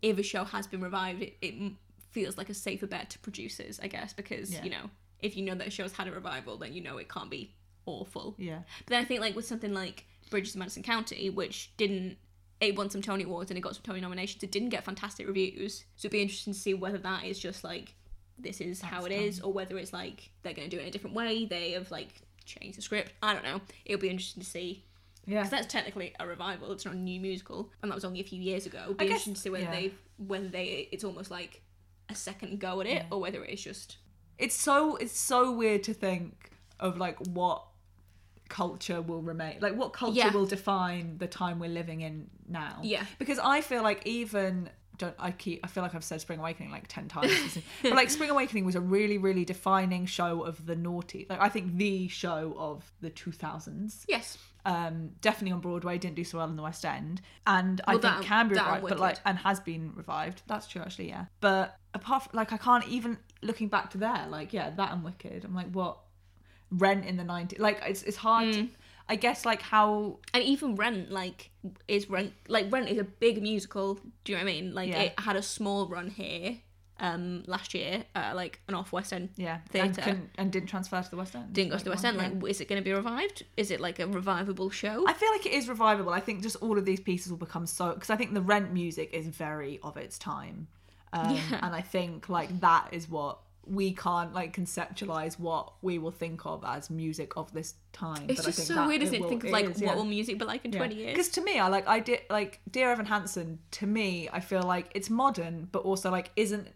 if 0.02 0.18
a 0.18 0.24
show 0.24 0.44
has 0.44 0.68
been 0.68 0.82
revived, 0.82 1.22
it, 1.22 1.34
it 1.42 1.74
feels 2.12 2.38
like 2.38 2.50
a 2.50 2.54
safer 2.54 2.88
bet 2.88 3.10
to 3.12 3.20
producers, 3.20 3.80
I 3.82 3.88
guess, 3.88 4.14
because 4.14 4.54
Yeah. 4.54 4.64
you 4.64 4.70
know 4.70 4.90
if 5.22 5.36
you 5.36 5.44
know 5.44 5.56
that 5.56 5.68
a 5.68 5.72
show's 5.72 5.94
had 5.94 6.08
a 6.08 6.12
revival, 6.12 6.58
then 6.58 6.74
you 6.74 6.82
know 6.82 6.98
it 6.98 7.10
can't 7.10 7.30
be 7.32 7.56
awful. 7.86 8.36
yeah, 8.38 8.60
But 8.80 8.88
then 8.92 9.02
I 9.02 9.06
think 9.06 9.22
like 9.22 9.36
with 9.36 9.46
something 9.46 9.74
like 9.74 10.06
Bridges 10.30 10.54
of 10.56 10.60
Madison 10.60 10.84
County, 10.84 11.30
which 11.30 11.72
didn't 11.78 12.18
it 12.62 12.76
won 12.76 12.90
some 12.90 13.02
Tony 13.02 13.24
Awards 13.24 13.50
and 13.52 13.58
it 13.58 13.62
got 13.62 13.76
some 13.76 13.84
Tony 13.84 14.02
nominations, 14.02 14.44
it 14.44 14.52
didn't 14.52 14.70
get 14.70 14.84
fantastic 14.84 15.28
reviews. 15.28 15.86
So 15.96 16.06
it'd 16.08 16.12
be 16.12 16.22
interesting 16.22 16.54
to 16.54 16.60
see 16.60 16.74
whether 16.74 16.98
that 17.00 17.26
is 17.26 17.40
just 17.40 17.64
like 17.64 17.96
this 18.38 18.60
is 18.62 18.82
how 18.82 19.06
it 19.06 19.10
That's 19.10 19.22
is, 19.22 19.40
or 19.42 19.52
whether 19.54 19.78
it's 19.78 19.94
like 19.94 20.30
they're 20.44 20.54
gonna 20.54 20.68
do 20.68 20.78
it 20.78 20.82
in 20.84 20.88
a 20.88 20.92
different 20.92 21.16
way. 21.16 21.46
They 21.46 21.72
have 21.72 21.90
like 21.92 22.22
changed 22.46 22.78
the 22.78 22.82
script. 22.82 23.14
I 23.24 23.34
don't 23.34 23.44
know. 23.44 23.62
It'll 23.86 24.02
be 24.02 24.10
interesting 24.10 24.44
to 24.44 24.50
see 24.50 24.84
yeah. 25.26 25.40
because 25.40 25.52
that's 25.52 25.68
technically 25.72 26.14
a 26.20 26.28
revival. 26.28 26.72
It's 26.72 26.86
not 26.86 26.96
a 26.96 26.98
new 26.98 27.20
musical, 27.20 27.72
and 27.82 27.92
that 27.92 27.96
was 27.96 28.06
only 28.06 28.20
a 28.22 28.24
few 28.24 28.42
years 28.42 28.66
ago. 28.66 28.94
Be 28.98 29.06
I 29.06 29.08
guess- 29.08 29.28
interesting 29.28 29.34
to 29.36 29.40
see 29.42 29.50
whether 29.50 29.64
yeah. 29.66 29.72
they 29.72 29.92
whether 30.18 30.48
they 30.48 30.88
it's 30.92 31.04
almost 31.04 31.30
like 31.32 31.62
a 32.10 32.16
second 32.16 32.60
go 32.60 32.82
at 32.82 32.88
it, 32.88 32.94
Yeah. 32.94 33.06
or 33.12 33.20
whether 33.20 33.44
it 33.44 33.50
is 33.52 33.62
just 33.64 33.98
It's 34.38 34.56
so 34.56 34.96
it's 34.98 35.18
so 35.18 35.52
weird 35.52 35.84
to 35.84 35.94
think 35.94 36.52
of 36.80 36.98
like 36.98 37.18
what 37.28 37.66
culture 38.48 39.02
will 39.02 39.22
remain 39.22 39.58
like 39.60 39.76
what 39.76 39.92
culture 39.92 40.18
Yeah. 40.18 40.32
will 40.32 40.46
define 40.46 41.18
the 41.18 41.28
time 41.28 41.58
we're 41.58 41.70
living 41.70 42.02
in 42.02 42.30
now 42.48 42.80
Yeah. 42.84 43.04
because 43.18 43.40
i 43.40 43.62
feel 43.62 43.82
like 43.82 44.06
even 44.06 44.70
don't 44.98 45.16
i 45.18 45.32
keep 45.32 45.62
i 45.64 45.68
feel 45.68 45.82
like 45.82 45.96
i've 45.96 46.04
said 46.04 46.22
spring 46.22 46.38
awakening 46.40 46.70
like 46.72 46.86
10 46.88 47.08
times 47.08 47.58
but 47.82 47.94
like 47.94 48.10
spring 48.12 48.30
awakening 48.30 48.64
was 48.64 48.76
a 48.76 48.82
really 48.82 49.18
really 49.18 49.46
defining 49.46 50.06
show 50.06 50.44
of 50.44 50.64
the 50.68 50.76
naughty 50.76 51.26
like 51.28 51.42
i 51.42 51.50
think 51.50 51.76
the 51.78 52.08
show 52.08 52.54
of 52.58 52.92
the 53.02 53.10
2000s 53.10 54.06
yes, 54.08 54.38
um 54.66 55.12
definitely 55.22 55.52
on 55.52 55.60
broadway 55.60 55.98
didn't 55.98 56.16
do 56.16 56.24
so 56.24 56.38
well 56.40 56.50
in 56.50 56.56
the 56.56 56.64
west 56.64 56.84
end 56.86 57.22
and 57.46 57.82
i 57.88 57.94
Well, 57.94 58.02
think 58.02 58.16
that- 58.16 58.24
can 58.24 58.48
be 58.48 58.56
revived 58.56 58.88
but 58.90 59.00
like 59.00 59.18
and 59.26 59.38
has 59.40 59.60
been 59.60 59.94
revived 59.96 60.42
that's 60.48 60.68
true 60.68 60.82
actually 60.82 61.10
yeah 61.10 61.26
but 61.40 61.78
apart 61.94 62.24
from 62.24 62.32
like 62.38 62.52
i 62.52 62.58
can't 62.58 62.88
even 62.88 63.18
looking 63.42 63.68
back 63.68 63.92
to 63.92 63.98
there 64.00 64.26
like 64.30 64.54
yeah 64.54 64.72
that 64.72 64.92
and 64.92 65.04
wicked 65.04 65.46
i'm 65.46 65.54
like 65.54 65.68
what 65.72 66.00
rent 66.72 67.06
in 67.06 67.16
the 67.18 67.24
90s 67.24 67.60
like 67.60 67.80
it's, 67.86 68.04
it's 68.04 68.18
hard 68.18 68.48
Mm. 68.48 68.54
to, 68.54 68.68
i 69.08 69.16
guess 69.16 69.46
like 69.46 69.62
how 69.62 70.18
and 70.34 70.44
even 70.44 70.76
Rent 70.76 71.12
like 71.12 71.52
is 71.88 72.10
Rent 72.10 72.34
like 72.48 72.72
Rent 72.72 72.90
is 72.90 72.98
a 72.98 73.04
big 73.04 73.42
musical. 73.42 74.00
Do 74.24 74.32
you 74.32 74.38
know 74.38 74.44
what 74.44 74.50
I 74.50 74.54
mean? 74.54 74.74
Like 74.74 74.90
Yeah. 74.90 75.02
it 75.04 75.20
had 75.20 75.36
a 75.36 75.42
small 75.44 75.88
run 75.88 76.10
here, 76.10 76.58
um, 77.00 77.44
last 77.48 77.74
year, 77.74 78.04
uh, 78.16 78.32
like 78.36 78.62
an 78.70 78.74
off 78.76 78.92
West 78.94 79.12
End 79.12 79.30
Yeah, 79.36 79.60
Theatre. 79.70 80.02
and, 80.06 80.30
and 80.38 80.52
didn't 80.52 80.70
transfer 80.70 81.02
to 81.02 81.10
the 81.10 81.18
West 81.18 81.36
End. 81.36 81.52
didn't 81.54 81.72
go 81.72 81.78
to 81.78 81.84
the 81.84 81.90
West 81.90 82.06
End. 82.06 82.16
yeah. 82.18 82.30
Like, 82.30 82.50
is 82.50 82.62
it 82.62 82.68
going 82.70 82.82
to 82.82 82.86
be 82.86 82.94
revived? 82.94 83.44
Is 83.58 83.70
it 83.72 83.82
like 83.82 84.00
a 84.00 84.08
revivable 84.08 84.70
show? 84.70 85.06
I 85.08 85.14
feel 85.14 85.30
like 85.32 85.46
it 85.46 85.52
is 85.54 85.68
revivable. 85.68 86.14
I 86.14 86.22
think 86.22 86.42
just 86.42 86.56
all 86.62 86.78
of 86.78 86.86
these 86.86 87.00
pieces 87.02 87.32
will 87.32 87.38
become 87.40 87.66
so 87.66 87.94
because 87.94 88.10
I 88.10 88.16
think 88.16 88.34
the 88.34 88.42
Rent 88.42 88.72
music 88.72 89.10
is 89.14 89.28
very 89.28 89.80
of 89.84 89.98
its 89.98 90.18
time, 90.18 90.68
um, 91.12 91.36
Yeah. 91.36 91.60
and 91.64 91.76
I 91.76 91.82
think 91.82 92.30
like 92.30 92.62
that 92.62 92.88
is 92.92 93.10
what 93.10 93.40
we 93.68 93.92
can't 93.94 94.32
like 94.32 94.56
conceptualize 94.56 95.40
what 95.40 95.74
we 95.82 95.98
will 95.98 96.12
think 96.12 96.46
of 96.46 96.64
as 96.64 96.90
music 96.92 97.36
of 97.36 97.52
this 97.52 97.74
time. 97.94 98.26
it's 98.30 98.40
but 98.42 98.48
I 98.48 98.52
just 98.52 98.68
so 98.68 98.88
weird, 98.88 99.02
isn't 99.02 99.16
it? 99.16 99.22
will- 99.22 99.30
Think 99.30 99.44
of 99.46 99.50
like 99.50 99.66
is, 99.66 99.72
what 99.72 99.82
yeah. 99.82 99.96
will 99.96 100.06
music 100.06 100.38
be 100.38 100.46
like 100.46 100.64
in 100.66 100.72
twenty 100.72 100.96
years? 100.96 101.12
Because 101.14 101.30
to 101.30 101.42
me, 101.42 101.60
I 101.60 101.68
like 101.68 101.88
I 101.88 102.00
did 102.00 102.20
like 102.30 102.60
Dear 102.70 102.92
Evan 102.92 103.08
Hansen. 103.08 103.60
To 103.72 103.88
me, 103.88 104.30
I 104.32 104.40
feel 104.40 104.62
like 104.62 104.92
it's 104.96 105.10
modern, 105.10 105.68
but 105.72 105.80
also 105.84 106.12
like 106.12 106.30
isn't 106.36 106.68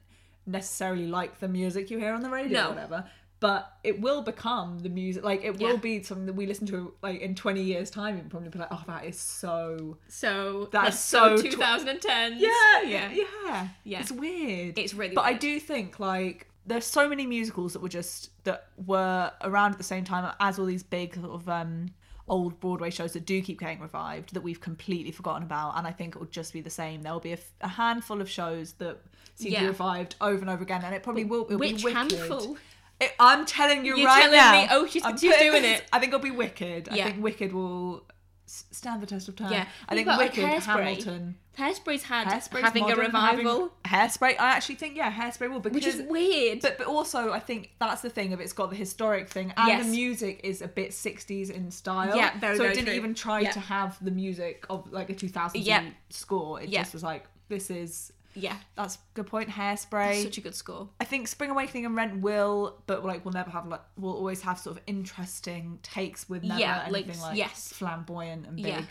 necessarily 0.46 1.08
like 1.08 1.40
the 1.40 1.48
music 1.48 1.90
you 1.92 2.00
hear 2.00 2.14
on 2.14 2.22
the 2.22 2.30
radio 2.30 2.62
No. 2.62 2.68
or 2.68 2.74
whatever. 2.74 3.06
But 3.42 3.72
it 3.86 4.02
will 4.02 4.22
become 4.22 4.80
the 4.80 4.90
music. 4.90 5.24
Like 5.24 5.44
it 5.46 5.58
will 5.60 5.72
Yeah. 5.76 5.76
be 5.78 6.04
something 6.04 6.26
that 6.26 6.34
we 6.36 6.46
listen 6.46 6.68
to 6.68 6.94
like 7.02 7.22
in 7.22 7.36
twenty 7.36 7.64
years' 7.64 7.90
time. 7.90 8.18
You'll 8.18 8.26
probably 8.30 8.50
be 8.50 8.60
like, 8.60 8.68
oh, 8.72 8.84
that 8.88 9.06
is 9.06 9.18
so. 9.18 9.98
So 10.10 10.68
That's 10.74 11.00
so 11.00 11.38
so 11.38 11.44
tw- 11.44 11.52
2010. 11.52 12.34
Yeah, 12.38 12.50
yeah, 12.86 13.12
yeah, 13.12 13.68
Yeah. 13.86 14.00
It's 14.02 14.12
weird. 14.12 14.78
It's 14.78 14.94
really 14.94 15.16
But 15.16 15.24
I 15.26 15.34
do 15.34 15.58
think 15.60 16.00
like 16.02 16.48
there's 16.66 16.86
so 16.86 17.08
many 17.08 17.26
musicals 17.26 17.72
that 17.74 17.82
were 17.82 17.88
just 17.90 18.32
that 18.44 18.68
were 18.86 19.32
around 19.42 19.72
at 19.72 19.78
the 19.78 19.84
same 19.86 20.04
time 20.04 20.30
as 20.42 20.60
all 20.60 20.66
these 20.66 20.84
big 20.84 21.16
sort 21.16 21.32
of 21.32 21.48
um 21.48 21.92
old 22.30 22.60
Broadway 22.60 22.90
shows 22.90 23.14
that 23.14 23.26
do 23.26 23.42
keep 23.42 23.60
getting 23.60 23.80
revived 23.80 24.34
that 24.34 24.42
we've 24.42 24.62
completely 24.62 25.12
forgotten 25.12 25.44
about 25.44 25.78
and 25.78 25.86
I 25.88 25.92
think 25.92 26.16
it 26.16 26.20
will 26.20 26.28
just 26.28 26.54
be 26.54 26.62
the 26.62 26.70
same. 26.70 27.02
There 27.02 27.12
will 27.14 27.20
be 27.20 27.32
a, 27.32 27.34
f- 27.34 27.52
a 27.62 27.68
handful 27.68 28.22
of 28.22 28.30
shows 28.30 28.74
that 28.74 28.98
seem 29.36 29.54
to 29.54 29.60
be 29.60 29.66
revived 29.68 30.16
over 30.22 30.40
and 30.42 30.50
over 30.50 30.64
again 30.64 30.82
and 30.84 30.94
it 30.96 31.04
probably 31.04 31.26
will 31.26 31.46
it'll 31.46 31.58
Which 31.60 31.78
be 31.78 31.84
wicked. 31.86 31.98
handful? 32.12 32.58
It- 33.00 33.14
I'm 33.20 33.46
telling 33.46 33.86
you 33.86 33.96
You're 33.98 34.08
right 34.08 34.22
telling 34.24 34.38
now. 34.38 34.62
me- 34.62 34.68
oh, 34.72 34.86
she's- 34.86 35.20
she's 35.20 35.36
doing 35.38 35.62
this- 35.62 35.80
it. 35.80 35.88
I 35.94 36.00
think 36.00 36.14
it'll 36.14 36.24
be 36.24 36.32
Wicked. 36.32 36.90
I 36.90 36.96
think 37.04 37.24
Wicked 37.24 37.54
will 37.54 38.04
stand 38.50 39.02
the 39.02 39.06
test 39.06 39.28
of 39.30 39.36
time. 39.36 39.52
Yeah. 39.52 39.66
I 39.88 39.96
think 39.96 40.08
like, 40.08 40.18
Wicked, 40.20 40.44
Hairspray. 40.44 40.64
Hamilton. 40.84 41.36
Hairspray's 41.58 42.04
had 42.04 42.28
Hairspray's 42.28 42.62
having 42.64 42.84
modern, 42.84 43.00
a 43.00 43.04
revival, 43.04 43.72
having- 43.84 44.10
Hairspray, 44.10 44.40
I 44.40 44.52
actually 44.52 44.76
think 44.76 44.96
yeah, 44.96 45.12
Hairspray 45.12 45.50
will 45.52 45.60
because 45.60 45.76
which 45.76 45.86
is 45.88 46.02
weird. 46.04 46.62
but 46.62 46.78
but 46.78 46.88
also 46.88 47.32
I 47.34 47.40
think 47.40 47.72
that's 47.80 48.02
the 48.02 48.10
thing 48.10 48.32
of 48.34 48.40
it's 48.40 48.54
got 48.54 48.70
the 48.70 48.78
historic 48.78 49.28
thing 49.28 49.54
and 49.58 49.68
Yes. 49.68 49.86
the 49.86 49.92
music 49.92 50.40
is 50.44 50.62
a 50.62 50.68
bit 50.70 50.92
60s 50.92 51.50
in 51.50 51.70
style. 51.70 52.16
Yeah, 52.16 52.38
very, 52.40 52.56
So 52.56 52.64
very 52.64 52.72
it 52.72 52.76
didn't 52.76 52.88
true. 52.88 52.96
even 52.96 53.14
try 53.14 53.42
Yeah. 53.42 53.52
to 53.52 53.60
have 53.60 53.98
the 54.04 54.12
music 54.12 54.66
of 54.70 54.90
like 54.92 55.10
a 55.10 55.14
2000s 55.16 55.66
Yeah. 55.66 55.84
score. 56.10 56.62
It 56.62 56.70
Yeah. 56.70 56.82
just 56.82 56.94
was 56.94 57.04
like 57.04 57.26
this 57.50 57.70
is 57.70 58.14
yeah, 58.34 58.58
that's 58.76 58.96
a 58.96 59.00
good 59.14 59.28
point. 59.28 59.50
Hairspray. 59.50 60.24
such 60.24 60.38
a 60.38 60.42
good 60.42 60.56
score. 60.56 60.90
I 61.00 61.04
think 61.06 61.28
Spring 61.28 61.50
Awakening 61.50 61.86
and 61.86 61.96
Rent 61.96 62.22
will, 62.22 62.82
but 62.88 63.04
like 63.06 63.26
we'll 63.26 63.34
never 63.34 63.50
have 63.50 63.68
like 63.68 63.82
we'll 63.98 64.14
always 64.14 64.42
have 64.42 64.60
sort 64.60 64.78
of 64.78 64.84
interesting 64.88 65.80
takes 65.84 66.30
with 66.30 66.44
never 66.44 66.60
Yeah, 66.60 66.88
like, 66.90 67.06
anything 67.06 67.22
like, 67.22 67.38
yes. 67.38 67.74
flamboyant 67.74 68.46
and 68.48 68.56
big. 68.56 68.66
Yeah. 68.68 68.82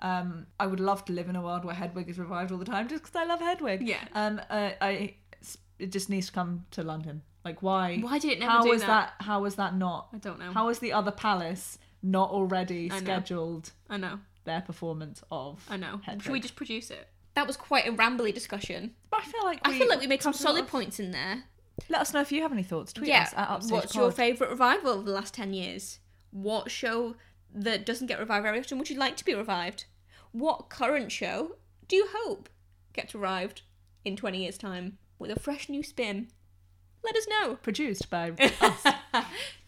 Um, 0.00 0.46
I 0.60 0.66
would 0.66 0.80
love 0.80 1.04
to 1.06 1.12
live 1.12 1.28
in 1.28 1.34
a 1.36 1.42
world 1.42 1.64
where 1.64 1.74
Hedwig 1.74 2.08
is 2.08 2.18
revived 2.18 2.52
all 2.52 2.58
the 2.58 2.64
time, 2.64 2.88
just 2.88 3.02
because 3.02 3.16
I 3.16 3.24
love 3.24 3.40
Hedwig. 3.40 3.86
Yeah. 3.86 3.98
Um, 4.14 4.40
uh, 4.48 4.70
I 4.80 5.14
it 5.78 5.92
just 5.92 6.10
needs 6.10 6.26
to 6.26 6.32
come 6.32 6.66
to 6.72 6.82
London. 6.82 7.22
Like 7.44 7.62
why? 7.62 7.98
Why 7.98 8.18
did 8.18 8.32
it 8.32 8.38
never 8.40 8.50
How 8.52 8.62
do 8.62 8.70
was 8.70 8.80
that? 8.82 9.14
that? 9.18 9.24
How 9.24 9.42
was 9.42 9.54
that 9.56 9.76
not? 9.76 10.08
I 10.12 10.18
don't 10.18 10.38
know. 10.38 10.52
How 10.52 10.66
was 10.66 10.80
the 10.80 10.92
other 10.92 11.10
palace 11.12 11.78
not 12.02 12.30
already 12.30 12.90
I 12.90 12.96
know. 13.00 13.04
scheduled 13.04 13.72
I 13.88 13.96
know. 13.96 14.20
their 14.44 14.60
performance 14.60 15.22
of? 15.30 15.64
I 15.68 15.76
know. 15.76 16.00
Hedwig? 16.04 16.22
Should 16.22 16.32
we 16.32 16.40
just 16.40 16.56
produce 16.56 16.90
it? 16.90 17.08
That 17.38 17.46
was 17.46 17.56
quite 17.56 17.86
a 17.86 17.92
rambly 17.92 18.34
discussion. 18.34 18.94
But 19.12 19.20
I 19.20 19.24
feel 19.26 19.44
like 19.44 19.60
I 19.62 19.70
we, 19.70 19.78
feel 19.78 19.88
like 19.88 20.00
we 20.00 20.08
made 20.08 20.20
some 20.20 20.32
covered 20.32 20.42
a 20.42 20.44
lot 20.44 20.50
solid 20.54 20.64
of- 20.64 20.70
points 20.72 20.98
in 20.98 21.12
there. 21.12 21.44
Let 21.88 22.00
us 22.00 22.12
know 22.12 22.20
if 22.20 22.32
you 22.32 22.42
have 22.42 22.50
any 22.50 22.64
thoughts. 22.64 22.92
Tweet 22.92 23.12
us 23.14 23.32
at 23.36 23.48
Upstage 23.48 23.70
What's 23.72 23.94
your 23.94 24.06
Pod. 24.06 24.14
favourite 24.16 24.50
revival 24.50 24.98
of 24.98 25.04
the 25.04 25.12
last 25.12 25.34
10 25.34 25.54
years? 25.54 26.00
What 26.32 26.68
show 26.72 27.14
that 27.54 27.86
doesn't 27.86 28.08
get 28.08 28.18
revived 28.18 28.42
very 28.42 28.58
often 28.58 28.76
would 28.78 28.90
you 28.90 28.98
like 28.98 29.16
to 29.18 29.24
be 29.24 29.34
revived? 29.36 29.84
What 30.32 30.68
current 30.68 31.12
show 31.12 31.52
do 31.86 31.94
you 31.94 32.08
hope 32.12 32.48
gets 32.92 33.14
revived 33.14 33.62
in 34.04 34.16
20 34.16 34.42
years' 34.42 34.58
time 34.58 34.98
with 35.20 35.30
a 35.30 35.38
fresh 35.38 35.68
new 35.68 35.84
spin? 35.84 36.26
Let 37.04 37.16
us 37.16 37.28
know. 37.28 37.54
Produced 37.62 38.10
by 38.10 38.32
us. 38.60 38.84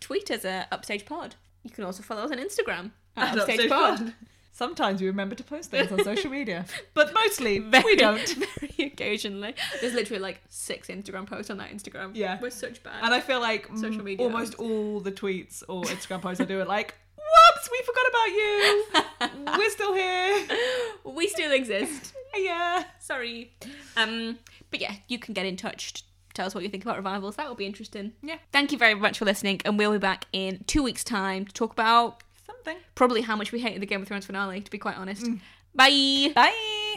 Tweet 0.00 0.28
us 0.32 0.44
at 0.44 0.66
Upstage 0.72 1.04
Pod. 1.04 1.36
You 1.62 1.70
can 1.70 1.84
also 1.84 2.02
follow 2.02 2.24
us 2.24 2.32
on 2.32 2.38
Instagram 2.38 2.90
at 3.16 3.28
At 3.36 3.38
Upstage 3.38 3.68
Pod. 3.70 4.14
Sometimes 4.52 5.00
we 5.00 5.06
remember 5.06 5.34
to 5.34 5.44
post 5.44 5.70
things 5.70 5.90
on 5.90 6.04
social 6.04 6.30
media, 6.30 6.66
but 6.94 7.14
mostly 7.14 7.58
Very, 7.60 7.84
we 7.84 7.96
don't. 7.96 8.28
Very 8.60 8.88
occasionally. 8.92 9.54
There's 9.80 9.94
literally 9.94 10.20
like 10.20 10.40
six 10.48 10.88
Instagram 10.88 11.26
posts 11.26 11.50
on 11.50 11.56
that 11.58 11.70
Instagram. 11.70 12.10
Yeah. 12.14 12.38
We're 12.42 12.50
such 12.50 12.82
bad. 12.82 13.02
And 13.02 13.14
I 13.14 13.20
feel 13.20 13.40
like 13.40 13.68
Social 13.76 14.02
media 14.02 14.26
almost 14.26 14.54
hosts. 14.54 14.60
all 14.60 15.00
the 15.00 15.12
tweets 15.12 15.62
or 15.68 15.82
Instagram 15.84 16.20
posts 16.20 16.40
I 16.40 16.44
do 16.44 16.60
are 16.60 16.64
like, 16.66 16.94
"Whoops, 17.16 17.70
we 17.70 17.80
forgot 17.86 18.04
about 18.10 19.46
you. 19.46 19.56
We're 19.58 19.70
still 19.70 19.94
here." 19.94 20.46
we 21.04 21.28
still 21.28 21.52
exist. 21.52 22.12
Yeah. 22.36 22.84
Sorry. 22.98 23.52
Um, 23.96 24.38
but 24.70 24.80
yeah, 24.80 24.94
you 25.08 25.18
can 25.18 25.32
get 25.34 25.46
in 25.46 25.56
touch. 25.56 26.04
Tell 26.34 26.46
us 26.46 26.54
what 26.54 26.62
you 26.62 26.70
think 26.70 26.84
about 26.84 26.96
revivals. 26.96 27.36
That 27.36 27.48
will 27.48 27.56
be 27.56 27.66
interesting. 27.66 28.12
Yeah. 28.22 28.36
Thank 28.52 28.72
you 28.72 28.78
very 28.78 28.94
much 28.94 29.18
for 29.18 29.24
listening, 29.24 29.60
and 29.64 29.78
we'll 29.78 29.92
be 29.92 29.98
back 29.98 30.26
in 30.32 30.62
two 30.66 30.82
weeks' 30.82 31.02
time 31.02 31.44
to 31.46 31.52
talk 31.52 31.72
about 31.72 32.22
Something. 32.50 32.78
probably 32.94 33.22
how 33.22 33.36
much 33.36 33.52
we 33.52 33.60
hated 33.60 33.80
the 33.80 33.86
Game 33.86 34.02
of 34.02 34.08
Thrones 34.08 34.26
finale. 34.26 34.60
To 34.60 34.70
be 34.70 34.78
quite 34.78 34.96
honest. 34.96 35.24
Mm. 35.24 35.40
Bye. 35.74 36.32
Bye. 36.34 36.96